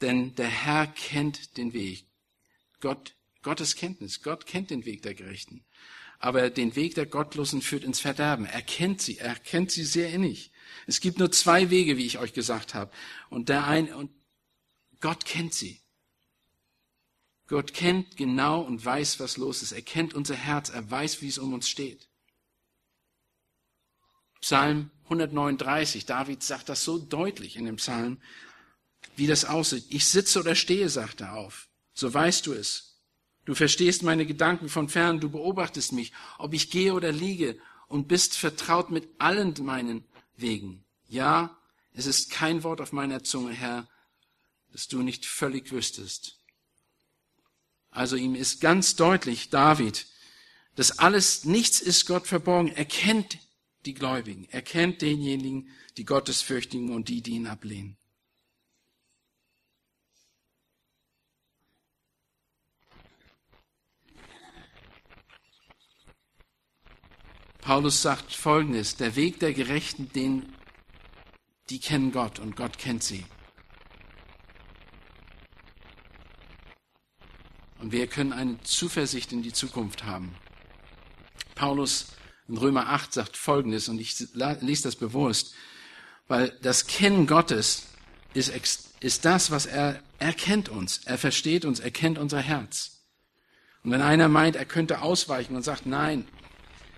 Denn 0.04 0.36
der 0.36 0.50
Herr 0.50 0.88
kennt 0.88 1.56
den 1.56 1.72
Weg. 1.72 2.06
Gott, 2.82 3.16
Gottes 3.42 3.78
Kenntnis. 3.78 4.22
Gott 4.22 4.46
kennt 4.46 4.70
den 4.70 4.84
Weg 4.84 5.02
der 5.02 5.14
Gerechten. 5.14 5.64
Aber 6.20 6.50
den 6.50 6.76
Weg 6.76 6.96
der 6.96 7.06
Gottlosen 7.06 7.62
führt 7.62 7.86
ins 7.86 8.02
Verderben. 8.02 8.46
Er 8.46 8.62
kennt 8.62 9.02
sie. 9.02 9.18
Er 9.18 9.36
kennt 9.36 9.72
sie 9.72 9.86
sehr 9.86 10.10
innig. 10.10 10.52
Es 10.88 11.00
gibt 11.00 11.20
nur 11.20 11.32
zwei 11.32 11.70
Wege, 11.70 11.96
wie 11.96 12.06
ich 12.06 12.18
euch 12.18 12.34
gesagt 12.34 12.74
habe. 12.74 12.92
Und 13.30 13.48
der 13.48 13.66
ein, 13.66 13.94
und 13.94 14.12
Gott 15.00 15.24
kennt 15.24 15.54
sie. 15.54 15.80
Gott 17.48 17.74
kennt 17.74 18.18
genau 18.18 18.60
und 18.60 18.84
weiß, 18.84 19.22
was 19.22 19.38
los 19.38 19.62
ist. 19.62 19.72
Er 19.72 19.84
kennt 19.84 20.14
unser 20.14 20.36
Herz. 20.36 20.68
Er 20.68 20.92
weiß, 20.92 21.22
wie 21.22 21.30
es 21.30 21.38
um 21.38 21.54
uns 21.54 21.70
steht. 21.70 22.10
Psalm 24.42 24.92
139. 25.06 26.06
David 26.06 26.44
sagt 26.44 26.68
das 26.68 26.84
so 26.84 26.98
deutlich 26.98 27.56
in 27.56 27.64
dem 27.64 27.78
Psalm, 27.78 28.20
wie 29.16 29.28
das 29.28 29.46
aussieht. 29.46 29.86
Ich 29.90 30.06
sitze 30.06 30.40
oder 30.40 30.56
stehe, 30.56 30.90
sagt 30.90 31.22
er 31.22 31.36
auf. 31.36 31.68
So 31.94 32.14
weißt 32.14 32.48
du 32.48 32.54
es. 32.54 32.98
Du 33.46 33.56
verstehst 33.56 34.04
meine 34.04 34.26
Gedanken 34.26 34.70
von 34.70 34.90
fern. 34.90 35.20
Du 35.20 35.30
beobachtest 35.30 35.92
mich, 35.92 36.14
ob 36.38 36.54
ich 36.54 36.70
gehe 36.70 36.94
oder 36.94 37.12
liege 37.12 37.58
und 37.88 38.08
bist 38.08 38.38
vertraut 38.38 38.90
mit 38.90 39.08
allen 39.20 39.54
meinen 39.62 40.04
Wegen. 40.36 40.84
Ja, 41.08 41.58
es 41.94 42.06
ist 42.06 42.32
kein 42.32 42.64
Wort 42.64 42.82
auf 42.82 42.92
meiner 42.92 43.24
Zunge, 43.24 43.54
Herr, 43.54 43.88
das 44.72 44.88
du 44.88 45.04
nicht 45.04 45.26
völlig 45.26 45.72
wüsstest. 45.72 46.40
Also 47.92 48.16
ihm 48.16 48.34
ist 48.34 48.60
ganz 48.60 48.96
deutlich, 48.96 49.52
David, 49.52 50.08
dass 50.76 50.98
alles, 50.98 51.46
nichts 51.46 51.80
ist 51.80 52.08
Gott 52.08 52.26
verborgen. 52.26 52.70
Er 52.70 52.86
kennt 52.86 53.38
die 53.86 53.94
Gläubigen, 53.94 54.48
er 54.50 54.64
kennt 54.64 55.04
denjenigen, 55.04 55.70
die 55.98 56.06
Gottes 56.06 56.42
fürchtigen 56.42 56.92
und 56.92 57.10
die, 57.10 57.22
die 57.22 57.34
ihn 57.34 57.46
ablehnen. 57.46 57.98
Paulus 67.64 68.02
sagt 68.02 68.34
Folgendes, 68.34 68.98
der 68.98 69.16
Weg 69.16 69.40
der 69.40 69.54
Gerechten, 69.54 70.12
den, 70.12 70.54
die 71.70 71.80
kennen 71.80 72.12
Gott 72.12 72.40
und 72.40 72.58
Gott 72.58 72.78
kennt 72.78 73.04
sie. 73.04 73.24
Und 77.80 77.94
wir 77.94 78.08
können 78.08 78.34
eine 78.34 78.62
Zuversicht 78.64 79.32
in 79.32 79.44
die 79.44 79.54
Zukunft 79.54 80.04
haben. 80.04 80.36
Paulus 81.56 82.08
in 82.50 82.58
Römer 82.58 82.90
8 82.90 83.14
sagt 83.14 83.38
Folgendes, 83.38 83.88
und 83.88 83.98
ich 83.98 84.20
lese 84.34 84.84
das 84.84 84.98
bewusst, 84.98 85.56
weil 86.28 86.50
das 86.64 86.86
Kennen 86.86 87.28
Gottes 87.28 87.88
ist, 88.34 88.52
ist 89.00 89.24
das, 89.24 89.52
was 89.52 89.68
er, 89.68 90.04
er 90.20 90.34
kennt 90.34 90.68
uns, 90.68 91.00
er 91.06 91.18
versteht 91.18 91.64
uns, 91.64 91.80
er 91.80 91.92
kennt 91.92 92.18
unser 92.18 92.42
Herz. 92.42 93.06
Und 93.86 93.92
wenn 93.92 94.02
einer 94.02 94.28
meint, 94.28 94.58
er 94.58 94.66
könnte 94.66 95.02
ausweichen 95.02 95.56
und 95.56 95.64
sagt, 95.64 95.86
nein, 95.86 96.28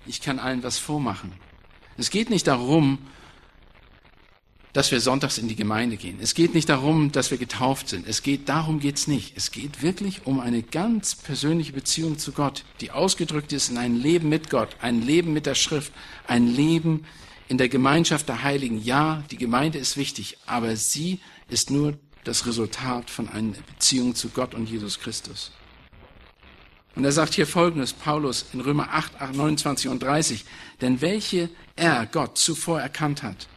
ich 0.06 0.22
kann 0.22 0.40
allen 0.40 0.64
was 0.64 0.78
vormachen. 0.78 1.32
Es 1.98 2.10
geht 2.10 2.30
nicht 2.30 2.48
darum, 2.48 3.00
dass 4.76 4.92
wir 4.92 5.00
sonntags 5.00 5.38
in 5.38 5.48
die 5.48 5.56
Gemeinde 5.56 5.96
gehen. 5.96 6.18
Es 6.22 6.34
geht 6.34 6.54
nicht 6.54 6.68
darum, 6.68 7.14
dass 7.14 7.32
wir 7.32 7.38
getauft 7.38 7.88
sind. 7.88 8.06
Es 8.06 8.24
geht, 8.24 8.50
darum 8.50 8.82
geht's 8.82 9.08
nicht. 9.08 9.38
Es 9.38 9.52
geht 9.52 9.82
wirklich 9.82 10.26
um 10.26 10.42
eine 10.42 10.64
ganz 10.64 11.16
persönliche 11.16 11.72
Beziehung 11.72 12.18
zu 12.18 12.34
Gott, 12.34 12.66
die 12.82 12.92
ausgedrückt 12.92 13.54
ist 13.54 13.70
in 13.70 13.78
ein 13.78 13.96
Leben 13.96 14.28
mit 14.28 14.50
Gott, 14.50 14.76
ein 14.82 15.02
Leben 15.02 15.32
mit 15.32 15.46
der 15.46 15.56
Schrift, 15.56 15.94
ein 16.28 16.54
Leben 16.54 17.06
in 17.48 17.58
der 17.58 17.70
Gemeinschaft 17.70 18.28
der 18.28 18.44
Heiligen. 18.44 18.84
Ja, 18.84 19.24
die 19.32 19.38
Gemeinde 19.38 19.78
ist 19.78 19.96
wichtig, 19.96 20.38
aber 20.46 20.76
sie 20.76 21.22
ist 21.48 21.72
nur 21.72 21.98
das 22.26 22.46
Resultat 22.46 23.10
von 23.10 23.30
einer 23.30 23.54
Beziehung 23.54 24.14
zu 24.14 24.28
Gott 24.28 24.54
und 24.56 24.70
Jesus 24.70 25.00
Christus. 25.00 25.54
Und 26.96 27.04
er 27.04 27.12
sagt 27.12 27.34
hier 27.34 27.48
folgendes, 27.48 27.94
Paulus 27.94 28.46
in 28.54 28.62
Römer 28.62 28.90
8, 28.92 29.22
8 29.22 29.36
29 29.36 29.90
und 29.90 30.02
30, 30.02 30.46
denn 30.82 31.02
welche 31.02 31.50
er, 31.76 32.06
Gott, 32.06 32.38
zuvor 32.38 32.80
erkannt 32.80 33.22
hat, 33.22 33.48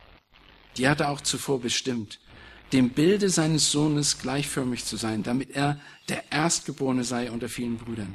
die 0.77 0.89
hat 0.89 1.01
er 1.01 1.11
auch 1.11 1.21
zuvor 1.21 1.61
bestimmt, 1.61 2.19
dem 2.73 2.91
Bilde 2.91 3.31
seines 3.31 3.71
Sohnes 3.71 4.19
gleichförmig 4.19 4.85
zu 4.85 4.97
sein, 4.97 5.23
damit 5.23 5.51
er 5.51 5.81
der 6.09 6.31
Erstgeborene 6.33 7.05
sei 7.05 7.31
unter 7.31 7.49
vielen 7.49 7.79
Brüdern. 7.79 8.15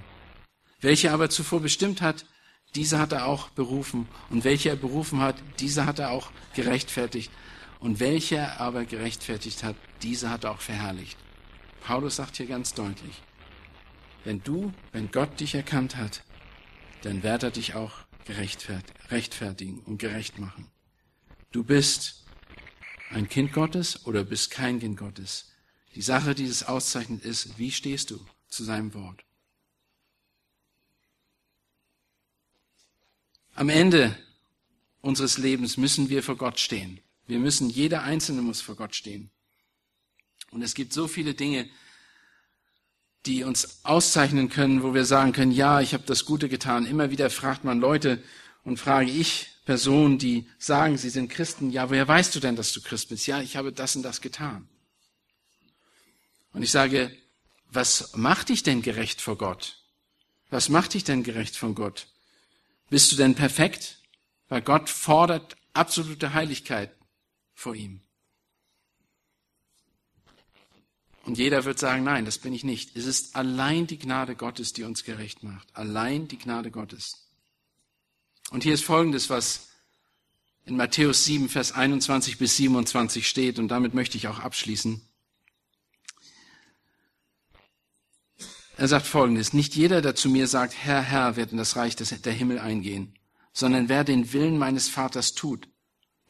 Welche 0.81 1.11
aber 1.11 1.29
zuvor 1.29 1.61
bestimmt 1.61 2.01
hat, 2.01 2.25
diese 2.75 2.99
hat 2.99 3.13
er 3.13 3.27
auch 3.27 3.49
berufen. 3.49 4.07
Und 4.29 4.43
welche 4.43 4.69
er 4.69 4.75
berufen 4.75 5.21
hat, 5.21 5.35
diese 5.59 5.85
hat 5.85 5.99
er 5.99 6.11
auch 6.11 6.31
gerechtfertigt. 6.55 7.31
Und 7.79 7.99
welche 7.99 8.37
er 8.37 8.61
aber 8.61 8.85
gerechtfertigt 8.85 9.63
hat, 9.63 9.75
diese 10.01 10.29
hat 10.29 10.43
er 10.43 10.51
auch 10.51 10.61
verherrlicht. 10.61 11.17
Paulus 11.85 12.15
sagt 12.15 12.37
hier 12.37 12.45
ganz 12.47 12.73
deutlich, 12.73 13.21
wenn 14.23 14.43
du, 14.43 14.73
wenn 14.91 15.11
Gott 15.11 15.39
dich 15.39 15.55
erkannt 15.55 15.95
hat, 15.95 16.23
dann 17.01 17.23
wird 17.23 17.43
er 17.43 17.51
dich 17.51 17.75
auch 17.75 17.99
rechtfertigen 18.27 19.79
und 19.79 19.97
gerecht 19.97 20.39
machen. 20.39 20.71
Du 21.51 21.63
bist 21.63 22.23
ein 23.09 23.27
Kind 23.29 23.53
Gottes 23.53 24.05
oder 24.05 24.23
bist 24.23 24.51
kein 24.51 24.79
Kind 24.79 24.97
Gottes. 24.97 25.51
Die 25.95 26.01
Sache, 26.01 26.33
die 26.33 26.45
es 26.45 26.63
auszeichnet, 26.63 27.23
ist, 27.23 27.57
wie 27.59 27.71
stehst 27.71 28.09
du 28.11 28.25
zu 28.47 28.63
seinem 28.63 28.93
Wort? 28.93 29.23
Am 33.53 33.69
Ende 33.69 34.17
unseres 35.01 35.37
Lebens 35.37 35.77
müssen 35.77 36.09
wir 36.09 36.23
vor 36.23 36.37
Gott 36.37 36.59
stehen. 36.59 36.99
Wir 37.27 37.37
müssen, 37.37 37.69
jeder 37.69 38.03
Einzelne 38.03 38.41
muss 38.41 38.61
vor 38.61 38.75
Gott 38.75 38.95
stehen. 38.95 39.29
Und 40.49 40.61
es 40.63 40.73
gibt 40.73 40.93
so 40.93 41.07
viele 41.07 41.35
Dinge, 41.35 41.69
die 43.25 43.43
uns 43.43 43.79
auszeichnen 43.83 44.49
können, 44.49 44.83
wo 44.83 44.93
wir 44.93 45.05
sagen 45.05 45.31
können, 45.31 45.51
ja, 45.51 45.81
ich 45.81 45.93
habe 45.93 46.03
das 46.05 46.25
Gute 46.25 46.49
getan. 46.49 46.85
Immer 46.85 47.09
wieder 47.09 47.29
fragt 47.29 47.63
man 47.63 47.79
Leute 47.79 48.21
und 48.63 48.77
frage 48.77 49.09
ich, 49.09 49.49
Personen, 49.65 50.17
die 50.17 50.49
sagen, 50.57 50.97
sie 50.97 51.09
sind 51.09 51.29
Christen, 51.29 51.69
ja, 51.69 51.89
woher 51.89 52.07
weißt 52.07 52.35
du 52.35 52.39
denn, 52.39 52.55
dass 52.55 52.73
du 52.73 52.81
Christ 52.81 53.09
bist? 53.09 53.27
Ja, 53.27 53.41
ich 53.41 53.55
habe 53.55 53.71
das 53.71 53.95
und 53.95 54.03
das 54.03 54.19
getan. 54.19 54.67
Und 56.51 56.63
ich 56.63 56.71
sage, 56.71 57.15
was 57.71 58.15
macht 58.15 58.49
dich 58.49 58.63
denn 58.63 58.81
gerecht 58.81 59.21
vor 59.21 59.37
Gott? 59.37 59.77
Was 60.49 60.69
macht 60.69 60.93
dich 60.93 61.03
denn 61.03 61.23
gerecht 61.23 61.55
vor 61.55 61.73
Gott? 61.73 62.07
Bist 62.89 63.11
du 63.11 63.15
denn 63.15 63.35
perfekt? 63.35 63.97
Weil 64.49 64.61
Gott 64.61 64.89
fordert 64.89 65.55
absolute 65.73 66.33
Heiligkeit 66.33 66.91
vor 67.55 67.73
ihm. 67.73 68.01
Und 71.23 71.37
jeder 71.37 71.63
wird 71.63 71.79
sagen, 71.79 72.03
nein, 72.03 72.25
das 72.25 72.37
bin 72.37 72.53
ich 72.53 72.63
nicht. 72.63 72.95
Es 72.97 73.05
ist 73.05 73.35
allein 73.35 73.87
die 73.87 73.97
Gnade 73.97 74.35
Gottes, 74.35 74.73
die 74.73 74.83
uns 74.83 75.03
gerecht 75.03 75.41
macht. 75.41 75.67
Allein 75.73 76.27
die 76.27 76.37
Gnade 76.37 76.69
Gottes. 76.69 77.29
Und 78.51 78.63
hier 78.63 78.73
ist 78.73 78.83
Folgendes, 78.83 79.29
was 79.29 79.69
in 80.65 80.75
Matthäus 80.75 81.25
7, 81.25 81.49
Vers 81.49 81.71
21 81.71 82.37
bis 82.37 82.57
27 82.57 83.27
steht, 83.27 83.57
und 83.57 83.69
damit 83.69 83.93
möchte 83.93 84.17
ich 84.17 84.27
auch 84.27 84.39
abschließen. 84.39 85.01
Er 88.75 88.87
sagt 88.87 89.05
Folgendes, 89.05 89.53
nicht 89.53 89.75
jeder, 89.75 90.01
der 90.01 90.15
zu 90.15 90.29
mir 90.29 90.47
sagt, 90.47 90.73
Herr, 90.73 91.01
Herr, 91.01 91.35
wird 91.35 91.51
in 91.51 91.57
das 91.57 91.75
Reich 91.75 91.95
der 91.95 92.33
Himmel 92.33 92.59
eingehen, 92.59 93.13
sondern 93.53 93.87
wer 93.87 94.03
den 94.03 94.33
Willen 94.33 94.57
meines 94.57 94.89
Vaters 94.89 95.35
tut, 95.35 95.69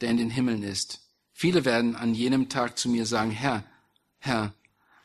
der 0.02 0.10
in 0.10 0.18
den 0.18 0.30
Himmeln 0.30 0.62
ist. 0.62 1.00
Viele 1.32 1.66
werden 1.66 1.96
an 1.96 2.14
jenem 2.14 2.50
Tag 2.50 2.78
zu 2.78 2.90
mir 2.90 3.06
sagen, 3.06 3.32
Herr, 3.32 3.64
Herr, 4.20 4.54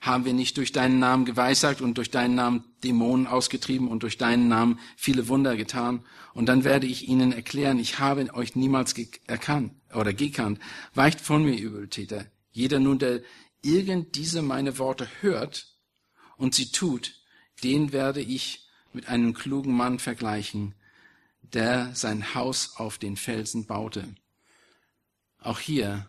Haben 0.01 0.25
wir 0.25 0.33
nicht 0.33 0.57
durch 0.57 0.73
deinen 0.73 1.01
Namen 1.01 1.25
geweissagt 1.25 1.81
und 1.81 1.99
durch 1.99 2.11
deinen 2.11 2.37
Namen 2.37 2.65
Dämonen 2.85 3.27
ausgetrieben 3.27 3.89
und 3.89 4.05
durch 4.05 4.17
deinen 4.17 4.49
Namen 4.49 4.79
viele 4.97 5.29
Wunder 5.29 5.57
getan? 5.57 6.05
Und 6.35 6.47
dann 6.47 6.63
werde 6.63 6.87
ich 6.87 7.09
ihnen 7.09 7.33
erklären, 7.33 7.79
ich 7.79 7.99
habe 7.99 8.33
euch 8.35 8.55
niemals 8.55 8.95
erkannt 9.27 9.73
oder 9.93 10.13
gekannt. 10.13 10.61
Weicht 10.95 11.21
von 11.21 11.45
mir, 11.45 11.59
Übeltäter. 11.59 12.27
Jeder 12.53 12.79
nun, 12.79 12.99
der 12.99 13.23
irgend 13.63 14.15
diese 14.15 14.43
meine 14.43 14.79
Worte 14.79 15.09
hört 15.21 15.67
und 16.37 16.55
sie 16.55 16.71
tut, 16.71 17.15
den 17.65 17.93
werde 17.93 18.21
ich 18.21 18.69
mit 18.93 19.09
einem 19.09 19.35
klugen 19.35 19.77
Mann 19.77 19.99
vergleichen, 19.99 20.75
der 21.43 21.95
sein 21.95 22.35
Haus 22.35 22.77
auf 22.77 22.99
den 22.99 23.17
Felsen 23.17 23.67
baute. 23.67 24.15
Auch 25.41 25.59
hier, 25.59 26.09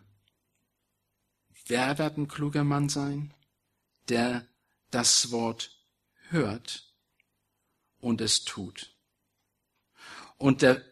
wer 1.67 1.97
wird 1.97 2.17
ein 2.17 2.27
kluger 2.27 2.63
Mann 2.63 2.89
sein? 2.89 3.33
Der 4.09 4.47
das 4.91 5.31
Wort 5.31 5.77
hört 6.29 6.93
und 7.99 8.21
es 8.21 8.43
tut. 8.43 8.95
Und, 10.37 10.61
der, 10.61 10.83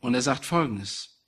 und 0.00 0.14
er 0.14 0.22
sagt 0.22 0.44
Folgendes. 0.44 1.20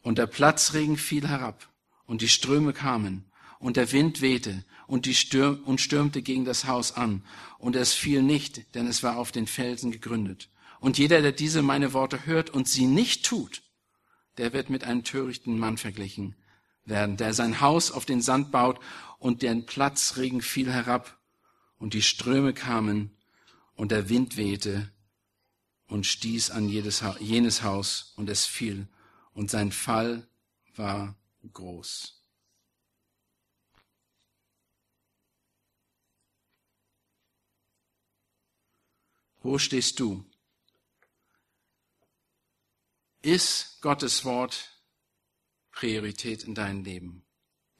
Und 0.00 0.18
der 0.18 0.26
Platzregen 0.26 0.96
fiel 0.96 1.28
herab 1.28 1.68
und 2.06 2.20
die 2.20 2.28
Ströme 2.28 2.72
kamen 2.72 3.30
und 3.58 3.76
der 3.76 3.90
Wind 3.92 4.20
wehte 4.20 4.64
und, 4.86 5.06
die 5.06 5.14
Stürm, 5.14 5.62
und 5.64 5.80
stürmte 5.80 6.22
gegen 6.22 6.44
das 6.44 6.66
Haus 6.66 6.92
an 6.92 7.24
und 7.58 7.74
es 7.74 7.94
fiel 7.94 8.22
nicht, 8.22 8.74
denn 8.74 8.86
es 8.86 9.02
war 9.02 9.16
auf 9.16 9.32
den 9.32 9.46
Felsen 9.46 9.90
gegründet. 9.90 10.50
Und 10.80 10.98
jeder, 10.98 11.22
der 11.22 11.32
diese 11.32 11.62
meine 11.62 11.94
Worte 11.94 12.26
hört 12.26 12.50
und 12.50 12.68
sie 12.68 12.86
nicht 12.86 13.24
tut, 13.24 13.62
der 14.36 14.52
wird 14.52 14.68
mit 14.68 14.84
einem 14.84 15.04
törichten 15.04 15.58
Mann 15.58 15.78
verglichen 15.78 16.36
werden, 16.84 17.16
der 17.16 17.34
sein 17.34 17.60
Haus 17.60 17.90
auf 17.90 18.04
den 18.04 18.20
Sand 18.20 18.50
baut 18.50 18.78
und 19.18 19.42
der 19.42 19.54
Platzregen 19.54 20.42
fiel 20.42 20.72
herab 20.72 21.18
und 21.78 21.94
die 21.94 22.02
Ströme 22.02 22.52
kamen 22.52 23.16
und 23.74 23.90
der 23.90 24.08
Wind 24.08 24.36
wehte 24.36 24.90
und 25.86 26.06
stieß 26.06 26.50
an 26.50 26.68
jedes, 26.68 27.02
jenes 27.20 27.62
Haus 27.62 28.12
und 28.16 28.28
es 28.28 28.46
fiel 28.46 28.88
und 29.32 29.50
sein 29.50 29.72
Fall 29.72 30.26
war 30.76 31.14
groß. 31.52 32.20
Wo 39.42 39.58
stehst 39.58 40.00
du? 40.00 40.24
Ist 43.20 43.80
Gottes 43.82 44.24
Wort 44.24 44.73
Priorität 45.74 46.44
in 46.44 46.54
deinem 46.54 46.84
Leben? 46.84 47.24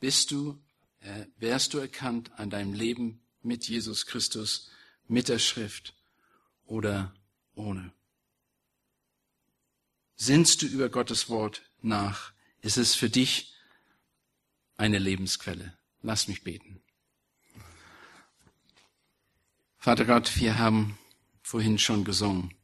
Bist 0.00 0.30
du 0.30 0.60
äh, 1.04 1.26
wärst 1.36 1.74
du 1.74 1.78
erkannt 1.78 2.32
an 2.38 2.50
deinem 2.50 2.72
Leben 2.72 3.20
mit 3.42 3.68
Jesus 3.68 4.06
Christus, 4.06 4.70
mit 5.06 5.28
der 5.28 5.38
Schrift 5.38 5.94
oder 6.64 7.14
ohne. 7.54 7.92
Sinnst 10.16 10.62
du 10.62 10.66
über 10.66 10.88
Gottes 10.88 11.28
Wort 11.28 11.62
nach? 11.82 12.32
Ist 12.62 12.78
es 12.78 12.94
für 12.94 13.10
dich 13.10 13.54
eine 14.76 14.98
Lebensquelle? 14.98 15.76
Lass 16.02 16.28
mich 16.28 16.42
beten. 16.42 16.80
Vater 19.76 20.06
Gott, 20.06 20.40
wir 20.40 20.58
haben 20.58 20.98
vorhin 21.42 21.78
schon 21.78 22.04
gesungen, 22.04 22.54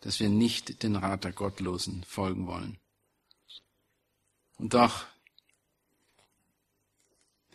dass 0.00 0.20
wir 0.20 0.30
nicht 0.30 0.82
den 0.82 0.96
Rat 0.96 1.24
der 1.24 1.32
Gottlosen 1.32 2.04
folgen 2.04 2.46
wollen. 2.46 2.78
Und 4.58 4.74
doch 4.74 5.06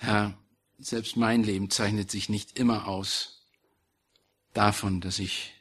Herr, 0.02 0.36
selbst 0.80 1.16
mein 1.16 1.44
Leben 1.44 1.70
zeichnet 1.70 2.10
sich 2.10 2.28
nicht 2.28 2.58
immer 2.58 2.88
aus 2.88 3.46
davon, 4.54 5.00
dass 5.00 5.20
ich 5.20 5.54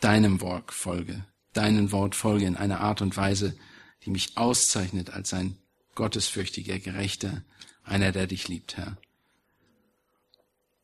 deinem 0.00 0.40
Wort 0.40 0.72
folge, 0.72 1.24
deinen 1.52 1.90
Wort 1.90 2.14
folge 2.14 2.46
in 2.46 2.56
einer 2.56 2.80
Art 2.80 3.02
und 3.02 3.16
Weise, 3.16 3.58
die 4.04 4.10
mich 4.10 4.36
auszeichnet 4.36 5.10
als 5.10 5.34
ein 5.34 5.58
gottesfürchtiger, 5.96 6.78
gerechter, 6.78 7.42
einer, 7.82 8.12
der 8.12 8.28
dich 8.28 8.46
liebt, 8.46 8.76
Herr. 8.76 8.96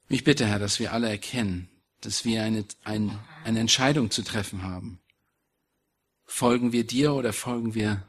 Ich 0.09 0.25
bitte, 0.25 0.47
Herr, 0.47 0.59
dass 0.59 0.81
wir 0.81 0.93
alle 0.93 1.09
erkennen, 1.09 1.69
dass 2.01 2.25
wir 2.25 2.43
eine, 2.43 2.65
eine, 2.83 3.19
eine 3.45 3.61
Entscheidung 3.61 4.11
zu 4.11 4.23
treffen 4.23 4.65
haben. 4.65 4.99
Folgen 6.25 6.73
wir 6.73 6.85
dir 6.85 7.15
oder 7.15 7.33
folgen 7.33 7.75
wir 7.75 8.03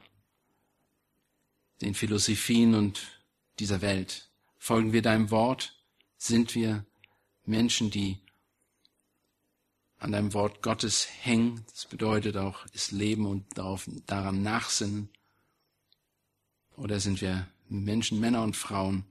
den 1.82 1.94
Philosophien 1.94 2.76
und 2.76 3.22
dieser 3.60 3.82
Welt. 3.82 4.30
Folgen 4.58 4.94
wir 4.94 5.02
deinem 5.02 5.32
Wort, 5.32 5.82
sind 6.18 6.56
wir 6.56 6.86
Menschen, 7.46 7.92
die 7.92 8.20
an 10.00 10.12
deinem 10.12 10.34
Wort 10.34 10.62
Gottes 10.62 11.08
hängen. 11.22 11.64
Das 11.72 11.86
bedeutet 11.86 12.38
auch, 12.38 12.66
es 12.74 12.92
leben 12.92 13.26
und 13.26 13.46
darauf, 13.58 13.90
daran 14.06 14.44
nachsinnen. 14.44 15.10
Oder 16.76 17.00
sind 17.00 17.22
wir 17.22 17.48
Menschen, 17.70 18.20
Männer 18.20 18.44
und 18.44 18.56
Frauen, 18.56 19.06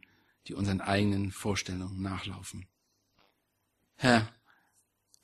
die 0.47 0.55
unseren 0.55 0.81
eigenen 0.81 1.33
Vorstellungen 1.33 2.01
nachlaufen? 2.01 2.67
Herr, 3.97 4.33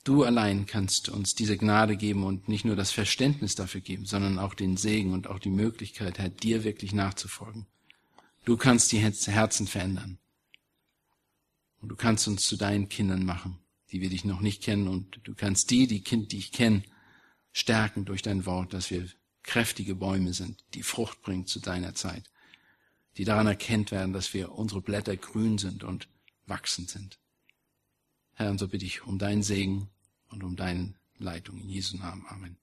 du 0.03 0.23
allein 0.23 0.65
kannst 0.65 1.09
uns 1.09 1.35
diese 1.35 1.57
Gnade 1.57 1.97
geben 1.97 2.23
und 2.23 2.47
nicht 2.47 2.65
nur 2.65 2.75
das 2.75 2.91
Verständnis 2.91 3.55
dafür 3.55 3.81
geben, 3.81 4.05
sondern 4.05 4.39
auch 4.39 4.53
den 4.53 4.77
Segen 4.77 5.13
und 5.13 5.27
auch 5.27 5.39
die 5.39 5.49
Möglichkeit, 5.49 6.19
Herr, 6.19 6.29
dir 6.29 6.63
wirklich 6.63 6.93
nachzufolgen. 6.93 7.65
Du 8.45 8.57
kannst 8.57 8.91
die 8.91 8.99
Herzen 8.99 9.67
verändern. 9.67 10.17
Und 11.81 11.89
du 11.89 11.95
kannst 11.95 12.27
uns 12.27 12.47
zu 12.47 12.55
deinen 12.55 12.89
Kindern 12.89 13.25
machen, 13.25 13.59
die 13.91 14.01
wir 14.01 14.09
dich 14.09 14.25
noch 14.25 14.41
nicht 14.41 14.63
kennen. 14.63 14.87
Und 14.87 15.19
du 15.23 15.33
kannst 15.33 15.69
die, 15.71 15.87
die 15.87 16.01
Kind, 16.01 16.31
die 16.31 16.37
ich 16.37 16.51
kenne, 16.51 16.83
stärken 17.51 18.05
durch 18.05 18.21
dein 18.21 18.45
Wort, 18.45 18.73
dass 18.73 18.89
wir 18.89 19.07
kräftige 19.43 19.95
Bäume 19.95 20.33
sind, 20.33 20.63
die 20.73 20.83
Frucht 20.83 21.21
bringen 21.21 21.45
zu 21.45 21.59
deiner 21.59 21.93
Zeit, 21.93 22.29
die 23.17 23.25
daran 23.25 23.47
erkennt 23.47 23.91
werden, 23.91 24.13
dass 24.13 24.33
wir 24.33 24.53
unsere 24.53 24.81
Blätter 24.81 25.15
grün 25.17 25.57
sind 25.57 25.83
und 25.83 26.07
wachsend 26.45 26.89
sind. 26.89 27.19
Herr, 28.33 28.49
und 28.49 28.57
so 28.57 28.67
bitte 28.67 28.85
ich 28.85 29.03
um 29.05 29.19
deinen 29.19 29.43
Segen 29.43 29.89
und 30.33 30.43
um 30.43 30.55
deine 30.55 30.93
Leitung 31.17 31.59
in 31.59 31.69
Jesu 31.69 31.97
Namen. 31.97 32.25
Amen. 32.27 32.57